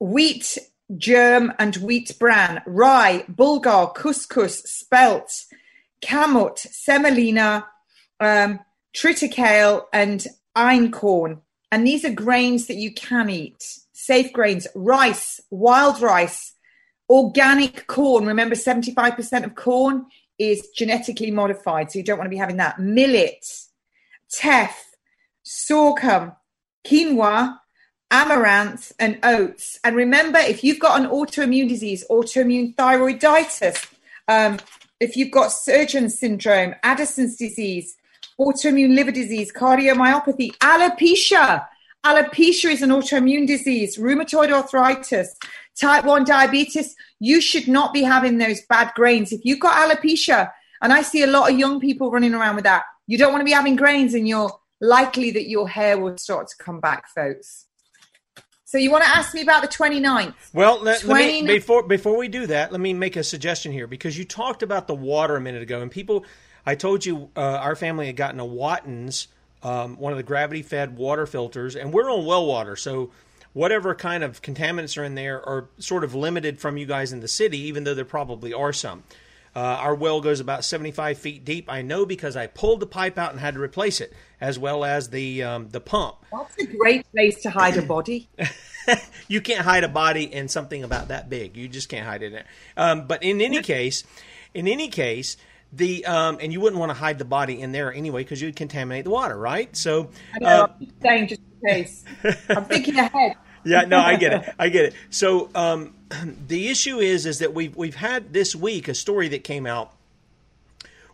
wheat 0.00 0.58
germ 0.96 1.52
and 1.58 1.76
wheat 1.76 2.18
bran, 2.18 2.62
rye, 2.66 3.24
bulgur, 3.30 3.94
couscous, 3.94 4.62
spelt, 4.62 5.30
kamut, 6.00 6.58
semolina, 6.58 7.66
um, 8.20 8.60
triticale, 8.96 9.84
and 9.92 10.26
einkorn. 10.56 11.40
And 11.70 11.86
these 11.86 12.04
are 12.04 12.12
grains 12.12 12.66
that 12.66 12.76
you 12.76 12.92
can 12.92 13.28
eat. 13.28 13.62
Safe 13.92 14.32
grains, 14.32 14.66
rice, 14.74 15.40
wild 15.50 16.00
rice, 16.00 16.54
organic 17.10 17.86
corn. 17.86 18.26
Remember, 18.26 18.54
75% 18.54 19.44
of 19.44 19.54
corn 19.54 20.06
is 20.38 20.68
genetically 20.74 21.30
modified, 21.30 21.90
so 21.90 21.98
you 21.98 22.04
don't 22.04 22.18
want 22.18 22.26
to 22.26 22.30
be 22.30 22.36
having 22.36 22.56
that. 22.56 22.78
Millet, 22.78 23.44
teff, 24.30 24.84
sorghum, 25.42 26.32
quinoa, 26.86 27.58
amaranth, 28.10 28.92
and 28.98 29.18
oats. 29.22 29.78
And 29.84 29.94
remember, 29.94 30.38
if 30.38 30.64
you've 30.64 30.78
got 30.78 31.00
an 31.00 31.08
autoimmune 31.08 31.68
disease, 31.68 32.04
autoimmune 32.10 32.74
thyroiditis, 32.74 33.86
um, 34.28 34.58
if 35.00 35.16
you've 35.16 35.30
got 35.30 35.50
Sjögren's 35.50 36.18
syndrome, 36.18 36.74
Addison's 36.82 37.36
disease, 37.36 37.96
autoimmune 38.40 38.94
liver 38.94 39.12
disease, 39.12 39.52
cardiomyopathy, 39.52 40.56
alopecia. 40.58 41.66
Alopecia 42.04 42.70
is 42.70 42.82
an 42.82 42.90
autoimmune 42.90 43.46
disease, 43.46 43.96
rheumatoid 43.96 44.52
arthritis, 44.52 45.36
type 45.78 46.04
1 46.04 46.24
diabetes. 46.24 46.94
You 47.20 47.40
should 47.40 47.68
not 47.68 47.92
be 47.92 48.02
having 48.02 48.38
those 48.38 48.60
bad 48.68 48.92
grains. 48.94 49.32
If 49.32 49.44
you've 49.44 49.60
got 49.60 49.88
alopecia, 49.88 50.50
and 50.80 50.92
I 50.92 51.02
see 51.02 51.22
a 51.22 51.26
lot 51.26 51.50
of 51.50 51.58
young 51.58 51.80
people 51.80 52.10
running 52.10 52.34
around 52.34 52.54
with 52.54 52.64
that, 52.64 52.84
you 53.06 53.18
don't 53.18 53.32
want 53.32 53.40
to 53.40 53.46
be 53.46 53.52
having 53.52 53.76
grains 53.76 54.14
and 54.14 54.28
you're 54.28 54.52
likely 54.80 55.30
that 55.32 55.48
your 55.48 55.68
hair 55.68 55.98
will 55.98 56.16
start 56.18 56.48
to 56.48 56.62
come 56.62 56.80
back, 56.80 57.08
folks. 57.08 57.67
So 58.68 58.76
you 58.76 58.90
want 58.90 59.02
to 59.02 59.08
ask 59.08 59.32
me 59.32 59.40
about 59.40 59.62
the 59.62 59.68
29th? 59.68 60.34
Well, 60.52 60.78
let, 60.82 61.02
let 61.04 61.16
me, 61.16 61.40
before 61.46 61.82
before 61.84 62.18
we 62.18 62.28
do 62.28 62.46
that, 62.48 62.70
let 62.70 62.82
me 62.82 62.92
make 62.92 63.16
a 63.16 63.24
suggestion 63.24 63.72
here 63.72 63.86
because 63.86 64.18
you 64.18 64.26
talked 64.26 64.62
about 64.62 64.86
the 64.86 64.94
water 64.94 65.36
a 65.36 65.40
minute 65.40 65.62
ago, 65.62 65.80
and 65.80 65.90
people, 65.90 66.26
I 66.66 66.74
told 66.74 67.06
you 67.06 67.30
uh, 67.34 67.40
our 67.40 67.74
family 67.74 68.08
had 68.08 68.16
gotten 68.16 68.38
a 68.38 68.44
Wattens, 68.44 69.28
um, 69.62 69.96
one 69.96 70.12
of 70.12 70.18
the 70.18 70.22
gravity 70.22 70.60
fed 70.60 70.98
water 70.98 71.24
filters, 71.24 71.76
and 71.76 71.94
we're 71.94 72.12
on 72.12 72.26
well 72.26 72.44
water, 72.44 72.76
so 72.76 73.10
whatever 73.54 73.94
kind 73.94 74.22
of 74.22 74.42
contaminants 74.42 74.98
are 74.98 75.04
in 75.04 75.14
there 75.14 75.42
are 75.48 75.70
sort 75.78 76.04
of 76.04 76.14
limited 76.14 76.60
from 76.60 76.76
you 76.76 76.84
guys 76.84 77.10
in 77.10 77.20
the 77.20 77.28
city, 77.28 77.56
even 77.60 77.84
though 77.84 77.94
there 77.94 78.04
probably 78.04 78.52
are 78.52 78.74
some. 78.74 79.02
Uh, 79.56 79.60
our 79.60 79.94
well 79.94 80.20
goes 80.20 80.40
about 80.40 80.64
75 80.64 81.18
feet 81.18 81.44
deep. 81.44 81.70
I 81.70 81.82
know 81.82 82.06
because 82.06 82.36
I 82.36 82.46
pulled 82.46 82.80
the 82.80 82.86
pipe 82.86 83.18
out 83.18 83.32
and 83.32 83.40
had 83.40 83.54
to 83.54 83.60
replace 83.60 84.00
it, 84.00 84.12
as 84.40 84.58
well 84.58 84.84
as 84.84 85.10
the 85.10 85.42
um, 85.42 85.68
the 85.70 85.80
pump. 85.80 86.16
That's 86.32 86.58
a 86.58 86.66
great 86.66 87.10
place 87.12 87.42
to 87.42 87.50
hide 87.50 87.76
a 87.76 87.82
body. 87.96 88.28
you 89.28 89.40
can't 89.40 89.64
hide 89.64 89.84
a 89.84 89.88
body 89.88 90.32
in 90.32 90.48
something 90.48 90.84
about 90.84 91.08
that 91.08 91.28
big. 91.28 91.56
You 91.56 91.68
just 91.68 91.88
can't 91.88 92.06
hide 92.06 92.22
it 92.22 92.26
in 92.26 92.32
there. 92.32 92.46
Um, 92.76 93.06
but 93.06 93.22
in 93.22 93.40
any 93.40 93.62
case, 93.62 94.04
in 94.54 94.68
any 94.68 94.88
case, 94.88 95.36
the 95.72 96.04
um, 96.06 96.38
and 96.40 96.52
you 96.52 96.60
wouldn't 96.60 96.80
want 96.80 96.90
to 96.90 96.94
hide 96.94 97.18
the 97.18 97.24
body 97.24 97.60
in 97.60 97.72
there 97.72 97.92
anyway 97.92 98.22
because 98.22 98.40
you'd 98.40 98.56
contaminate 98.56 99.04
the 99.04 99.10
water, 99.10 99.36
right? 99.36 99.74
So, 99.76 100.10
I 100.34 100.38
know, 100.38 100.48
uh, 100.48 100.68
I'm 100.80 100.92
saying 101.02 101.28
just 101.28 101.40
in 101.62 101.68
case. 101.68 102.04
I'm 102.48 102.64
thinking 102.64 102.96
ahead. 102.96 103.34
Yeah, 103.64 103.82
no, 103.82 103.98
I 103.98 104.16
get 104.16 104.32
it. 104.32 104.54
I 104.58 104.68
get 104.68 104.86
it. 104.86 104.94
So 105.10 105.50
um, 105.54 105.94
the 106.46 106.68
issue 106.68 106.98
is, 106.98 107.26
is 107.26 107.38
that 107.40 107.54
we've 107.54 107.76
we've 107.76 107.96
had 107.96 108.32
this 108.32 108.54
week 108.54 108.88
a 108.88 108.94
story 108.94 109.28
that 109.28 109.44
came 109.44 109.66
out 109.66 109.92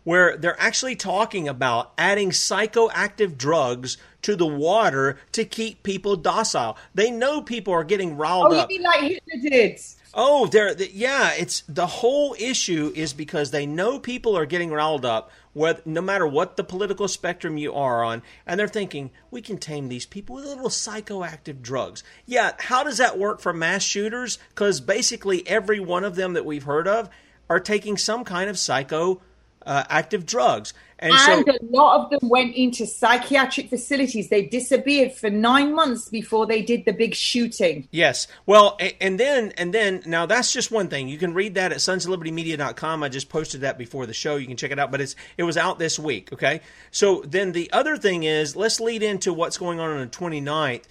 where 0.05 0.37
they're 0.37 0.59
actually 0.61 0.95
talking 0.95 1.49
about 1.49 1.91
adding 1.97 2.29
psychoactive 2.29 3.37
drugs 3.37 3.97
to 4.21 4.37
the 4.37 4.47
water 4.47 5.17
to 5.33 5.43
keep 5.43 5.83
people 5.83 6.15
docile. 6.15 6.77
They 6.93 7.11
know 7.11 7.41
people 7.41 7.73
are 7.73 7.83
getting 7.83 8.15
riled 8.15 8.53
oh, 8.53 8.57
up. 8.59 8.67
Oh, 8.69 8.73
you 8.73 8.79
mean 8.79 8.83
like 8.83 9.01
Hitler 9.01 9.49
did? 9.49 9.79
Oh, 10.13 10.47
they're 10.47 10.73
the, 10.73 10.89
yeah. 10.91 11.33
It's 11.33 11.63
the 11.67 11.87
whole 11.87 12.35
issue 12.39 12.93
is 12.95 13.11
because 13.11 13.51
they 13.51 13.65
know 13.65 13.99
people 13.99 14.37
are 14.37 14.45
getting 14.45 14.71
riled 14.71 15.03
up, 15.03 15.29
whether, 15.53 15.81
no 15.85 16.01
matter 16.01 16.25
what 16.25 16.55
the 16.55 16.63
political 16.63 17.07
spectrum 17.07 17.57
you 17.57 17.73
are 17.73 18.03
on, 18.03 18.21
and 18.45 18.59
they're 18.59 18.67
thinking 18.67 19.11
we 19.29 19.41
can 19.41 19.57
tame 19.57 19.89
these 19.89 20.05
people 20.05 20.35
with 20.35 20.45
little 20.45 20.69
psychoactive 20.69 21.61
drugs. 21.61 22.03
Yeah, 22.25 22.53
how 22.59 22.83
does 22.83 22.97
that 22.99 23.17
work 23.17 23.41
for 23.41 23.53
mass 23.53 23.83
shooters? 23.83 24.37
Because 24.49 24.79
basically 24.79 25.45
every 25.47 25.79
one 25.79 26.03
of 26.03 26.15
them 26.15 26.33
that 26.33 26.45
we've 26.45 26.63
heard 26.63 26.87
of 26.87 27.09
are 27.49 27.59
taking 27.59 27.97
some 27.97 28.23
kind 28.23 28.49
of 28.49 28.57
psycho 28.57 29.21
uh, 29.65 29.83
active 29.89 30.25
drugs. 30.25 30.73
And, 30.97 31.11
and 31.11 31.45
so, 31.45 31.51
a 31.51 31.59
lot 31.75 32.01
of 32.01 32.09
them 32.09 32.29
went 32.29 32.55
into 32.55 32.85
psychiatric 32.85 33.69
facilities. 33.69 34.29
They 34.29 34.43
disappeared 34.43 35.11
for 35.11 35.29
nine 35.29 35.75
months 35.75 36.07
before 36.07 36.45
they 36.45 36.61
did 36.61 36.85
the 36.85 36.93
big 36.93 37.13
shooting. 37.13 37.87
Yes. 37.91 38.27
Well, 38.45 38.77
and 39.01 39.19
then, 39.19 39.51
and 39.57 39.73
then, 39.73 40.03
now 40.05 40.25
that's 40.25 40.53
just 40.53 40.71
one 40.71 40.87
thing. 40.87 41.09
You 41.09 41.17
can 41.17 41.33
read 41.33 41.55
that 41.55 41.73
at 41.73 41.79
sonsoflibertymedia.com. 41.79 43.03
I 43.03 43.09
just 43.09 43.27
posted 43.27 43.61
that 43.61 43.77
before 43.77 44.05
the 44.05 44.13
show. 44.13 44.37
You 44.37 44.47
can 44.47 44.55
check 44.55 44.71
it 44.71 44.79
out, 44.79 44.89
but 44.89 45.01
it's, 45.01 45.17
it 45.37 45.43
was 45.43 45.57
out 45.57 45.79
this 45.79 45.99
week. 45.99 46.31
Okay. 46.31 46.61
So 46.91 47.23
then 47.27 47.51
the 47.51 47.71
other 47.73 47.97
thing 47.97 48.23
is, 48.23 48.55
let's 48.55 48.79
lead 48.79 49.03
into 49.03 49.33
what's 49.33 49.57
going 49.57 49.81
on 49.81 49.89
on 49.91 49.99
the 49.99 50.07
29th. 50.07 50.83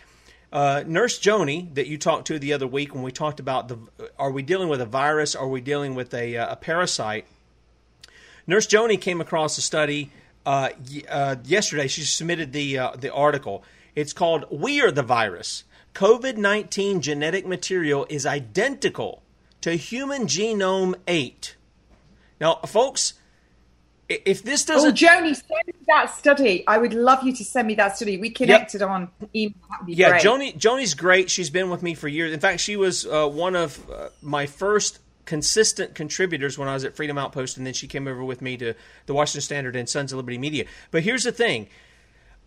Uh, 0.52 0.84
Nurse 0.86 1.18
Joni, 1.18 1.74
that 1.74 1.88
you 1.88 1.98
talked 1.98 2.28
to 2.28 2.38
the 2.38 2.52
other 2.52 2.66
week 2.66 2.94
when 2.94 3.02
we 3.02 3.10
talked 3.10 3.40
about 3.40 3.68
the, 3.68 3.78
are 4.18 4.30
we 4.30 4.42
dealing 4.42 4.68
with 4.68 4.80
a 4.80 4.86
virus? 4.86 5.34
Are 5.34 5.48
we 5.48 5.60
dealing 5.60 5.94
with 5.94 6.14
a, 6.14 6.36
uh, 6.36 6.52
a 6.52 6.56
parasite? 6.56 7.26
Nurse 8.46 8.66
Joni 8.66 9.00
came 9.00 9.20
across 9.20 9.56
a 9.58 9.62
study 9.62 10.10
uh, 10.46 10.70
uh, 11.08 11.36
yesterday. 11.44 11.88
She 11.88 12.02
submitted 12.02 12.52
the 12.52 12.78
uh, 12.78 12.90
the 12.96 13.12
article. 13.12 13.64
It's 13.94 14.12
called 14.12 14.44
"We 14.50 14.80
Are 14.82 14.90
the 14.90 15.02
Virus." 15.02 15.64
COVID 15.94 16.36
nineteen 16.36 17.00
genetic 17.00 17.46
material 17.46 18.06
is 18.08 18.26
identical 18.26 19.22
to 19.60 19.72
human 19.76 20.26
genome 20.26 20.94
eight. 21.08 21.56
Now, 22.40 22.56
folks, 22.66 23.14
if 24.08 24.42
this 24.42 24.64
doesn't, 24.64 24.90
oh, 24.90 24.92
Joni, 24.92 25.34
send 25.34 25.66
me 25.66 25.72
that 25.86 26.14
study. 26.14 26.64
I 26.66 26.76
would 26.78 26.92
love 26.92 27.22
you 27.22 27.34
to 27.36 27.44
send 27.44 27.68
me 27.68 27.74
that 27.76 27.96
study. 27.96 28.18
We 28.18 28.30
connected 28.30 28.80
yep. 28.80 28.90
on 28.90 29.08
email. 29.34 29.54
yeah, 29.86 30.10
great. 30.10 30.22
Joni, 30.22 30.58
Joni's 30.58 30.94
great. 30.94 31.30
She's 31.30 31.48
been 31.48 31.70
with 31.70 31.82
me 31.82 31.94
for 31.94 32.08
years. 32.08 32.32
In 32.32 32.40
fact, 32.40 32.60
she 32.60 32.76
was 32.76 33.06
uh, 33.06 33.26
one 33.26 33.56
of 33.56 33.90
uh, 33.90 34.08
my 34.20 34.46
first 34.46 34.98
consistent 35.24 35.94
contributors 35.94 36.58
when 36.58 36.68
I 36.68 36.74
was 36.74 36.84
at 36.84 36.96
Freedom 36.96 37.18
Outpost, 37.18 37.56
and 37.56 37.66
then 37.66 37.74
she 37.74 37.86
came 37.86 38.06
over 38.06 38.24
with 38.24 38.42
me 38.42 38.56
to 38.58 38.74
the 39.06 39.14
Washington 39.14 39.42
Standard 39.42 39.76
and 39.76 39.88
Sons 39.88 40.12
of 40.12 40.16
Liberty 40.16 40.38
Media. 40.38 40.66
But 40.90 41.02
here's 41.02 41.24
the 41.24 41.32
thing. 41.32 41.68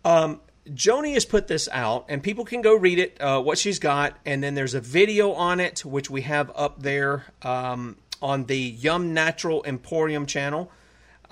Um, 0.04 0.40
Joni 0.68 1.14
has 1.14 1.24
put 1.24 1.48
this 1.48 1.68
out, 1.72 2.06
and 2.08 2.22
people 2.22 2.44
can 2.44 2.62
go 2.62 2.74
read 2.74 2.98
it, 2.98 3.20
uh, 3.20 3.40
what 3.40 3.58
she's 3.58 3.78
got, 3.78 4.16
and 4.26 4.42
then 4.42 4.54
there's 4.54 4.74
a 4.74 4.80
video 4.80 5.32
on 5.32 5.60
it, 5.60 5.84
which 5.84 6.10
we 6.10 6.22
have 6.22 6.50
up 6.54 6.82
there 6.82 7.26
um, 7.42 7.96
on 8.20 8.44
the 8.44 8.58
Yum 8.58 9.14
Natural 9.14 9.64
Emporium 9.64 10.26
channel. 10.26 10.70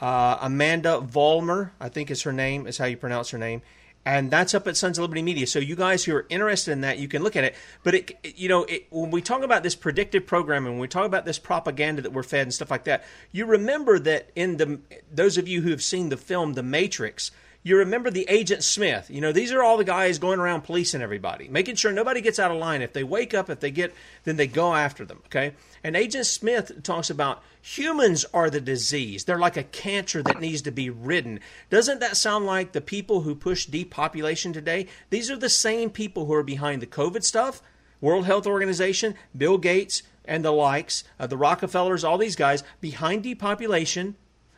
Uh, 0.00 0.38
Amanda 0.40 1.00
Vollmer, 1.00 1.70
I 1.80 1.88
think 1.88 2.10
is 2.10 2.22
her 2.22 2.32
name, 2.32 2.66
is 2.66 2.78
how 2.78 2.86
you 2.86 2.96
pronounce 2.96 3.30
her 3.30 3.38
name 3.38 3.62
and 4.06 4.30
that's 4.30 4.54
up 4.54 4.68
at 4.68 4.76
Sons 4.76 4.98
of 4.98 5.02
Liberty 5.02 5.20
Media. 5.20 5.48
So 5.48 5.58
you 5.58 5.74
guys 5.74 6.04
who 6.04 6.14
are 6.14 6.26
interested 6.28 6.70
in 6.70 6.82
that, 6.82 6.98
you 6.98 7.08
can 7.08 7.24
look 7.24 7.34
at 7.34 7.42
it. 7.42 7.56
But 7.82 7.94
it, 7.96 8.36
you 8.36 8.48
know, 8.48 8.62
it, 8.62 8.86
when 8.90 9.10
we 9.10 9.20
talk 9.20 9.42
about 9.42 9.64
this 9.64 9.74
predictive 9.74 10.24
programming, 10.26 10.72
when 10.72 10.80
we 10.80 10.86
talk 10.86 11.06
about 11.06 11.24
this 11.24 11.40
propaganda 11.40 12.02
that 12.02 12.12
we're 12.12 12.22
fed 12.22 12.42
and 12.42 12.54
stuff 12.54 12.70
like 12.70 12.84
that, 12.84 13.04
you 13.32 13.46
remember 13.46 13.98
that 13.98 14.30
in 14.36 14.58
the 14.58 14.78
those 15.12 15.36
of 15.36 15.48
you 15.48 15.60
who 15.60 15.70
have 15.70 15.82
seen 15.82 16.08
the 16.08 16.16
film 16.16 16.52
The 16.52 16.62
Matrix, 16.62 17.32
you 17.66 17.78
remember 17.78 18.12
the 18.12 18.26
agent 18.28 18.62
Smith. 18.62 19.10
You 19.10 19.20
know, 19.20 19.32
these 19.32 19.50
are 19.50 19.60
all 19.60 19.76
the 19.76 19.82
guys 19.82 20.20
going 20.20 20.38
around 20.38 20.62
policing 20.62 21.02
everybody, 21.02 21.48
making 21.48 21.74
sure 21.74 21.90
nobody 21.90 22.20
gets 22.20 22.38
out 22.38 22.52
of 22.52 22.58
line. 22.58 22.80
If 22.80 22.92
they 22.92 23.02
wake 23.02 23.34
up, 23.34 23.50
if 23.50 23.58
they 23.58 23.72
get, 23.72 23.92
then 24.22 24.36
they 24.36 24.46
go 24.46 24.72
after 24.72 25.04
them. 25.04 25.20
Okay. 25.26 25.52
And 25.82 25.96
Agent 25.96 26.26
Smith 26.26 26.84
talks 26.84 27.10
about 27.10 27.42
humans 27.60 28.24
are 28.32 28.50
the 28.50 28.60
disease. 28.60 29.24
They're 29.24 29.40
like 29.40 29.56
a 29.56 29.64
cancer 29.64 30.22
that 30.22 30.40
needs 30.40 30.62
to 30.62 30.70
be 30.70 30.90
ridden. 30.90 31.40
Doesn't 31.68 31.98
that 31.98 32.16
sound 32.16 32.46
like 32.46 32.70
the 32.70 32.80
people 32.80 33.22
who 33.22 33.34
push 33.34 33.66
depopulation 33.66 34.52
today? 34.52 34.86
These 35.10 35.28
are 35.28 35.36
the 35.36 35.48
same 35.48 35.90
people 35.90 36.26
who 36.26 36.34
are 36.34 36.44
behind 36.44 36.80
the 36.80 36.86
COVID 36.86 37.24
stuff, 37.24 37.62
World 38.00 38.26
Health 38.26 38.46
Organization, 38.46 39.16
Bill 39.36 39.58
Gates, 39.58 40.04
and 40.24 40.44
the 40.44 40.52
likes, 40.52 41.02
uh, 41.18 41.26
the 41.26 41.36
Rockefellers, 41.36 42.04
all 42.04 42.16
these 42.16 42.36
guys 42.36 42.62
behind 42.80 43.24
depopulation. 43.24 44.14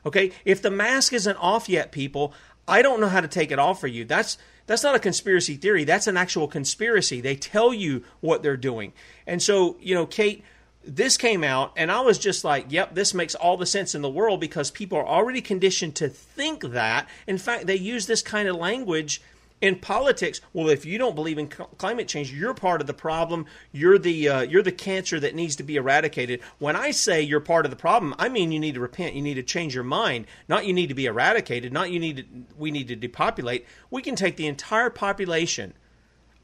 Okay, 0.07 0.33
if 0.45 0.63
the 0.63 0.71
mask 0.71 1.13
isn't 1.13 1.37
off 1.37 1.69
yet, 1.69 1.93
people, 1.93 2.33
I 2.69 2.83
don't 2.83 3.01
know 3.01 3.09
how 3.09 3.21
to 3.21 3.29
take 3.29 3.51
it 3.51 3.59
off 3.59 3.81
for 3.81 3.87
you. 3.87 4.05
That's 4.05 4.39
that's 4.67 4.83
not 4.83 4.95
a 4.95 5.01
conspiracy 5.01 5.57
theory. 5.57 5.85
That's 5.85 6.07
an 6.07 6.19
actual 6.19 6.47
conspiracy. 6.47 7.23
They 7.23 7.37
tell 7.37 7.73
you 7.73 8.05
what 8.21 8.43
they're 8.43 8.57
doing. 8.59 8.93
And 9.27 9.43
so, 9.43 9.79
you 9.81 9.95
know, 9.95 10.05
Kate, 10.05 10.45
this 10.85 11.17
came 11.17 11.43
out 11.43 11.73
and 11.75 11.91
I 11.91 12.03
was 12.03 12.19
just 12.19 12.45
like, 12.45 12.67
yep, 12.69 12.95
this 12.95 13.15
makes 13.15 13.35
all 13.35 13.57
the 13.57 13.67
sense 13.67 13.95
in 13.95 14.03
the 14.03 14.11
world 14.11 14.41
because 14.41 14.71
people 14.71 14.99
are 14.99 15.07
already 15.07 15.41
conditioned 15.41 15.97
to 15.97 16.09
think 16.09 16.63
that. 16.63 17.09
In 17.27 17.39
fact, 17.39 17.67
they 17.67 17.77
use 17.77 18.07
this 18.07 18.21
kind 18.21 18.47
of 18.47 18.57
language 18.57 19.23
in 19.61 19.77
politics, 19.77 20.41
well, 20.53 20.69
if 20.69 20.87
you 20.87 20.99
don't 20.99 21.15
believe 21.15 21.39
in 21.39 21.49
climate 21.49 22.07
change, 22.07 22.33
you're 22.33 22.55
part 22.55 22.81
of 22.81 22.87
the 22.87 22.95
problem. 22.95 23.47
You're 23.73 23.99
the 23.99 24.29
uh, 24.29 24.41
you're 24.43 24.63
the 24.63 24.73
cancer 24.73 25.19
that 25.19 25.35
needs 25.35 25.57
to 25.57 25.63
be 25.63 25.77
eradicated. 25.77 26.41
When 26.59 26.77
I 26.77 26.93
say 26.93 27.23
you're 27.23 27.41
part 27.41 27.67
of 27.67 27.71
the 27.71 27.77
problem, 27.77 28.15
I 28.19 28.29
mean 28.29 28.53
you 28.53 28.61
need 28.61 28.75
to 28.75 28.81
repent. 28.81 29.15
You 29.15 29.23
need 29.23 29.35
to 29.35 29.43
change 29.43 29.75
your 29.75 29.85
mind. 29.85 30.27
Not 30.49 30.67
you 30.67 30.73
need 30.73 30.89
to 30.89 30.95
be 30.95 31.07
eradicated. 31.07 31.73
Not 31.73 31.91
you 31.91 31.99
need 31.99 32.17
to, 32.19 32.25
we 32.57 32.71
need 32.71 32.89
to 32.89 32.97
depopulate. 32.97 33.67
We 33.91 34.03
can 34.03 34.15
take 34.15 34.37
the 34.37 34.47
entire 34.47 34.91
population 34.91 35.75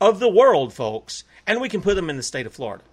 of 0.01 0.19
the 0.19 0.29
world, 0.29 0.73
folks, 0.73 1.25
and 1.47 1.61
we 1.61 1.69
can 1.69 1.83
put 1.83 1.95
them 1.95 2.11
in 2.11 2.17
the 2.17 2.23
state 2.23 2.47
of 2.47 2.55
Florida. 2.55 2.85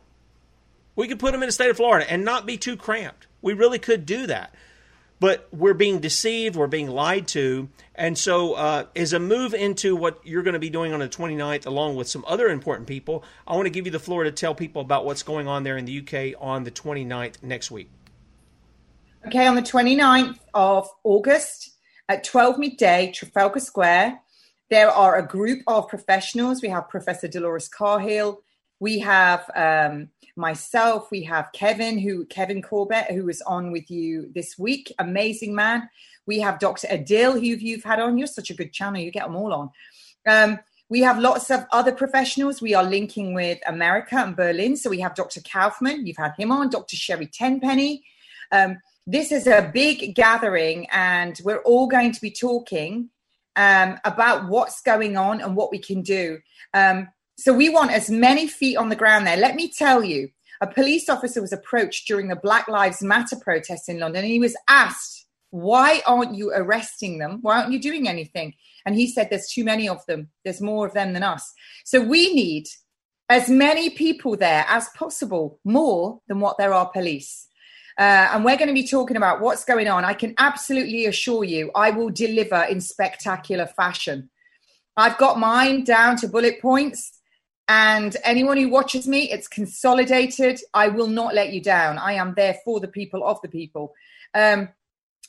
We 0.95 1.07
could 1.07 1.19
put 1.19 1.31
them 1.31 1.41
in 1.41 1.47
the 1.47 1.53
state 1.53 1.69
of 1.69 1.77
Florida 1.77 2.09
and 2.11 2.23
not 2.23 2.45
be 2.45 2.57
too 2.57 2.77
cramped. 2.77 3.25
We 3.41 3.53
really 3.53 3.79
could 3.79 4.05
do 4.05 4.27
that 4.27 4.53
but 5.21 5.47
we're 5.51 5.75
being 5.75 5.99
deceived, 5.99 6.55
we're 6.55 6.65
being 6.65 6.89
lied 6.89 7.27
to. 7.27 7.69
And 7.93 8.17
so, 8.17 8.55
uh, 8.55 8.85
as 8.95 9.13
a 9.13 9.19
move 9.19 9.53
into 9.53 9.95
what 9.95 10.19
you're 10.25 10.41
going 10.41 10.55
to 10.55 10.59
be 10.59 10.71
doing 10.71 10.93
on 10.93 10.99
the 10.99 11.07
29th, 11.07 11.67
along 11.67 11.95
with 11.95 12.09
some 12.09 12.25
other 12.27 12.49
important 12.49 12.87
people, 12.87 13.23
I 13.45 13.53
want 13.53 13.67
to 13.67 13.69
give 13.69 13.85
you 13.85 13.91
the 13.91 13.99
floor 13.99 14.23
to 14.23 14.31
tell 14.31 14.55
people 14.55 14.81
about 14.81 15.05
what's 15.05 15.21
going 15.21 15.47
on 15.47 15.61
there 15.61 15.77
in 15.77 15.85
the 15.85 15.99
UK 15.99 16.41
on 16.41 16.63
the 16.63 16.71
29th 16.71 17.43
next 17.43 17.69
week. 17.69 17.91
Okay, 19.27 19.45
on 19.45 19.53
the 19.53 19.61
29th 19.61 20.39
of 20.55 20.89
August 21.03 21.77
at 22.09 22.23
12 22.23 22.57
midday, 22.57 23.11
Trafalgar 23.13 23.59
Square, 23.59 24.19
there 24.71 24.89
are 24.89 25.19
a 25.19 25.27
group 25.27 25.61
of 25.67 25.87
professionals. 25.87 26.63
We 26.63 26.69
have 26.69 26.89
Professor 26.89 27.27
Dolores 27.27 27.69
Cahill, 27.69 28.41
we 28.81 28.97
have 28.97 29.49
um, 29.55 30.09
myself, 30.35 31.11
we 31.11 31.21
have 31.21 31.51
Kevin, 31.53 31.99
who 31.99 32.25
Kevin 32.25 32.63
Corbett, 32.63 33.11
who 33.11 33.25
was 33.25 33.41
on 33.43 33.71
with 33.71 33.91
you 33.91 34.31
this 34.33 34.57
week, 34.57 34.91
amazing 34.97 35.53
man. 35.53 35.87
We 36.25 36.39
have 36.39 36.59
Dr. 36.59 36.87
Adil, 36.87 37.33
who 37.33 37.39
you've 37.39 37.83
had 37.83 37.99
on. 37.99 38.17
You're 38.17 38.25
such 38.25 38.49
a 38.49 38.55
good 38.55 38.73
channel, 38.73 38.99
you 38.99 39.11
get 39.11 39.25
them 39.25 39.35
all 39.35 39.53
on. 39.53 39.69
Um, 40.27 40.59
we 40.89 41.01
have 41.01 41.19
lots 41.19 41.51
of 41.51 41.65
other 41.71 41.91
professionals. 41.91 42.59
We 42.59 42.73
are 42.73 42.83
linking 42.83 43.35
with 43.35 43.59
America 43.67 44.17
and 44.17 44.35
Berlin. 44.35 44.75
So 44.75 44.89
we 44.89 44.99
have 44.99 45.13
Dr. 45.13 45.41
Kaufman, 45.41 46.07
you've 46.07 46.17
had 46.17 46.33
him 46.35 46.51
on, 46.51 46.69
Dr. 46.69 46.95
Sherry 46.95 47.27
Tenpenny. 47.27 48.03
Um, 48.51 48.79
this 49.05 49.31
is 49.31 49.45
a 49.45 49.69
big 49.71 50.15
gathering, 50.15 50.87
and 50.91 51.39
we're 51.43 51.61
all 51.61 51.85
going 51.85 52.13
to 52.13 52.21
be 52.21 52.31
talking 52.31 53.09
um, 53.55 53.99
about 54.03 54.47
what's 54.47 54.81
going 54.81 55.17
on 55.17 55.39
and 55.39 55.55
what 55.55 55.71
we 55.71 55.77
can 55.77 56.01
do. 56.01 56.39
Um, 56.73 57.09
so 57.41 57.51
we 57.53 57.69
want 57.69 57.91
as 57.91 58.07
many 58.11 58.45
feet 58.45 58.77
on 58.77 58.89
the 58.89 58.95
ground 58.95 59.25
there. 59.25 59.35
Let 59.35 59.55
me 59.55 59.67
tell 59.67 60.03
you, 60.03 60.29
a 60.61 60.67
police 60.67 61.09
officer 61.09 61.41
was 61.41 61.51
approached 61.51 62.07
during 62.07 62.27
the 62.27 62.35
Black 62.35 62.67
Lives 62.67 63.01
Matter 63.01 63.35
protests 63.35 63.89
in 63.89 63.99
London, 63.99 64.23
and 64.23 64.31
he 64.31 64.39
was 64.39 64.55
asked, 64.69 65.25
Why 65.49 66.03
aren't 66.05 66.35
you 66.35 66.51
arresting 66.53 67.17
them? 67.17 67.39
Why 67.41 67.57
aren't 67.57 67.73
you 67.73 67.79
doing 67.79 68.07
anything? 68.07 68.53
And 68.85 68.93
he 68.93 69.07
said, 69.07 69.29
There's 69.29 69.47
too 69.47 69.63
many 69.63 69.89
of 69.89 70.05
them. 70.05 70.29
There's 70.45 70.61
more 70.61 70.85
of 70.85 70.93
them 70.93 71.13
than 71.13 71.23
us. 71.23 71.51
So 71.83 71.99
we 71.99 72.31
need 72.35 72.67
as 73.27 73.49
many 73.49 73.89
people 73.89 74.37
there 74.37 74.63
as 74.67 74.89
possible, 74.89 75.59
more 75.65 76.19
than 76.27 76.41
what 76.41 76.59
there 76.59 76.73
are 76.73 76.91
police. 76.91 77.47
Uh, 77.97 78.29
and 78.33 78.45
we're 78.45 78.57
going 78.57 78.67
to 78.67 78.73
be 78.73 78.87
talking 78.87 79.17
about 79.17 79.41
what's 79.41 79.65
going 79.65 79.87
on. 79.87 80.05
I 80.05 80.13
can 80.13 80.35
absolutely 80.37 81.07
assure 81.07 81.43
you, 81.43 81.71
I 81.73 81.89
will 81.89 82.11
deliver 82.11 82.61
in 82.65 82.81
spectacular 82.81 83.65
fashion. 83.65 84.29
I've 84.95 85.17
got 85.17 85.39
mine 85.39 85.85
down 85.85 86.17
to 86.17 86.27
bullet 86.27 86.61
points. 86.61 87.17
And 87.67 88.17
anyone 88.23 88.57
who 88.57 88.69
watches 88.69 89.07
me, 89.07 89.31
it's 89.31 89.47
consolidated. 89.47 90.59
I 90.73 90.89
will 90.89 91.07
not 91.07 91.33
let 91.33 91.53
you 91.53 91.61
down. 91.61 91.97
I 91.97 92.13
am 92.13 92.33
there 92.35 92.57
for 92.65 92.79
the 92.79 92.87
people, 92.87 93.25
of 93.25 93.41
the 93.41 93.47
people. 93.47 93.93
Um, 94.33 94.69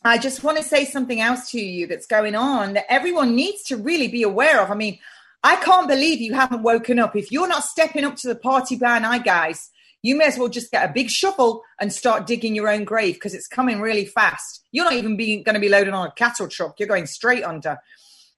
I 0.05 0.19
just 0.19 0.43
want 0.43 0.59
to 0.59 0.65
say 0.65 0.85
something 0.85 1.21
else 1.21 1.51
to 1.53 1.61
you 1.61 1.87
that's 1.87 2.07
going 2.07 2.35
on 2.35 2.73
that 2.73 2.87
everyone 2.89 3.37
needs 3.37 3.63
to 3.65 3.77
really 3.77 4.09
be 4.09 4.25
aware 4.25 4.61
of. 4.61 4.71
I 4.71 4.75
mean, 4.75 4.99
I 5.45 5.57
can't 5.57 5.89
believe 5.89 6.21
you 6.21 6.35
haven't 6.35 6.63
woken 6.63 6.99
up. 6.99 7.15
If 7.15 7.31
you're 7.31 7.49
not 7.49 7.65
stepping 7.65 8.05
up 8.05 8.17
to 8.17 8.29
the 8.29 8.35
party 8.35 8.77
by 8.77 8.99
night, 8.99 9.25
guys, 9.25 9.71
you 10.03 10.17
may 10.17 10.25
as 10.25 10.39
well 10.39 10.49
just 10.49 10.73
get 10.73 10.89
a 10.89 10.93
big 10.93 11.09
shovel 11.09 11.63
and 11.81 11.93
start 11.93 12.27
digging 12.27 12.57
your 12.57 12.69
own 12.69 12.83
grave 12.85 13.15
because 13.15 13.35
it's 13.35 13.47
coming 13.47 13.81
really 13.81 14.05
fast. 14.05 14.65
You're 14.73 14.85
not 14.85 14.95
even 14.95 15.17
going 15.17 15.55
to 15.55 15.61
be 15.61 15.69
loaded 15.69 15.95
on 15.95 16.09
a 16.09 16.13
cattle 16.13 16.49
truck. 16.49 16.79
You're 16.79 16.89
going 16.89 17.07
straight 17.07 17.45
under. 17.45 17.79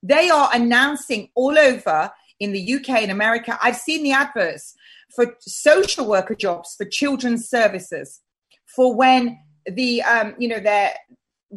They 0.03 0.29
are 0.29 0.51
announcing 0.53 1.31
all 1.35 1.59
over 1.59 2.13
in 2.41 2.53
the 2.53 2.75
UK 2.75 2.91
and 2.91 3.11
America. 3.11 3.59
I've 3.63 3.77
seen 3.77 4.03
the 4.03 4.13
adverts 4.13 4.75
for 5.15 5.35
social 5.41 6.07
worker 6.07 6.35
jobs 6.35 6.75
for 6.77 6.85
children's 6.85 7.49
services 7.49 8.21
for 8.67 8.95
when 8.95 9.39
the 9.67 10.03
um, 10.03 10.35
you 10.39 10.49
know 10.49 10.61
they're 10.61 10.95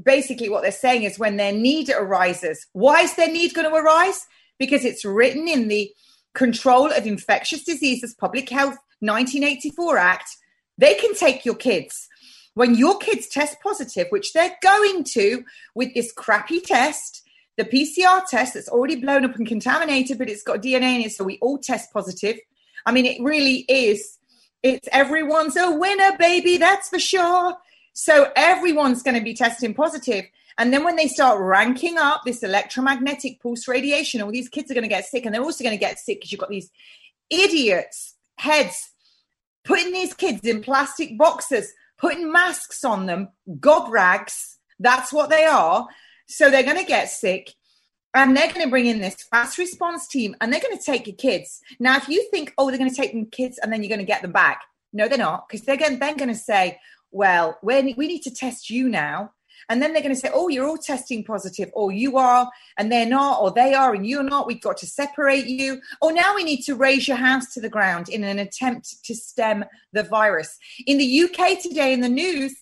basically 0.04 0.50
what 0.50 0.62
they're 0.62 0.72
saying 0.72 1.04
is 1.04 1.20
when 1.20 1.38
their 1.38 1.54
need 1.54 1.90
arises. 1.90 2.68
Why 2.74 3.02
is 3.02 3.16
their 3.16 3.32
need 3.32 3.54
going 3.54 3.70
to 3.70 3.76
arise? 3.76 4.26
Because 4.60 4.86
it's 4.86 5.06
written 5.06 5.48
in 5.48 5.68
the 5.68 5.92
Control 6.34 6.92
of 6.92 7.06
Infectious 7.08 7.64
Diseases 7.64 8.14
Public 8.14 8.50
Health 8.50 8.78
1984 9.00 9.98
Act. 9.98 10.30
They 10.78 10.94
can 10.96 11.16
take 11.16 11.46
your 11.46 11.56
kids. 11.56 12.08
When 12.54 12.76
your 12.76 12.98
kids 12.98 13.28
test 13.28 13.58
positive, 13.62 14.08
which 14.10 14.34
they're 14.34 14.56
going 14.62 15.04
to 15.06 15.44
with 15.76 15.94
this 15.94 16.12
crappy 16.12 16.60
test, 16.60 17.24
the 17.58 17.66
PCR 17.66 18.26
test 18.28 18.54
that's 18.54 18.70
already 18.70 18.96
blown 18.96 19.26
up 19.26 19.36
and 19.36 19.48
contaminated, 19.48 20.18
but 20.18 20.30
it's 20.30 20.44
got 20.44 20.62
DNA 20.62 20.96
in 20.96 21.02
it, 21.02 21.12
so 21.12 21.24
we 21.24 21.40
all 21.42 21.58
test 21.58 21.92
positive. 21.92 22.38
I 22.86 22.92
mean, 22.92 23.06
it 23.06 23.22
really 23.22 23.66
is. 23.68 24.18
It's 24.64 24.88
everyone's 24.92 25.58
a 25.58 25.72
winner, 25.72 26.16
baby, 26.18 26.58
that's 26.58 26.90
for 26.90 27.00
sure. 27.00 27.56
So 27.94 28.32
everyone's 28.36 29.02
going 29.02 29.18
to 29.18 29.24
be 29.24 29.34
testing 29.34 29.74
positive. 29.74 30.26
And 30.60 30.74
then 30.74 30.84
when 30.84 30.96
they 30.96 31.08
start 31.08 31.40
ranking 31.40 31.98
up 31.98 32.22
this 32.26 32.44
electromagnetic 32.44 33.42
pulse 33.42 33.68
radiation, 33.68 34.22
all 34.22 34.32
these 34.32 34.50
kids 34.50 34.72
are 34.72 34.74
going 34.74 34.84
to 34.84 34.88
get 34.88 35.06
sick. 35.06 35.26
And 35.26 35.34
they're 35.34 35.44
also 35.44 35.64
going 35.64 35.76
to 35.76 35.80
get 35.80 36.00
sick 36.00 36.18
because 36.18 36.32
you've 36.32 36.42
got 36.42 36.50
these 36.50 36.70
idiots' 37.30 38.16
heads 38.38 38.92
putting 39.64 39.92
these 39.92 40.14
kids 40.14 40.46
in 40.46 40.62
plastic 40.62 41.18
boxes, 41.18 41.72
putting 41.98 42.32
masks 42.32 42.84
on 42.84 43.06
them, 43.06 43.30
gob 43.60 43.92
rags. 43.92 44.58
That's 44.80 45.12
what 45.12 45.30
they 45.30 45.46
are. 45.46 45.88
So 46.28 46.50
they're 46.50 46.64
going 46.64 46.78
to 46.78 46.84
get 46.84 47.10
sick 47.10 47.54
and 48.14 48.36
they're 48.36 48.52
going 48.52 48.66
to 48.66 48.70
bring 48.70 48.86
in 48.86 49.00
this 49.00 49.16
fast 49.32 49.58
response 49.58 50.08
team 50.08 50.36
and 50.40 50.52
they're 50.52 50.62
going 50.62 50.78
to 50.78 50.84
take 50.84 51.08
your 51.08 51.16
kids. 51.16 51.62
Now, 51.80 51.98
if 51.98 52.08
you 52.10 52.30
think, 52.32 52.54
oh, 52.58 52.70
they're 52.70 52.78
going 52.78 52.90
to 52.90 52.96
take 52.96 53.14
them 53.14 53.26
kids 53.26 53.58
and 53.58 53.72
then 53.72 53.82
you're 53.82 53.90
going 53.90 54.00
to 54.00 54.06
get 54.06 54.22
them 54.22 54.32
back, 54.32 54.62
no, 54.94 55.08
they're 55.08 55.18
not, 55.18 55.48
because 55.48 55.66
they're 55.66 55.78
going, 55.78 56.00
then 56.00 56.18
going 56.18 56.30
to 56.30 56.36
say, 56.36 56.80
well, 57.12 57.58
we 57.62 57.82
need 57.82 58.22
to 58.24 58.34
test 58.34 58.70
you 58.70 58.90
now. 58.90 59.32
And 59.70 59.82
then 59.82 59.92
they're 59.92 60.02
going 60.02 60.16
to 60.16 60.20
say, 60.20 60.30
oh, 60.34 60.48
you're 60.48 60.68
all 60.68 60.78
testing 60.78 61.26
positive, 61.26 61.70
or 61.74 61.92
you 61.92 62.18
are, 62.18 62.50
and 62.78 62.90
they're 62.90 63.06
not, 63.06 63.42
or 63.42 63.52
they 63.52 63.74
are, 63.74 63.94
and 63.94 64.08
you're 64.08 64.24
not. 64.24 64.48
We've 64.48 64.62
got 64.62 64.78
to 64.78 64.86
separate 64.86 65.48
you. 65.48 65.82
Or 66.02 66.14
now 66.14 66.36
we 66.36 66.46
need 66.46 66.62
to 66.64 66.76
raise 66.76 67.08
your 67.08 67.18
house 67.18 67.54
to 67.54 67.62
the 67.62 67.70
ground 67.70 68.08
in 68.08 68.24
an 68.24 68.40
attempt 68.40 69.04
to 69.04 69.14
stem 69.14 69.66
the 69.92 70.04
virus. 70.04 70.58
In 70.86 70.98
the 70.98 71.24
UK 71.24 71.62
today, 71.62 71.92
in 71.92 72.00
the 72.00 72.08
news, 72.08 72.56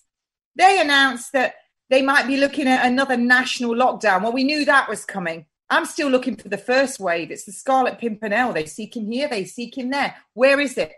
they 0.56 0.82
announced 0.82 1.32
that 1.34 1.56
they 1.90 2.02
might 2.02 2.28
be 2.28 2.38
looking 2.38 2.68
at 2.68 2.86
another 2.86 3.18
national 3.18 3.76
lockdown. 3.76 4.24
Well, 4.24 4.34
we 4.34 4.44
knew 4.44 4.66
that 4.66 4.90
was 4.90 5.06
coming. 5.06 5.46
I'm 5.70 5.86
still 5.86 6.10
looking 6.10 6.36
for 6.36 6.50
the 6.50 6.58
first 6.58 7.00
wave. 7.00 7.32
It's 7.32 7.46
the 7.46 7.52
Scarlet 7.52 8.00
Pimpernel. 8.00 8.54
They 8.54 8.66
seek 8.66 8.96
him 8.96 9.12
here, 9.12 9.28
they 9.28 9.46
seek 9.46 9.78
him 9.78 9.90
there. 9.90 10.16
Where 10.34 10.60
is 10.60 10.78
it? 10.78 10.94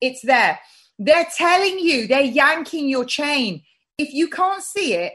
It's 0.00 0.22
there. 0.22 0.58
They're 0.98 1.28
telling 1.36 1.78
you, 1.78 2.06
they're 2.06 2.20
yanking 2.20 2.88
your 2.88 3.04
chain. 3.04 3.62
If 3.98 4.12
you 4.12 4.28
can't 4.28 4.62
see 4.62 4.94
it, 4.94 5.14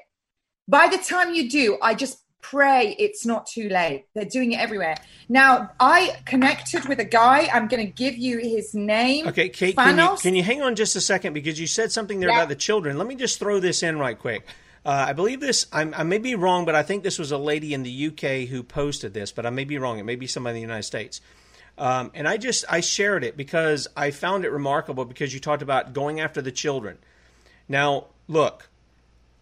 by 0.67 0.87
the 0.87 0.97
time 0.97 1.33
you 1.33 1.49
do, 1.49 1.77
I 1.81 1.93
just 1.93 2.23
pray 2.41 2.95
it's 2.97 3.25
not 3.25 3.45
too 3.45 3.69
late. 3.69 4.05
They're 4.15 4.25
doing 4.25 4.53
it 4.53 4.59
everywhere. 4.59 4.95
Now, 5.29 5.71
I 5.79 6.17
connected 6.25 6.85
with 6.85 6.99
a 6.99 7.05
guy. 7.05 7.49
I'm 7.53 7.67
going 7.67 7.85
to 7.85 7.91
give 7.91 8.17
you 8.17 8.39
his 8.39 8.73
name. 8.73 9.27
Okay, 9.27 9.49
Kate, 9.49 9.75
can 9.75 9.97
you, 9.97 10.17
can 10.17 10.35
you, 10.35 10.43
hang 10.43 10.61
on 10.61 10.75
just 10.75 10.95
a 10.95 11.01
second 11.01 11.33
because 11.33 11.59
you 11.59 11.67
said 11.67 11.91
something 11.91 12.19
there 12.19 12.29
yeah. 12.29 12.37
about 12.37 12.49
the 12.49 12.55
children. 12.55 12.97
Let 12.97 13.07
me 13.07 13.15
just 13.15 13.39
throw 13.39 13.59
this 13.59 13.83
in 13.83 13.99
right 13.99 14.17
quick. 14.17 14.45
Uh, 14.87 15.07
I 15.09 15.11
believe 15.11 15.41
this, 15.41 15.67
I'm, 15.73 15.93
i 15.93 16.03
may 16.03 16.17
be 16.17 16.33
wrong, 16.35 16.63
but 16.63 16.73
I 16.73 16.81
think 16.81 17.03
this 17.03 17.19
was 17.19 17.33
a 17.33 17.37
lady 17.37 17.73
in 17.73 17.83
the 17.83 18.07
UK 18.07 18.47
who 18.47 18.63
posted 18.63 19.13
this, 19.13 19.33
but 19.33 19.45
I 19.45 19.49
may 19.49 19.65
be 19.65 19.77
wrong. 19.77 19.99
It 19.99 20.05
may 20.05 20.15
be 20.15 20.27
somebody 20.27 20.51
in 20.51 20.55
the 20.55 20.61
United 20.61 20.83
States. 20.83 21.19
Um, 21.77 22.09
and 22.13 22.25
I 22.25 22.37
just, 22.37 22.63
I 22.69 22.79
shared 22.79 23.25
it 23.25 23.35
because 23.35 23.89
I 23.97 24.11
found 24.11 24.45
it 24.45 24.49
remarkable 24.49 25.03
because 25.03 25.33
you 25.33 25.41
talked 25.41 25.61
about 25.61 25.91
going 25.91 26.21
after 26.21 26.41
the 26.41 26.53
children. 26.53 26.99
Now, 27.67 28.05
look, 28.29 28.69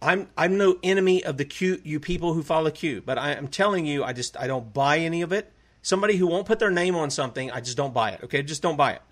I'm, 0.02 0.28
I'm 0.36 0.58
no 0.58 0.80
enemy 0.82 1.22
of 1.22 1.36
the 1.36 1.44
Q, 1.44 1.80
you 1.84 2.00
people 2.00 2.34
who 2.34 2.42
follow 2.42 2.72
Q, 2.72 3.00
but 3.06 3.16
I, 3.16 3.30
I'm 3.30 3.46
telling 3.46 3.86
you, 3.86 4.02
I 4.02 4.12
just, 4.14 4.36
I 4.36 4.48
don't 4.48 4.74
buy 4.74 4.98
any 4.98 5.22
of 5.22 5.32
it. 5.32 5.52
Somebody 5.80 6.16
who 6.16 6.26
won't 6.26 6.48
put 6.48 6.58
their 6.58 6.72
name 6.72 6.96
on 6.96 7.08
something, 7.08 7.52
I 7.52 7.60
just 7.60 7.76
don't 7.76 7.94
buy 7.94 8.10
it. 8.10 8.24
Okay, 8.24 8.42
just 8.42 8.62
don't 8.62 8.76
buy 8.76 8.94
it. 8.94 9.02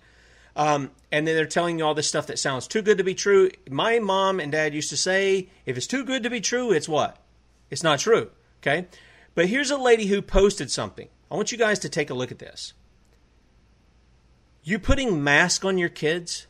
Um, 0.55 0.91
and 1.11 1.27
then 1.27 1.35
they're 1.35 1.45
telling 1.45 1.79
you 1.79 1.85
all 1.85 1.93
this 1.93 2.07
stuff 2.07 2.27
that 2.27 2.39
sounds 2.39 2.67
too 2.67 2.81
good 2.81 2.97
to 2.97 3.03
be 3.03 3.13
true. 3.13 3.51
My 3.69 3.99
mom 3.99 4.39
and 4.39 4.51
dad 4.51 4.73
used 4.73 4.89
to 4.89 4.97
say, 4.97 5.49
if 5.65 5.75
it's 5.75 5.87
too 5.87 6.05
good 6.05 6.23
to 6.23 6.29
be 6.29 6.39
true, 6.39 6.71
it's 6.71 6.87
what? 6.87 7.17
It's 7.69 7.83
not 7.83 7.99
true. 7.99 8.31
Okay? 8.61 8.87
But 9.33 9.47
here's 9.47 9.71
a 9.71 9.77
lady 9.77 10.05
who 10.05 10.21
posted 10.21 10.71
something. 10.71 11.09
I 11.29 11.35
want 11.35 11.51
you 11.51 11.57
guys 11.57 11.79
to 11.79 11.89
take 11.89 12.09
a 12.09 12.13
look 12.13 12.31
at 12.31 12.39
this. 12.39 12.73
You 14.63 14.79
putting 14.79 15.23
mask 15.23 15.65
on 15.65 15.77
your 15.77 15.89
kids? 15.89 16.47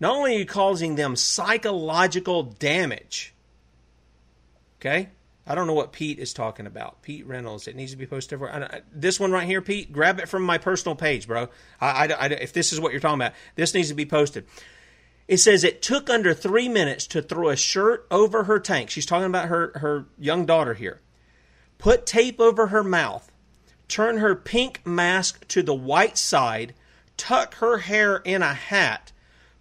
Not 0.00 0.16
only 0.16 0.36
are 0.36 0.38
you 0.40 0.46
causing 0.46 0.96
them 0.96 1.16
psychological 1.16 2.42
damage, 2.42 3.34
okay? 4.78 5.10
I 5.46 5.54
don't 5.54 5.66
know 5.66 5.74
what 5.74 5.92
Pete 5.92 6.18
is 6.18 6.32
talking 6.32 6.66
about. 6.66 7.02
Pete 7.02 7.26
Reynolds. 7.26 7.68
It 7.68 7.76
needs 7.76 7.92
to 7.92 7.96
be 7.96 8.06
posted 8.06 8.34
everywhere. 8.34 8.68
Uh, 8.72 8.80
this 8.92 9.20
one 9.20 9.30
right 9.30 9.46
here, 9.46 9.62
Pete, 9.62 9.92
grab 9.92 10.18
it 10.18 10.28
from 10.28 10.42
my 10.42 10.58
personal 10.58 10.96
page, 10.96 11.28
bro. 11.28 11.48
I, 11.80 12.06
I, 12.06 12.12
I, 12.12 12.26
if 12.26 12.52
this 12.52 12.72
is 12.72 12.80
what 12.80 12.90
you're 12.90 13.00
talking 13.00 13.20
about, 13.20 13.34
this 13.54 13.72
needs 13.72 13.88
to 13.88 13.94
be 13.94 14.06
posted. 14.06 14.46
It 15.28 15.38
says 15.38 15.62
it 15.62 15.82
took 15.82 16.10
under 16.10 16.34
three 16.34 16.68
minutes 16.68 17.06
to 17.08 17.22
throw 17.22 17.48
a 17.48 17.56
shirt 17.56 18.06
over 18.10 18.44
her 18.44 18.58
tank. 18.58 18.90
She's 18.90 19.06
talking 19.06 19.26
about 19.26 19.48
her, 19.48 19.72
her 19.76 20.06
young 20.18 20.46
daughter 20.46 20.74
here. 20.74 21.00
Put 21.78 22.06
tape 22.06 22.40
over 22.40 22.68
her 22.68 22.82
mouth, 22.82 23.30
turn 23.88 24.18
her 24.18 24.34
pink 24.34 24.84
mask 24.86 25.46
to 25.48 25.62
the 25.62 25.74
white 25.74 26.16
side, 26.16 26.74
tuck 27.16 27.56
her 27.56 27.78
hair 27.78 28.16
in 28.24 28.42
a 28.42 28.54
hat, 28.54 29.12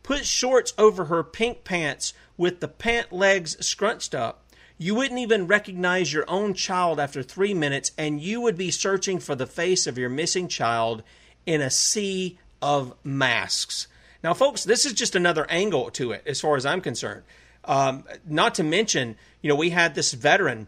put 0.02 0.26
shorts 0.26 0.74
over 0.78 1.06
her 1.06 1.24
pink 1.24 1.64
pants 1.64 2.14
with 2.38 2.60
the 2.60 2.68
pant 2.68 3.12
legs 3.12 3.58
scrunched 3.66 4.14
up, 4.14 4.45
you 4.78 4.96
wouldn't 4.96 5.20
even 5.20 5.48
recognize 5.48 6.12
your 6.12 6.26
own 6.28 6.54
child 6.54 7.00
after 7.00 7.24
three 7.24 7.54
minutes, 7.54 7.92
and 7.98 8.22
you 8.22 8.42
would 8.42 8.58
be 8.58 8.72
searching 8.72 9.20
for 9.20 9.36
the 9.36 9.48
face 9.48 9.88
of 9.88 9.98
your 9.98 10.10
missing 10.10 10.48
child 10.48 11.02
in 11.46 11.62
a 11.62 11.70
sea 11.70 12.38
of 12.62 12.94
masks. 13.04 13.88
Now, 14.24 14.34
folks, 14.34 14.64
this 14.64 14.86
is 14.86 14.94
just 14.94 15.16
another 15.16 15.46
angle 15.50 15.92
to 15.92 16.12
it 16.12 16.24
as 16.26 16.42
far 16.42 16.58
as 16.58 16.66
I'm 16.66 16.82
concerned. 16.82 17.24
Um, 17.64 18.04
not 18.26 18.56
to 18.56 18.64
mention, 18.64 19.16
you 19.42 19.50
know, 19.50 19.56
we 19.56 19.70
had 19.70 19.96
this 19.96 20.14
veteran, 20.14 20.68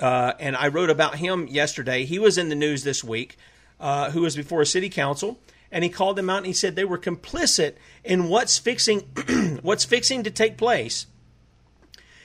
uh, 0.00 0.32
and 0.40 0.56
I 0.56 0.68
wrote 0.68 0.90
about 0.90 1.16
him 1.16 1.46
yesterday. 1.46 2.04
He 2.04 2.18
was 2.18 2.36
in 2.36 2.48
the 2.48 2.54
news 2.54 2.82
this 2.82 3.04
week, 3.04 3.36
uh, 3.78 4.10
who 4.10 4.22
was 4.22 4.34
before 4.34 4.60
a 4.60 4.66
city 4.66 4.88
council, 4.88 5.38
and 5.70 5.84
he 5.84 5.90
called 5.90 6.16
them 6.16 6.30
out 6.30 6.38
and 6.38 6.46
he 6.46 6.52
said 6.52 6.74
they 6.74 6.84
were 6.84 6.98
complicit 6.98 7.74
in 8.02 8.28
what's 8.28 8.58
fixing, 8.58 9.00
what's 9.62 9.84
fixing 9.84 10.24
to 10.24 10.30
take 10.30 10.56
place 10.56 11.06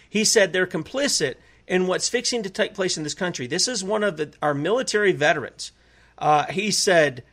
he 0.09 0.25
said 0.25 0.51
they're 0.51 0.67
complicit 0.67 1.35
in 1.67 1.87
what's 1.87 2.09
fixing 2.09 2.43
to 2.43 2.49
take 2.49 2.73
place 2.73 2.97
in 2.97 3.03
this 3.03 3.13
country. 3.13 3.47
This 3.47 3.67
is 3.67 3.83
one 3.83 4.03
of 4.03 4.17
the, 4.17 4.33
our 4.41 4.53
military 4.53 5.11
veterans. 5.11 5.71
Uh, 6.17 6.45
he 6.45 6.71
said 6.71 7.23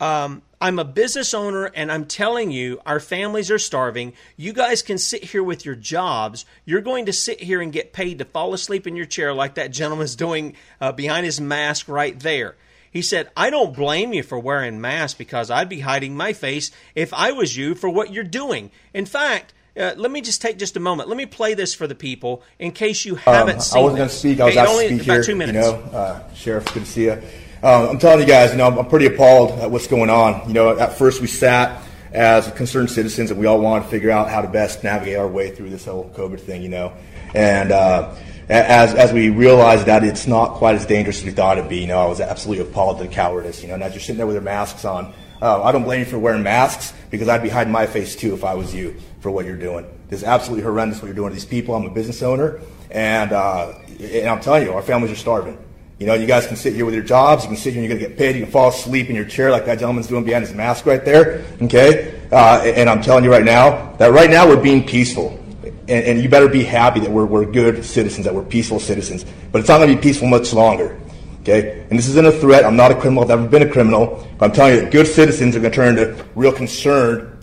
um, 0.00 0.42
I'm 0.60 0.78
a 0.78 0.84
business 0.84 1.34
owner 1.34 1.66
and 1.66 1.92
I'm 1.92 2.06
telling 2.06 2.50
you, 2.50 2.80
our 2.84 3.00
families 3.00 3.50
are 3.50 3.58
starving. 3.58 4.14
You 4.36 4.52
guys 4.52 4.82
can 4.82 4.98
sit 4.98 5.24
here 5.24 5.42
with 5.42 5.64
your 5.64 5.76
jobs. 5.76 6.44
You're 6.64 6.80
going 6.80 7.06
to 7.06 7.12
sit 7.12 7.42
here 7.42 7.60
and 7.60 7.72
get 7.72 7.92
paid 7.92 8.18
to 8.18 8.24
fall 8.24 8.54
asleep 8.54 8.86
in 8.86 8.96
your 8.96 9.06
chair 9.06 9.32
like 9.32 9.54
that 9.54 9.70
gentleman's 9.70 10.16
doing 10.16 10.56
uh, 10.80 10.92
behind 10.92 11.26
his 11.26 11.40
mask 11.40 11.88
right 11.88 12.18
there. 12.18 12.56
He 12.90 13.02
said, 13.02 13.30
I 13.36 13.50
don't 13.50 13.74
blame 13.74 14.12
you 14.12 14.22
for 14.22 14.38
wearing 14.38 14.80
masks 14.80 15.18
because 15.18 15.50
I'd 15.50 15.68
be 15.68 15.80
hiding 15.80 16.16
my 16.16 16.32
face 16.32 16.70
if 16.94 17.12
I 17.12 17.32
was 17.32 17.56
you 17.56 17.74
for 17.74 17.90
what 17.90 18.12
you're 18.12 18.24
doing. 18.24 18.70
In 18.92 19.04
fact, 19.04 19.52
uh, 19.76 19.92
let 19.96 20.10
me 20.10 20.20
just 20.20 20.40
take 20.40 20.58
just 20.58 20.76
a 20.76 20.80
moment. 20.80 21.08
Let 21.08 21.18
me 21.18 21.26
play 21.26 21.54
this 21.54 21.74
for 21.74 21.86
the 21.86 21.94
people 21.94 22.42
in 22.58 22.72
case 22.72 23.04
you 23.04 23.16
haven't 23.16 23.56
um, 23.56 23.60
seen 23.60 23.80
I 23.80 23.82
wasn't 23.82 23.98
going 23.98 24.08
to 24.08 24.14
speak. 24.14 24.40
I 24.40 24.44
was 24.44 24.56
okay, 24.56 24.66
only 24.66 24.88
to 24.88 24.94
speak 24.94 25.02
about 25.02 25.12
here. 25.14 25.22
two 25.24 25.36
minutes. 25.36 25.56
You 25.56 25.72
know, 25.72 25.78
uh, 25.92 26.34
Sheriff, 26.34 26.64
good 26.66 26.84
to 26.84 26.90
see 26.90 27.04
you. 27.04 27.22
Um, 27.62 27.88
I'm 27.88 27.98
telling 27.98 28.20
you 28.20 28.26
guys, 28.26 28.50
you 28.50 28.58
know, 28.58 28.66
I'm, 28.66 28.78
I'm 28.78 28.88
pretty 28.88 29.06
appalled 29.06 29.52
at 29.58 29.70
what's 29.70 29.86
going 29.86 30.10
on. 30.10 30.46
You 30.46 30.54
know, 30.54 30.78
at 30.78 30.92
first 30.92 31.20
we 31.20 31.26
sat 31.26 31.82
as 32.12 32.50
concerned 32.52 32.90
citizens 32.90 33.30
and 33.30 33.40
we 33.40 33.46
all 33.46 33.60
wanted 33.60 33.84
to 33.84 33.90
figure 33.90 34.10
out 34.10 34.28
how 34.28 34.42
to 34.42 34.48
best 34.48 34.84
navigate 34.84 35.16
our 35.16 35.26
way 35.26 35.50
through 35.50 35.70
this 35.70 35.86
whole 35.86 36.10
COVID 36.14 36.40
thing, 36.40 36.62
you 36.62 36.68
know. 36.68 36.92
And 37.34 37.72
uh, 37.72 38.14
as, 38.48 38.94
as 38.94 39.12
we 39.12 39.30
realized 39.30 39.86
that 39.86 40.04
it's 40.04 40.26
not 40.26 40.54
quite 40.54 40.76
as 40.76 40.86
dangerous 40.86 41.18
as 41.18 41.24
we 41.24 41.30
thought 41.32 41.58
it'd 41.58 41.68
be, 41.68 41.78
you 41.78 41.86
know, 41.86 41.98
I 41.98 42.06
was 42.06 42.20
absolutely 42.20 42.64
appalled 42.64 43.00
at 43.00 43.08
the 43.08 43.14
cowardice, 43.14 43.62
you 43.62 43.68
know. 43.68 43.74
And 43.74 43.82
as 43.82 43.92
you're 43.92 44.00
sitting 44.00 44.18
there 44.18 44.26
with 44.26 44.36
your 44.36 44.42
masks 44.42 44.84
on, 44.84 45.12
uh, 45.42 45.62
I 45.62 45.72
don't 45.72 45.82
blame 45.82 46.00
you 46.00 46.06
for 46.06 46.18
wearing 46.18 46.42
masks 46.42 46.92
because 47.10 47.28
I'd 47.28 47.42
be 47.42 47.48
hiding 47.48 47.72
my 47.72 47.86
face 47.86 48.14
too 48.14 48.34
if 48.34 48.44
I 48.44 48.54
was 48.54 48.74
you 48.74 48.94
for 49.24 49.30
what 49.30 49.46
you're 49.46 49.56
doing. 49.56 49.86
This 50.10 50.20
is 50.20 50.28
absolutely 50.28 50.62
horrendous 50.62 51.00
what 51.00 51.06
you're 51.06 51.14
doing 51.14 51.30
to 51.30 51.34
these 51.34 51.46
people. 51.46 51.74
I'm 51.74 51.86
a 51.86 51.90
business 51.90 52.22
owner, 52.22 52.60
and, 52.90 53.32
uh, 53.32 53.72
and 53.98 54.28
I'm 54.28 54.38
telling 54.38 54.64
you, 54.64 54.74
our 54.74 54.82
families 54.82 55.10
are 55.10 55.16
starving. 55.16 55.56
You 55.98 56.06
know, 56.06 56.12
you 56.12 56.26
guys 56.26 56.46
can 56.46 56.56
sit 56.56 56.74
here 56.74 56.84
with 56.84 56.92
your 56.92 57.04
jobs. 57.04 57.42
You 57.44 57.48
can 57.48 57.56
sit 57.56 57.72
here 57.72 57.80
and 57.80 57.88
you're 57.88 57.98
going 57.98 58.04
to 58.04 58.16
get 58.16 58.18
paid. 58.18 58.36
You 58.36 58.42
can 58.42 58.52
fall 58.52 58.68
asleep 58.68 59.08
in 59.08 59.16
your 59.16 59.24
chair 59.24 59.50
like 59.50 59.64
that 59.64 59.78
gentleman's 59.78 60.08
doing 60.08 60.24
behind 60.24 60.44
his 60.44 60.54
mask 60.54 60.84
right 60.84 61.02
there. 61.06 61.42
Okay? 61.62 62.20
Uh, 62.30 62.60
and 62.64 62.90
I'm 62.90 63.00
telling 63.00 63.24
you 63.24 63.30
right 63.30 63.44
now 63.44 63.94
that 63.94 64.12
right 64.12 64.28
now 64.28 64.46
we're 64.46 64.60
being 64.60 64.86
peaceful. 64.86 65.40
And, 65.62 66.04
and 66.04 66.20
you 66.20 66.28
better 66.28 66.48
be 66.48 66.62
happy 66.62 67.00
that 67.00 67.10
we're, 67.10 67.24
we're 67.24 67.46
good 67.46 67.82
citizens, 67.82 68.26
that 68.26 68.34
we're 68.34 68.44
peaceful 68.44 68.78
citizens. 68.78 69.24
But 69.52 69.60
it's 69.60 69.68
not 69.70 69.78
going 69.78 69.88
to 69.88 69.96
be 69.96 70.02
peaceful 70.02 70.28
much 70.28 70.52
longer. 70.52 71.00
Okay? 71.40 71.86
And 71.88 71.98
this 71.98 72.08
isn't 72.08 72.26
a 72.26 72.32
threat. 72.32 72.66
I'm 72.66 72.76
not 72.76 72.90
a 72.90 72.94
criminal. 72.94 73.22
I've 73.22 73.28
never 73.28 73.48
been 73.48 73.62
a 73.62 73.72
criminal. 73.72 74.28
But 74.36 74.50
I'm 74.50 74.52
telling 74.52 74.74
you 74.74 74.80
that 74.82 74.92
good 74.92 75.06
citizens 75.06 75.56
are 75.56 75.60
going 75.60 75.72
to 75.72 75.76
turn 75.76 75.96
into 75.96 76.26
real 76.34 76.52
concerned 76.52 77.33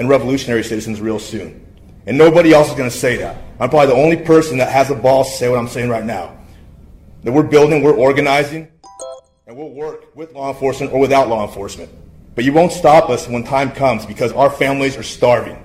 and 0.00 0.08
revolutionary 0.08 0.64
citizens 0.64 0.98
real 0.98 1.18
soon. 1.18 1.64
And 2.06 2.16
nobody 2.16 2.54
else 2.54 2.70
is 2.70 2.74
going 2.74 2.88
to 2.88 2.96
say 2.96 3.18
that. 3.18 3.36
I'm 3.60 3.68
probably 3.68 3.94
the 3.94 4.00
only 4.00 4.16
person 4.16 4.56
that 4.56 4.72
has 4.72 4.88
the 4.88 4.94
balls 4.94 5.30
to 5.30 5.36
say 5.36 5.48
what 5.50 5.58
I'm 5.58 5.68
saying 5.68 5.90
right 5.90 6.04
now 6.04 6.38
that 7.22 7.32
we're 7.32 7.42
building, 7.42 7.82
we're 7.82 7.94
organizing, 7.94 8.66
and 9.46 9.54
we'll 9.54 9.68
work 9.68 10.16
with 10.16 10.32
law 10.32 10.48
enforcement 10.48 10.90
or 10.94 10.98
without 10.98 11.28
law 11.28 11.46
enforcement. 11.46 11.90
But 12.34 12.44
you 12.44 12.52
won't 12.54 12.72
stop 12.72 13.10
us 13.10 13.28
when 13.28 13.44
time 13.44 13.72
comes 13.72 14.06
because 14.06 14.32
our 14.32 14.48
families 14.48 14.96
are 14.96 15.02
starving. 15.02 15.56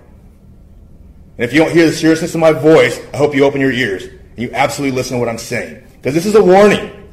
And 1.38 1.46
if 1.46 1.54
you 1.54 1.60
don't 1.60 1.72
hear 1.72 1.86
the 1.86 1.94
seriousness 1.94 2.36
of 2.36 2.42
my 2.42 2.52
voice, 2.52 3.00
I 3.14 3.18
hope 3.18 3.34
you 3.34 3.46
open 3.46 3.62
your 3.62 3.72
ears 3.72 4.04
and 4.04 4.40
you 4.40 4.52
absolutely 4.52 4.98
listen 4.98 5.16
to 5.16 5.20
what 5.20 5.30
I'm 5.30 5.38
saying. 5.38 5.88
Because 5.94 6.14
this 6.14 6.26
is 6.26 6.36
a 6.36 6.44
warning 6.44 7.10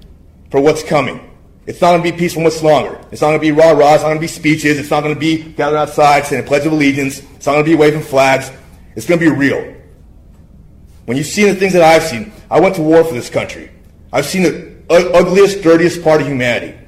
for 0.51 0.61
what's 0.61 0.83
coming. 0.83 1.32
It's 1.67 1.81
not 1.81 1.93
going 1.93 2.03
to 2.03 2.11
be 2.11 2.19
peaceful 2.19 2.43
much 2.43 2.61
longer. 2.63 3.01
It's 3.13 3.21
not 3.23 3.29
going 3.29 3.39
to 3.39 3.41
be 3.41 3.53
rah-rah. 3.53 3.95
It's 3.95 4.03
not 4.03 4.09
going 4.09 4.17
to 4.17 4.21
be 4.21 4.27
speeches. 4.27 4.79
It's 4.79 4.91
not 4.91 5.03
going 5.03 5.15
to 5.15 5.21
be 5.21 5.43
gathered 5.43 5.77
outside 5.77 6.27
saying 6.27 6.45
a 6.45 6.47
Pledge 6.47 6.67
of 6.67 6.73
Allegiance. 6.73 7.21
It's 7.37 7.47
not 7.47 7.53
going 7.53 7.65
to 7.65 7.71
be 7.71 7.77
waving 7.77 8.03
flags. 8.03 8.51
It's 8.97 9.07
going 9.07 9.21
to 9.21 9.31
be 9.31 9.35
real. 9.35 9.75
When 11.07 11.17
you've 11.17 11.27
seen 11.27 11.47
the 11.47 11.55
things 11.55 11.73
that 11.75 11.83
I've 11.83 12.03
seen, 12.03 12.33
I 12.51 12.61
went 12.61 12.75
to 12.77 12.83
war 12.83 13.05
for 13.05 13.15
this 13.15 13.31
country. 13.31 13.71
I've 14.13 14.27
seen 14.27 14.43
the 14.43 14.77
ugliest, 14.91 15.63
dirtiest 15.63 16.03
part 16.03 16.21
of 16.21 16.27
humanity. 16.27 16.79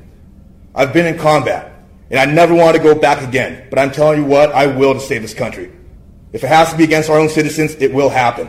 I've 0.74 0.92
been 0.92 1.06
in 1.06 1.18
combat, 1.18 1.72
and 2.10 2.18
I 2.18 2.24
never 2.24 2.52
want 2.54 2.76
to 2.76 2.82
go 2.82 2.94
back 2.94 3.22
again. 3.26 3.68
But 3.70 3.78
I'm 3.78 3.92
telling 3.92 4.22
you 4.22 4.26
what, 4.26 4.52
I 4.52 4.66
will 4.66 4.94
to 4.94 5.00
save 5.00 5.22
this 5.22 5.34
country. 5.34 5.72
If 6.32 6.42
it 6.42 6.48
has 6.48 6.70
to 6.72 6.76
be 6.76 6.82
against 6.82 7.08
our 7.10 7.18
own 7.18 7.28
citizens, 7.28 7.76
it 7.76 7.94
will 7.94 8.10
happen. 8.10 8.48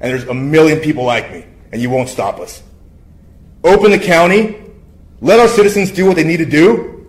And 0.00 0.10
there's 0.12 0.24
a 0.24 0.34
million 0.34 0.78
people 0.78 1.04
like 1.04 1.32
me, 1.32 1.44
and 1.72 1.82
you 1.82 1.90
won't 1.90 2.08
stop 2.08 2.38
us. 2.38 2.62
Open 3.64 3.90
the 3.90 3.98
county. 3.98 4.61
Let 5.22 5.38
our 5.38 5.46
citizens 5.46 5.92
do 5.92 6.04
what 6.04 6.16
they 6.16 6.24
need 6.24 6.38
to 6.38 6.44
do. 6.44 7.06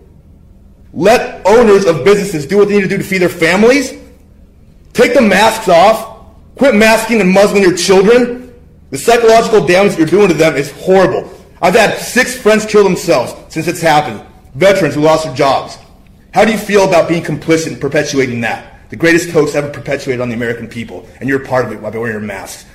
Let 0.94 1.46
owners 1.48 1.86
of 1.86 2.06
businesses 2.06 2.46
do 2.46 2.58
what 2.60 2.68
they 2.68 2.76
need 2.76 2.84
to 2.84 2.88
do 2.88 3.00
to 3.00 3.04
feed 3.04 3.18
their 3.18 3.28
families. 3.28 3.92
Take 4.94 5.16
the 5.16 5.22
masks 5.22 5.68
off. 5.68 6.28
Quit 6.56 6.76
masking 6.76 7.22
and 7.22 7.32
muzzling 7.32 7.64
your 7.64 7.76
children. 7.76 8.54
The 8.92 9.00
psychological 9.00 9.66
damage 9.66 9.98
you're 9.98 10.06
doing 10.06 10.28
to 10.28 10.36
them 10.36 10.56
is 10.56 10.72
horrible. 10.74 11.34
I've 11.60 11.74
had 11.74 11.98
six 11.98 12.38
friends 12.38 12.68
kill 12.68 12.84
themselves 12.84 13.34
since 13.52 13.68
it's 13.68 13.82
happened. 13.82 14.24
Veterans 14.54 14.94
who 14.94 15.02
lost 15.02 15.26
their 15.26 15.34
jobs. 15.34 15.80
How 16.36 16.46
do 16.46 16.52
you 16.52 16.58
feel 16.60 16.88
about 16.88 17.10
being 17.10 17.24
complicit 17.24 17.74
in 17.74 17.80
perpetuating 17.80 18.42
that? 18.42 18.90
The 18.92 18.96
greatest 18.96 19.32
hoax 19.32 19.56
ever 19.56 19.72
perpetuated 19.72 20.22
on 20.22 20.30
the 20.30 20.36
American 20.36 20.68
people, 20.68 21.08
and 21.20 21.28
you're 21.28 21.44
part 21.44 21.66
of 21.66 21.72
it 21.72 21.82
by 21.82 21.90
wearing 21.90 22.12
your 22.12 22.22
masks. 22.22 22.66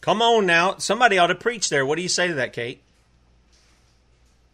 Come 0.00 0.22
on 0.22 0.46
now. 0.46 0.76
Somebody 0.78 1.18
ought 1.18 1.28
to 1.28 1.34
preach 1.34 1.68
there. 1.68 1.84
What 1.84 1.96
do 1.96 2.02
you 2.02 2.08
say 2.08 2.28
to 2.28 2.34
that, 2.34 2.52
Kate? 2.52 2.84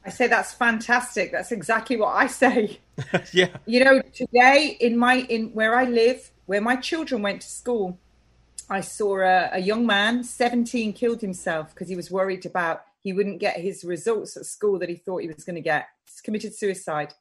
I 0.05 0.11
say 0.11 0.27
that's 0.27 0.53
fantastic. 0.53 1.33
That's 1.33 1.53
exactly 1.53 1.97
what 1.97 2.15
I 2.15 2.27
say. 2.29 2.81
yeah. 3.33 3.49
You 3.67 3.85
know, 3.85 4.03
today 4.15 4.77
in 4.81 4.97
my 4.97 5.17
in 5.17 5.51
where 5.53 5.75
I 5.75 5.85
live, 5.85 6.31
where 6.47 6.61
my 6.61 6.77
children 6.77 7.23
went 7.23 7.43
to 7.43 7.49
school, 7.49 7.99
I 8.71 8.81
saw 8.81 9.21
a, 9.21 9.51
a 9.53 9.59
young 9.59 9.87
man, 9.87 10.25
17, 10.25 10.93
killed 10.93 11.21
himself 11.21 11.75
because 11.75 11.89
he 11.89 11.97
was 11.97 12.11
worried 12.11 12.47
about 12.47 12.85
he 13.01 13.13
wouldn't 13.13 13.41
get 13.41 13.61
his 13.61 13.85
results 13.85 14.37
at 14.37 14.47
school 14.47 14.79
that 14.79 14.89
he 14.89 14.97
thought 14.97 15.23
he 15.23 15.29
was 15.29 15.45
going 15.45 15.57
to 15.57 15.63
get. 15.63 15.89
He's 16.05 16.21
committed 16.21 16.55
suicide. 16.55 17.15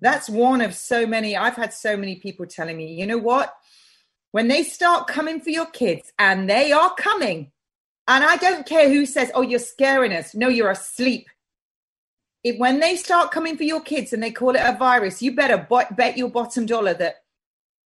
That's 0.00 0.28
one 0.28 0.60
of 0.60 0.74
so 0.74 1.06
many. 1.06 1.36
I've 1.36 1.56
had 1.56 1.72
so 1.72 1.96
many 1.96 2.16
people 2.16 2.46
telling 2.46 2.76
me, 2.76 2.92
you 2.92 3.06
know 3.06 3.18
what? 3.18 3.54
When 4.32 4.48
they 4.48 4.62
start 4.64 5.06
coming 5.06 5.40
for 5.40 5.50
your 5.50 5.66
kids, 5.66 6.12
and 6.18 6.48
they 6.48 6.72
are 6.72 6.94
coming, 6.94 7.52
and 8.08 8.24
I 8.24 8.36
don't 8.36 8.66
care 8.66 8.88
who 8.88 9.06
says, 9.06 9.30
oh, 9.34 9.42
you're 9.42 9.58
scaring 9.58 10.12
us. 10.12 10.34
No, 10.34 10.48
you're 10.48 10.70
asleep. 10.70 11.28
If, 12.44 12.58
when 12.58 12.80
they 12.80 12.96
start 12.96 13.30
coming 13.30 13.56
for 13.56 13.64
your 13.64 13.80
kids 13.80 14.12
and 14.12 14.22
they 14.22 14.30
call 14.30 14.56
it 14.56 14.62
a 14.62 14.76
virus, 14.76 15.22
you 15.22 15.34
better 15.34 15.66
bet 15.96 16.16
your 16.16 16.28
bottom 16.28 16.66
dollar 16.66 16.94
that 16.94 17.16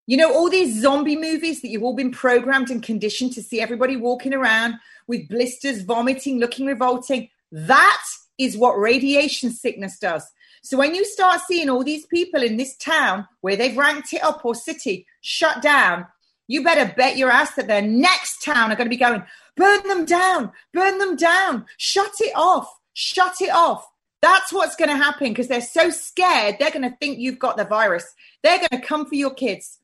you 0.07 0.17
know, 0.17 0.33
all 0.33 0.49
these 0.49 0.81
zombie 0.81 1.17
movies 1.17 1.61
that 1.61 1.69
you've 1.69 1.83
all 1.83 1.97
been 1.97 2.13
programmed 2.13 2.71
and 2.71 2.83
conditioned 2.83 3.33
to 3.33 3.43
see 3.43 3.61
everybody 3.61 3.97
walking 3.97 4.33
around 4.33 4.75
with 5.09 5.29
blisters, 5.29 5.83
vomiting, 5.83 6.39
looking 6.39 6.67
revolting. 6.67 7.29
That 7.51 8.03
is 8.39 8.57
what 8.57 8.79
radiation 8.79 9.51
sickness 9.51 9.99
does. 9.99 10.25
So 10.63 10.79
when 10.79 10.95
you 10.95 11.05
start 11.05 11.41
seeing 11.47 11.69
all 11.69 11.83
these 11.83 12.07
people 12.07 12.43
in 12.43 12.57
this 12.57 12.77
town 12.77 13.27
where 13.41 13.57
they've 13.57 13.77
ranked 13.77 14.13
it 14.13 14.23
up 14.23 14.45
or 14.45 14.55
city 14.55 15.07
shut 15.23 15.61
down, 15.61 16.07
you 16.47 16.63
better 16.63 16.93
bet 16.97 17.17
your 17.17 17.31
ass 17.31 17.55
that 17.55 17.67
their 17.67 17.83
next 17.83 18.45
town 18.45 18.71
are 18.71 18.77
going 18.77 18.87
to 18.87 18.91
be 18.91 18.97
going, 18.97 19.25
burn 19.57 19.87
them 19.89 20.05
down, 20.05 20.53
burn 20.73 20.99
them 20.99 21.17
down, 21.17 21.67
shut 21.79 22.13
it 22.21 22.33
off, 22.37 22.73
shut 22.93 23.41
it 23.41 23.51
off. 23.51 23.85
That's 24.23 24.53
what's 24.53 24.77
going 24.77 24.89
to 24.89 24.97
happen 24.97 25.29
because 25.29 25.49
they're 25.49 25.61
so 25.61 25.91
scared. 25.91 26.57
They're 26.59 26.71
going 26.71 26.91
to 26.91 26.97
think 26.99 27.19
you've 27.19 27.39
got 27.39 27.57
the 27.57 27.65
virus. 27.65 28.07
They're 28.43 28.59
going 28.59 28.81
to 28.81 28.87
come 28.87 29.07
for 29.07 29.15
your 29.15 29.35
kids. 29.35 29.79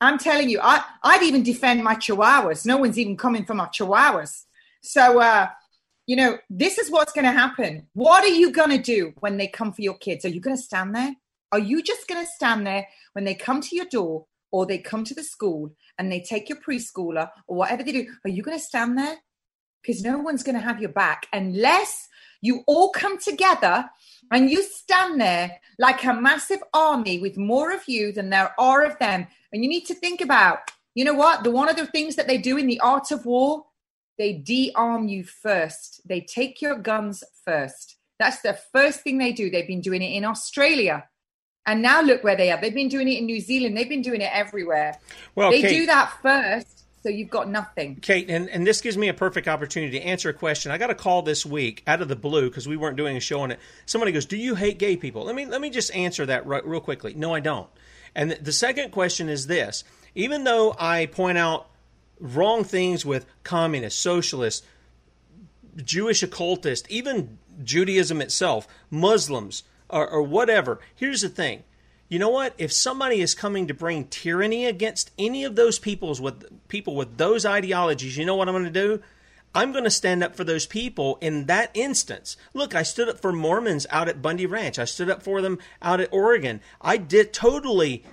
I'm 0.00 0.18
telling 0.18 0.50
you, 0.50 0.60
I, 0.62 0.82
I'd 1.02 1.22
even 1.22 1.42
defend 1.42 1.84
my 1.84 1.94
chihuahuas. 1.94 2.66
No 2.66 2.76
one's 2.76 2.98
even 2.98 3.16
coming 3.16 3.44
for 3.44 3.54
my 3.54 3.66
chihuahuas. 3.66 4.44
So, 4.82 5.20
uh, 5.20 5.48
you 6.06 6.16
know, 6.16 6.38
this 6.50 6.78
is 6.78 6.90
what's 6.90 7.12
going 7.12 7.24
to 7.24 7.32
happen. 7.32 7.86
What 7.94 8.24
are 8.24 8.28
you 8.28 8.52
going 8.52 8.70
to 8.70 8.78
do 8.78 9.12
when 9.20 9.36
they 9.36 9.48
come 9.48 9.72
for 9.72 9.82
your 9.82 9.96
kids? 9.96 10.24
Are 10.24 10.30
you 10.30 10.40
going 10.40 10.56
to 10.56 10.62
stand 10.62 10.94
there? 10.94 11.14
Are 11.52 11.58
you 11.58 11.82
just 11.82 12.08
going 12.08 12.24
to 12.24 12.30
stand 12.30 12.66
there 12.66 12.86
when 13.12 13.24
they 13.24 13.34
come 13.34 13.60
to 13.60 13.76
your 13.76 13.86
door 13.86 14.26
or 14.50 14.66
they 14.66 14.78
come 14.78 15.04
to 15.04 15.14
the 15.14 15.22
school 15.22 15.74
and 15.98 16.10
they 16.10 16.20
take 16.20 16.48
your 16.48 16.58
preschooler 16.58 17.30
or 17.46 17.56
whatever 17.56 17.82
they 17.82 17.92
do? 17.92 18.06
Are 18.24 18.30
you 18.30 18.42
going 18.42 18.58
to 18.58 18.64
stand 18.64 18.98
there? 18.98 19.16
Because 19.80 20.02
no 20.02 20.18
one's 20.18 20.42
going 20.42 20.56
to 20.56 20.60
have 20.60 20.80
your 20.80 20.90
back 20.90 21.26
unless 21.32 22.08
you 22.44 22.62
all 22.66 22.90
come 22.90 23.18
together 23.18 23.88
and 24.30 24.50
you 24.50 24.62
stand 24.62 25.18
there 25.18 25.58
like 25.78 26.04
a 26.04 26.12
massive 26.12 26.62
army 26.74 27.18
with 27.18 27.38
more 27.38 27.72
of 27.72 27.80
you 27.88 28.12
than 28.12 28.28
there 28.28 28.54
are 28.58 28.84
of 28.84 28.98
them. 28.98 29.26
And 29.50 29.64
you 29.64 29.68
need 29.68 29.86
to 29.86 29.94
think 29.94 30.20
about, 30.20 30.58
you 30.94 31.06
know 31.06 31.14
what? 31.14 31.42
The 31.42 31.50
one 31.50 31.70
of 31.70 31.76
the 31.76 31.86
things 31.86 32.16
that 32.16 32.26
they 32.26 32.36
do 32.36 32.58
in 32.58 32.66
the 32.66 32.80
art 32.80 33.10
of 33.10 33.24
war, 33.24 33.64
they 34.18 34.34
de-arm 34.34 35.08
you 35.08 35.24
first. 35.24 36.02
They 36.06 36.20
take 36.20 36.60
your 36.60 36.76
guns 36.76 37.24
first. 37.46 37.96
That's 38.18 38.42
the 38.42 38.58
first 38.72 39.00
thing 39.00 39.16
they 39.16 39.32
do. 39.32 39.48
They've 39.48 39.66
been 39.66 39.80
doing 39.80 40.02
it 40.02 40.14
in 40.14 40.26
Australia. 40.26 41.08
And 41.66 41.80
now 41.80 42.02
look 42.02 42.22
where 42.22 42.36
they 42.36 42.52
are. 42.52 42.60
They've 42.60 42.74
been 42.74 42.88
doing 42.88 43.08
it 43.08 43.18
in 43.18 43.24
New 43.24 43.40
Zealand. 43.40 43.74
They've 43.74 43.88
been 43.88 44.02
doing 44.02 44.20
it 44.20 44.30
everywhere. 44.32 44.98
Well, 45.34 45.50
they 45.50 45.62
Kate, 45.62 45.78
do 45.78 45.86
that 45.86 46.12
first 46.20 46.83
so 47.04 47.10
you've 47.10 47.28
got 47.28 47.50
nothing. 47.50 47.96
Kate, 47.96 48.30
and, 48.30 48.48
and 48.48 48.66
this 48.66 48.80
gives 48.80 48.96
me 48.96 49.08
a 49.08 49.14
perfect 49.14 49.46
opportunity 49.46 49.98
to 49.98 50.04
answer 50.04 50.30
a 50.30 50.32
question. 50.32 50.72
I 50.72 50.78
got 50.78 50.88
a 50.88 50.94
call 50.94 51.20
this 51.20 51.44
week 51.44 51.82
out 51.86 52.00
of 52.00 52.08
the 52.08 52.16
blue 52.16 52.48
because 52.48 52.66
we 52.66 52.78
weren't 52.78 52.96
doing 52.96 53.14
a 53.14 53.20
show 53.20 53.42
on 53.42 53.50
it. 53.50 53.60
Somebody 53.84 54.10
goes, 54.10 54.24
"Do 54.24 54.38
you 54.38 54.54
hate 54.54 54.78
gay 54.78 54.96
people?" 54.96 55.24
Let 55.24 55.34
me 55.34 55.44
let 55.44 55.60
me 55.60 55.68
just 55.68 55.94
answer 55.94 56.24
that 56.24 56.46
real 56.46 56.80
quickly. 56.80 57.12
No, 57.12 57.34
I 57.34 57.40
don't. 57.40 57.68
And 58.14 58.30
the, 58.30 58.36
the 58.36 58.52
second 58.52 58.90
question 58.90 59.28
is 59.28 59.46
this: 59.48 59.84
even 60.14 60.44
though 60.44 60.74
I 60.78 61.04
point 61.04 61.36
out 61.36 61.68
wrong 62.18 62.64
things 62.64 63.04
with 63.04 63.26
communists, 63.42 64.00
socialists, 64.00 64.66
Jewish 65.76 66.22
occultists, 66.22 66.88
even 66.88 67.36
Judaism 67.62 68.22
itself, 68.22 68.66
Muslims, 68.90 69.64
or, 69.90 70.08
or 70.08 70.22
whatever. 70.22 70.80
Here's 70.94 71.20
the 71.20 71.28
thing. 71.28 71.64
You 72.14 72.20
know 72.20 72.28
what? 72.28 72.54
If 72.58 72.72
somebody 72.72 73.20
is 73.20 73.34
coming 73.34 73.66
to 73.66 73.74
bring 73.74 74.04
tyranny 74.04 74.66
against 74.66 75.10
any 75.18 75.42
of 75.42 75.56
those 75.56 75.80
peoples 75.80 76.20
with 76.20 76.68
people 76.68 76.94
with 76.94 77.16
those 77.16 77.44
ideologies, 77.44 78.16
you 78.16 78.24
know 78.24 78.36
what 78.36 78.46
I'm 78.48 78.54
going 78.54 78.62
to 78.62 78.70
do? 78.70 79.02
I'm 79.52 79.72
going 79.72 79.82
to 79.82 79.90
stand 79.90 80.22
up 80.22 80.36
for 80.36 80.44
those 80.44 80.64
people 80.64 81.18
in 81.20 81.46
that 81.46 81.72
instance. 81.74 82.36
Look, 82.52 82.72
I 82.72 82.84
stood 82.84 83.08
up 83.08 83.18
for 83.18 83.32
Mormons 83.32 83.84
out 83.90 84.08
at 84.08 84.22
Bundy 84.22 84.46
Ranch. 84.46 84.78
I 84.78 84.84
stood 84.84 85.10
up 85.10 85.24
for 85.24 85.42
them 85.42 85.58
out 85.82 85.98
at 85.98 86.12
Oregon. 86.12 86.60
I 86.80 86.98
did 86.98 87.32
totally 87.32 88.04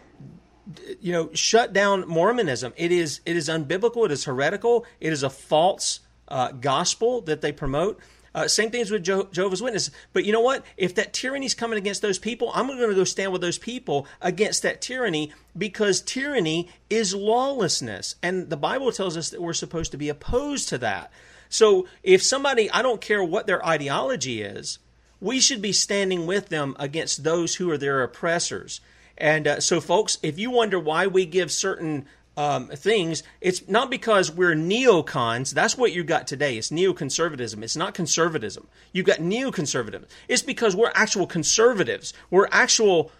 you 0.99 1.13
know 1.13 1.29
shut 1.35 1.71
down 1.71 2.07
Mormonism. 2.07 2.73
It 2.77 2.91
is 2.91 3.21
it 3.27 3.35
is 3.35 3.49
unbiblical. 3.49 4.05
It 4.05 4.11
is 4.11 4.25
heretical. 4.25 4.83
It 4.99 5.13
is 5.13 5.21
a 5.21 5.29
false 5.29 5.99
uh, 6.27 6.53
gospel 6.53 7.21
that 7.21 7.41
they 7.41 7.51
promote. 7.51 7.99
Uh, 8.34 8.47
same 8.47 8.71
things 8.71 8.89
with 8.89 9.03
Jehovah's 9.03 9.61
Witnesses. 9.61 9.91
But 10.13 10.23
you 10.23 10.32
know 10.32 10.41
what? 10.41 10.63
If 10.77 10.95
that 10.95 11.11
tyranny 11.11 11.45
is 11.45 11.53
coming 11.53 11.77
against 11.77 12.01
those 12.01 12.17
people, 12.17 12.51
I'm 12.53 12.67
going 12.67 12.79
to 12.79 12.95
go 12.95 13.03
stand 13.03 13.34
with 13.34 13.41
those 13.41 13.57
people 13.57 14.07
against 14.21 14.63
that 14.63 14.82
tyranny 14.82 15.34
because 15.57 16.01
tyranny 16.01 16.69
is 16.89 17.13
lawlessness. 17.13 18.15
And 18.23 18.49
the 18.49 18.57
Bible 18.57 18.91
tells 18.91 19.17
us 19.17 19.29
that 19.29 19.41
we're 19.41 19.53
supposed 19.53 19.91
to 19.91 19.97
be 19.97 20.07
opposed 20.07 20.69
to 20.69 20.77
that. 20.77 21.11
So 21.49 21.88
if 22.03 22.23
somebody, 22.23 22.71
I 22.71 22.82
don't 22.82 23.01
care 23.01 23.21
what 23.21 23.47
their 23.47 23.65
ideology 23.65 24.41
is, 24.41 24.79
we 25.19 25.41
should 25.41 25.61
be 25.61 25.73
standing 25.73 26.25
with 26.25 26.47
them 26.47 26.75
against 26.79 27.25
those 27.25 27.55
who 27.55 27.69
are 27.69 27.77
their 27.77 28.01
oppressors. 28.01 28.79
And 29.17 29.47
uh, 29.47 29.59
so, 29.59 29.82
folks, 29.82 30.17
if 30.23 30.39
you 30.39 30.49
wonder 30.49 30.79
why 30.79 31.05
we 31.05 31.25
give 31.25 31.51
certain 31.51 32.07
um, 32.38 32.67
things, 32.67 33.23
it's 33.41 33.67
not 33.67 33.89
because 33.89 34.32
we're 34.32 34.55
neocons. 34.55 35.53
That's 35.53 35.77
what 35.77 35.91
you 35.91 36.03
got 36.03 36.27
today. 36.27 36.57
It's 36.57 36.69
neoconservatism. 36.69 37.61
It's 37.61 37.75
not 37.75 37.93
conservatism. 37.93 38.67
You've 38.93 39.05
got 39.05 39.19
neoconservatism. 39.19 40.05
It's 40.27 40.41
because 40.41 40.75
we're 40.75 40.91
actual 40.95 41.27
conservatives. 41.27 42.13
We're 42.29 42.47
actual 42.51 43.11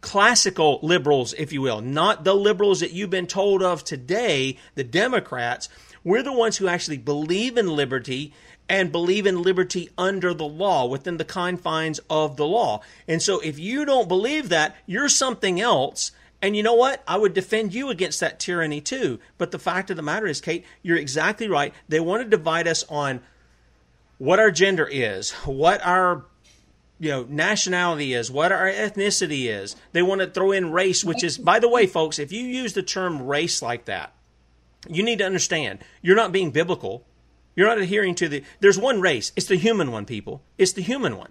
classical 0.00 0.78
liberals, 0.82 1.34
if 1.34 1.52
you 1.52 1.62
will, 1.62 1.80
not 1.80 2.24
the 2.24 2.34
liberals 2.34 2.80
that 2.80 2.92
you've 2.92 3.10
been 3.10 3.26
told 3.26 3.62
of 3.62 3.84
today, 3.84 4.58
the 4.74 4.84
Democrats. 4.84 5.68
We're 6.04 6.22
the 6.22 6.32
ones 6.32 6.56
who 6.56 6.68
actually 6.68 6.98
believe 6.98 7.58
in 7.58 7.68
liberty 7.68 8.32
and 8.68 8.92
believe 8.92 9.26
in 9.26 9.42
liberty 9.42 9.90
under 9.98 10.32
the 10.32 10.46
law, 10.46 10.86
within 10.86 11.16
the 11.16 11.24
confines 11.24 11.98
of 12.08 12.36
the 12.36 12.46
law. 12.46 12.80
And 13.08 13.20
so 13.20 13.40
if 13.40 13.58
you 13.58 13.84
don't 13.84 14.08
believe 14.08 14.48
that, 14.50 14.76
you're 14.86 15.08
something 15.08 15.60
else. 15.60 16.12
And 16.42 16.56
you 16.56 16.62
know 16.62 16.74
what? 16.74 17.02
I 17.06 17.18
would 17.18 17.34
defend 17.34 17.74
you 17.74 17.90
against 17.90 18.20
that 18.20 18.40
tyranny 18.40 18.80
too. 18.80 19.18
But 19.36 19.50
the 19.50 19.58
fact 19.58 19.90
of 19.90 19.96
the 19.96 20.02
matter 20.02 20.26
is, 20.26 20.40
Kate, 20.40 20.64
you're 20.82 20.96
exactly 20.96 21.48
right. 21.48 21.74
They 21.88 22.00
want 22.00 22.22
to 22.22 22.28
divide 22.28 22.66
us 22.66 22.84
on 22.88 23.20
what 24.18 24.38
our 24.38 24.50
gender 24.50 24.88
is, 24.90 25.32
what 25.44 25.84
our 25.84 26.24
you 26.98 27.10
know 27.10 27.26
nationality 27.28 28.14
is, 28.14 28.30
what 28.30 28.52
our 28.52 28.70
ethnicity 28.70 29.46
is. 29.46 29.76
They 29.92 30.02
want 30.02 30.20
to 30.20 30.28
throw 30.28 30.52
in 30.52 30.72
race, 30.72 31.04
which 31.04 31.24
is 31.24 31.36
by 31.36 31.58
the 31.58 31.68
way, 31.68 31.86
folks, 31.86 32.18
if 32.18 32.32
you 32.32 32.42
use 32.42 32.72
the 32.72 32.82
term 32.82 33.22
race 33.22 33.60
like 33.60 33.86
that, 33.86 34.12
you 34.88 35.02
need 35.02 35.18
to 35.18 35.26
understand 35.26 35.80
you're 36.00 36.16
not 36.16 36.32
being 36.32 36.50
biblical. 36.50 37.04
You're 37.56 37.66
not 37.66 37.78
adhering 37.78 38.14
to 38.16 38.28
the. 38.28 38.44
There's 38.60 38.78
one 38.78 39.00
race. 39.00 39.32
It's 39.36 39.46
the 39.46 39.56
human 39.56 39.90
one, 39.90 40.06
people. 40.06 40.42
It's 40.56 40.72
the 40.72 40.82
human 40.82 41.18
one. 41.18 41.30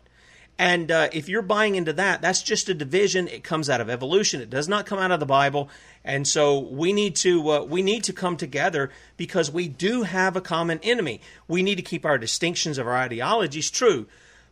And 0.59 0.91
uh, 0.91 1.07
if 1.13 1.29
you're 1.29 1.41
buying 1.41 1.75
into 1.75 1.93
that, 1.93 2.21
that's 2.21 2.43
just 2.43 2.67
a 2.67 2.73
division. 2.73 3.29
It 3.29 3.45
comes 3.45 3.69
out 3.69 3.79
of 3.79 3.89
evolution. 3.89 4.41
It 4.41 4.49
does 4.49 4.67
not 4.67 4.85
come 4.85 4.99
out 4.99 5.09
of 5.09 5.21
the 5.21 5.25
Bible. 5.25 5.69
And 6.03 6.27
so 6.27 6.59
we 6.59 6.91
need 6.91 7.15
to 7.17 7.49
uh, 7.49 7.63
we 7.63 7.81
need 7.81 8.03
to 8.03 8.13
come 8.13 8.35
together 8.35 8.91
because 9.15 9.49
we 9.49 9.69
do 9.69 10.03
have 10.03 10.35
a 10.35 10.41
common 10.41 10.81
enemy. 10.83 11.21
We 11.47 11.63
need 11.63 11.75
to 11.75 11.81
keep 11.81 12.05
our 12.05 12.17
distinctions 12.17 12.77
of 12.77 12.87
our 12.87 12.97
ideologies 12.97 13.71
true, 13.71 14.07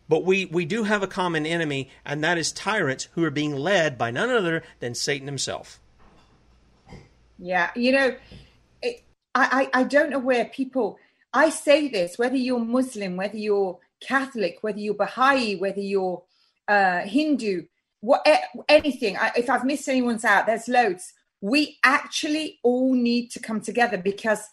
but 0.08 0.24
we 0.24 0.45
we 0.45 0.64
do 0.64 0.84
have 0.84 1.03
a 1.03 1.08
common 1.08 1.45
enemy, 1.45 1.89
and 2.05 2.24
that 2.24 2.38
is 2.38 2.53
tyrants 2.53 3.10
who 3.12 3.24
are 3.26 3.32
being 3.32 3.58
led 3.58 3.97
by 3.97 4.10
none 4.10 4.30
other 4.30 4.64
than 4.80 4.95
Satan 4.95 5.28
himself. 5.28 5.82
Yeah, 7.38 7.70
you 7.76 7.91
know, 7.91 8.16
it, 8.82 9.03
I 9.36 9.70
I 9.74 9.84
don't 9.84 10.10
know 10.10 10.20
where 10.20 10.45
people 10.45 10.99
I 11.34 11.49
say 11.49 11.89
this, 11.89 12.18
whether 12.18 12.38
you're 12.38 12.60
Muslim, 12.60 13.18
whether 13.18 13.38
you're 13.38 13.80
Catholic, 14.01 14.57
whether 14.61 14.79
you're 14.79 14.93
Baha'i, 14.93 15.55
whether 15.55 15.81
you're 15.81 16.23
uh, 16.67 17.01
Hindu, 17.01 17.63
what, 18.01 18.27
anything. 18.69 19.17
I, 19.17 19.31
if 19.35 19.49
I've 19.49 19.65
missed 19.65 19.89
anyone's 19.89 20.25
out, 20.25 20.45
there's 20.45 20.67
loads. 20.67 21.13
We 21.41 21.77
actually 21.83 22.59
all 22.63 22.93
need 22.93 23.31
to 23.31 23.39
come 23.39 23.61
together 23.61 23.97
because 23.97 24.47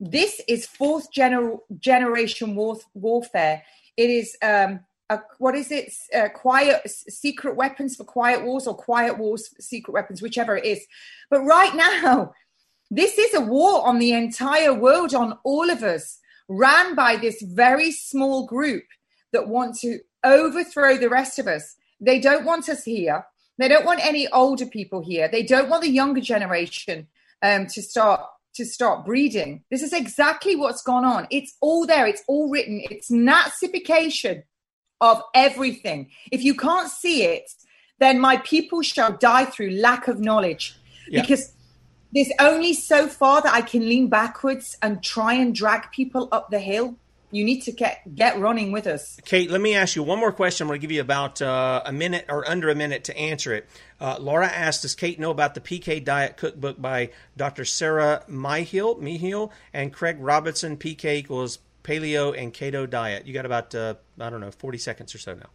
this 0.00 0.40
is 0.48 0.66
fourth 0.66 1.12
gener- 1.12 1.60
generation 1.78 2.54
war- 2.54 2.80
warfare. 2.94 3.62
It 3.96 4.10
is 4.10 4.36
um, 4.42 4.80
a, 5.08 5.20
what 5.38 5.54
is 5.54 5.70
it? 5.70 5.92
Uh, 6.14 6.28
quiet 6.28 6.88
secret 6.90 7.56
weapons 7.56 7.96
for 7.96 8.04
quiet 8.04 8.44
wars 8.44 8.66
or 8.66 8.74
quiet 8.74 9.18
wars 9.18 9.50
secret 9.60 9.92
weapons, 9.92 10.20
whichever 10.22 10.56
it 10.56 10.64
is. 10.64 10.84
But 11.30 11.42
right 11.42 11.74
now, 12.04 12.32
this 12.90 13.16
is 13.16 13.34
a 13.34 13.40
war 13.40 13.86
on 13.86 13.98
the 13.98 14.12
entire 14.12 14.74
world, 14.74 15.14
on 15.14 15.38
all 15.44 15.70
of 15.70 15.82
us, 15.82 16.18
ran 16.48 16.94
by 16.94 17.16
this 17.16 17.42
very 17.42 17.90
small 17.90 18.46
group 18.46 18.84
that 19.32 19.48
want 19.48 19.76
to 19.80 20.00
overthrow 20.24 20.96
the 20.96 21.08
rest 21.08 21.38
of 21.38 21.46
us. 21.46 21.76
They 22.00 22.20
don't 22.20 22.44
want 22.44 22.68
us 22.68 22.84
here. 22.84 23.24
They 23.58 23.68
don't 23.68 23.84
want 23.84 24.04
any 24.04 24.28
older 24.28 24.66
people 24.66 25.00
here. 25.00 25.28
They 25.28 25.42
don't 25.42 25.68
want 25.68 25.82
the 25.82 25.90
younger 25.90 26.20
generation 26.20 27.06
um, 27.42 27.66
to 27.68 27.82
start 27.82 28.20
to 28.54 28.66
start 28.66 29.06
breeding. 29.06 29.64
This 29.70 29.82
is 29.82 29.94
exactly 29.94 30.56
what's 30.56 30.82
gone 30.82 31.06
on. 31.06 31.26
It's 31.30 31.56
all 31.62 31.86
there. 31.86 32.06
It's 32.06 32.22
all 32.28 32.50
written. 32.50 32.82
It's 32.90 33.10
Nazification 33.10 34.42
of 35.00 35.22
everything. 35.34 36.10
If 36.30 36.44
you 36.44 36.54
can't 36.54 36.90
see 36.90 37.24
it, 37.24 37.50
then 37.98 38.20
my 38.20 38.36
people 38.38 38.82
shall 38.82 39.12
die 39.12 39.46
through 39.46 39.70
lack 39.70 40.06
of 40.06 40.20
knowledge. 40.20 40.76
Yeah. 41.08 41.22
Because 41.22 41.54
there's 42.12 42.30
only 42.38 42.74
so 42.74 43.08
far 43.08 43.40
that 43.42 43.52
I 43.52 43.62
can 43.62 43.88
lean 43.88 44.08
backwards 44.08 44.76
and 44.82 45.02
try 45.02 45.34
and 45.34 45.54
drag 45.54 45.90
people 45.90 46.28
up 46.30 46.50
the 46.50 46.58
hill. 46.58 46.96
You 47.30 47.44
need 47.44 47.62
to 47.62 47.72
get 47.72 48.14
get 48.14 48.38
running 48.38 48.72
with 48.72 48.86
us. 48.86 49.18
Kate, 49.24 49.50
let 49.50 49.62
me 49.62 49.74
ask 49.74 49.96
you 49.96 50.02
one 50.02 50.18
more 50.18 50.32
question. 50.32 50.64
I'm 50.64 50.68
going 50.68 50.80
to 50.80 50.86
give 50.86 50.92
you 50.92 51.00
about 51.00 51.40
uh, 51.40 51.80
a 51.86 51.92
minute 51.92 52.26
or 52.28 52.46
under 52.46 52.68
a 52.68 52.74
minute 52.74 53.04
to 53.04 53.16
answer 53.16 53.54
it. 53.54 53.66
Uh, 53.98 54.18
Laura 54.20 54.46
asked, 54.46 54.82
"Does 54.82 54.94
Kate 54.94 55.18
know 55.18 55.30
about 55.30 55.54
the 55.54 55.62
PK 55.62 56.04
Diet 56.04 56.36
Cookbook 56.36 56.80
by 56.80 57.10
Dr. 57.38 57.64
Sarah 57.64 58.22
Myhill, 58.28 59.00
Myhill 59.00 59.50
and 59.72 59.94
Craig 59.94 60.18
Robinson? 60.20 60.76
PK 60.76 61.16
equals 61.16 61.58
Paleo 61.82 62.38
and 62.38 62.52
Keto 62.52 62.88
Diet." 62.88 63.26
You 63.26 63.32
got 63.32 63.46
about 63.46 63.74
uh, 63.74 63.94
I 64.20 64.28
don't 64.28 64.40
know 64.40 64.50
40 64.50 64.76
seconds 64.76 65.14
or 65.14 65.18
so 65.18 65.32
now. 65.32 65.48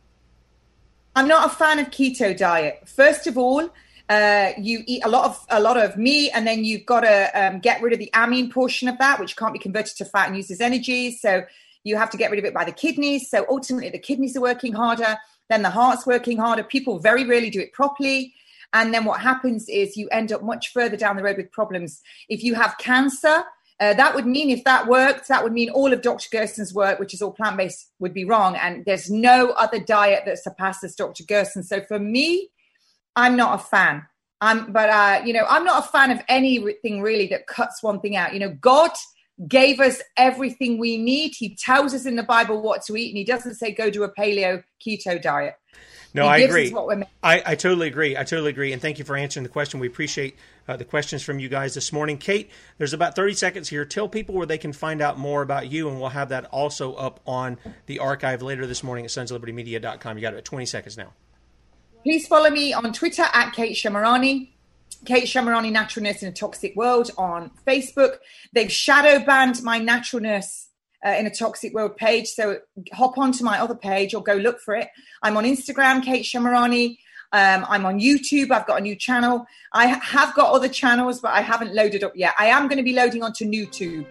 I'm 1.17 1.27
not 1.27 1.51
a 1.51 1.55
fan 1.55 1.79
of 1.79 1.87
keto 1.89 2.37
diet. 2.37 2.87
First 2.87 3.25
of 3.25 3.39
all, 3.39 3.71
uh, 4.09 4.51
you 4.57 4.83
eat 4.85 5.03
a 5.03 5.09
lot 5.09 5.25
of 5.25 5.45
a 5.49 5.59
lot 5.59 5.77
of 5.77 5.97
meat, 5.97 6.31
and 6.33 6.47
then 6.47 6.63
you've 6.63 6.85
got 6.85 7.01
to 7.01 7.31
um, 7.33 7.59
get 7.59 7.81
rid 7.81 7.93
of 7.93 7.99
the 7.99 8.09
amine 8.13 8.49
portion 8.49 8.87
of 8.87 8.97
that, 8.99 9.19
which 9.19 9.35
can't 9.35 9.53
be 9.53 9.59
converted 9.59 9.97
to 9.97 10.05
fat 10.05 10.27
and 10.27 10.37
uses 10.37 10.61
energy. 10.61 11.11
So 11.11 11.43
you 11.83 11.97
have 11.97 12.09
to 12.11 12.17
get 12.17 12.31
rid 12.31 12.39
of 12.39 12.45
it 12.45 12.53
by 12.53 12.65
the 12.65 12.71
kidneys. 12.71 13.29
So 13.29 13.45
ultimately, 13.49 13.89
the 13.89 13.99
kidneys 13.99 14.37
are 14.37 14.41
working 14.41 14.73
harder. 14.73 15.17
Then 15.49 15.61
the 15.61 15.69
heart's 15.69 16.05
working 16.05 16.37
harder. 16.37 16.63
People 16.63 16.99
very 16.99 17.25
rarely 17.25 17.49
do 17.49 17.59
it 17.59 17.73
properly. 17.73 18.33
And 18.73 18.93
then 18.93 19.05
what 19.05 19.21
happens 19.21 19.69
is 19.69 19.95
you 19.95 20.09
end 20.09 20.31
up 20.31 20.43
much 20.43 20.73
further 20.73 20.97
down 20.97 21.15
the 21.15 21.23
road 21.23 21.37
with 21.37 21.51
problems. 21.51 22.01
If 22.27 22.43
you 22.43 22.53
have 22.55 22.77
cancer, 22.77 23.43
uh, 23.79 23.93
that 23.93 24.15
would 24.15 24.25
mean 24.25 24.49
if 24.49 24.63
that 24.63 24.87
worked, 24.87 25.27
that 25.27 25.43
would 25.43 25.53
mean 25.53 25.69
all 25.69 25.93
of 25.93 26.01
Dr. 26.01 26.27
Gerson's 26.31 26.73
work, 26.73 26.99
which 26.99 27.13
is 27.13 27.21
all 27.21 27.31
plant 27.31 27.57
based, 27.57 27.91
would 27.99 28.13
be 28.13 28.25
wrong. 28.25 28.55
And 28.55 28.83
there's 28.85 29.09
no 29.09 29.51
other 29.51 29.79
diet 29.79 30.23
that 30.25 30.39
surpasses 30.39 30.95
Dr. 30.95 31.23
Gerson. 31.23 31.63
So 31.63 31.81
for 31.81 31.99
me, 31.99 32.49
I'm 33.17 33.35
not 33.35 33.59
a 33.59 33.63
fan. 33.63 34.05
I'm, 34.39 34.71
but 34.71 34.89
uh, 34.89 35.21
you 35.25 35.33
know, 35.33 35.45
I'm 35.49 35.65
not 35.65 35.83
a 35.83 35.87
fan 35.87 36.11
of 36.11 36.21
anything 36.29 37.01
really 37.01 37.27
that 37.27 37.47
cuts 37.47 37.81
one 37.81 37.99
thing 37.99 38.15
out. 38.15 38.33
You 38.33 38.39
know, 38.39 38.55
God 38.61 38.91
gave 39.47 39.79
us 39.79 40.01
everything 40.15 40.77
we 40.77 40.97
need. 40.97 41.33
He 41.35 41.55
tells 41.55 41.93
us 41.95 42.05
in 42.05 42.15
the 42.15 42.23
Bible 42.23 42.61
what 42.61 42.83
to 42.83 42.95
eat, 42.95 43.09
and 43.09 43.17
He 43.17 43.23
doesn't 43.23 43.55
say 43.55 43.71
go 43.71 43.89
do 43.89 44.03
a 44.03 44.13
paleo 44.13 44.63
keto 44.85 45.19
diet. 45.19 45.55
No, 46.13 46.25
I 46.25 46.37
agree. 46.37 46.73
I, 47.21 47.43
I, 47.45 47.55
totally 47.55 47.87
agree. 47.87 48.15
I 48.15 48.23
totally 48.23 48.49
agree. 48.49 48.73
And 48.73 48.81
thank 48.81 48.97
you 48.97 49.05
for 49.05 49.15
answering 49.15 49.43
the 49.43 49.49
question. 49.49 49.79
We 49.79 49.87
appreciate 49.87 50.35
uh, 50.67 50.77
the 50.77 50.85
questions 50.85 51.21
from 51.21 51.37
you 51.37 51.49
guys 51.49 51.75
this 51.75 51.91
morning. 51.91 52.17
Kate, 52.17 52.49
there's 52.77 52.93
about 52.93 53.15
30 53.15 53.33
seconds 53.33 53.69
here. 53.69 53.85
Tell 53.85 54.07
people 54.07 54.33
where 54.33 54.45
they 54.45 54.57
can 54.57 54.73
find 54.73 55.01
out 55.01 55.19
more 55.19 55.41
about 55.41 55.69
you, 55.69 55.89
and 55.89 55.99
we'll 55.99 56.09
have 56.09 56.29
that 56.29 56.45
also 56.45 56.93
up 56.95 57.19
on 57.27 57.57
the 57.87 57.99
archive 57.99 58.41
later 58.41 58.65
this 58.65 58.83
morning 58.83 59.05
at 59.05 59.11
sonslibertymedia.com. 59.11 60.17
You 60.17 60.21
got 60.21 60.33
it 60.33 60.45
20 60.45 60.65
seconds 60.65 60.97
now. 60.97 61.13
Please 62.07 62.25
follow 62.25 62.49
me 62.49 62.71
on 62.71 62.93
Twitter 62.93 63.25
at 63.33 63.51
Kate 63.51 63.75
Shemirani. 63.75 64.51
Kate 65.03 65.25
Shemirani 65.25 65.73
Natural 65.73 66.05
Nurse 66.05 66.23
in 66.23 66.29
a 66.29 66.31
Toxic 66.31 66.73
World 66.73 67.11
on 67.17 67.51
Facebook. 67.67 68.19
They've 68.53 68.71
shadow 68.71 69.25
banned 69.25 69.61
my 69.61 69.77
Natural 69.77 70.21
Nurse 70.21 70.69
uh, 71.05 71.09
in 71.09 71.25
a 71.25 71.29
Toxic 71.29 71.73
World 71.73 71.97
page. 71.97 72.27
So 72.29 72.59
hop 72.93 73.17
onto 73.17 73.43
my 73.43 73.59
other 73.59 73.75
page 73.75 74.13
or 74.13 74.23
go 74.23 74.35
look 74.35 74.61
for 74.61 74.73
it. 74.73 74.87
I'm 75.21 75.35
on 75.35 75.43
Instagram, 75.43 76.01
Kate 76.01 76.23
Shemirani. 76.23 76.97
Um, 77.33 77.65
I'm 77.67 77.85
on 77.85 77.99
YouTube. 77.99 78.51
I've 78.51 78.67
got 78.67 78.79
a 78.79 78.83
new 78.83 78.95
channel. 78.95 79.45
I 79.73 79.87
have 79.87 80.33
got 80.33 80.53
other 80.53 80.69
channels, 80.69 81.19
but 81.19 81.31
I 81.31 81.41
haven't 81.41 81.75
loaded 81.75 82.05
up 82.05 82.13
yet. 82.15 82.33
I 82.39 82.45
am 82.45 82.69
going 82.69 82.77
to 82.77 82.83
be 82.83 82.93
loading 82.93 83.21
onto 83.21 83.43
YouTube 83.43 84.05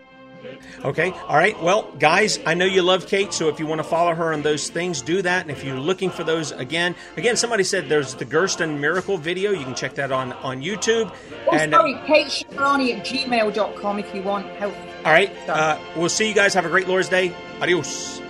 Okay. 0.85 1.11
All 1.11 1.37
right. 1.37 1.61
Well, 1.63 1.91
guys, 1.99 2.39
I 2.47 2.55
know 2.55 2.65
you 2.65 2.83
love 2.83 3.07
Kate, 3.07 3.33
so 3.33 3.49
if 3.49 3.59
you 3.59 3.67
want 3.67 3.79
to 3.81 3.85
follow 3.85 4.15
her 4.15 4.33
on 4.33 4.43
those 4.43 4.69
things, 4.69 5.01
do 5.03 5.23
that. 5.23 5.43
And 5.43 5.51
if 5.51 5.65
you're 5.65 5.79
looking 5.79 6.11
for 6.11 6.25
those 6.25 6.53
again, 6.53 6.95
again, 7.17 7.37
somebody 7.37 7.65
said 7.65 7.89
there's 7.89 8.15
the 8.15 8.25
Gerson 8.25 8.81
Miracle 8.81 9.17
video. 9.19 9.51
You 9.53 9.65
can 9.65 9.75
check 9.75 9.95
that 9.95 10.13
on 10.13 10.33
on 10.35 10.63
YouTube. 10.63 11.13
Oh, 11.47 11.57
and 11.57 11.73
sorry, 11.73 11.95
Kate 12.07 12.27
Shemirani 12.27 12.99
at 12.99 13.05
gmail.com 13.07 13.99
if 13.99 14.15
you 14.15 14.23
want 14.23 14.47
help. 14.57 14.75
all 15.05 15.13
right. 15.13 15.33
Uh, 15.49 15.79
we'll 15.97 16.09
see 16.09 16.29
you 16.29 16.35
guys. 16.35 16.55
Have 16.55 16.67
a 16.67 16.71
great 16.71 16.89
Lord's 16.89 17.09
Day. 17.09 17.35
Adios. 17.61 18.21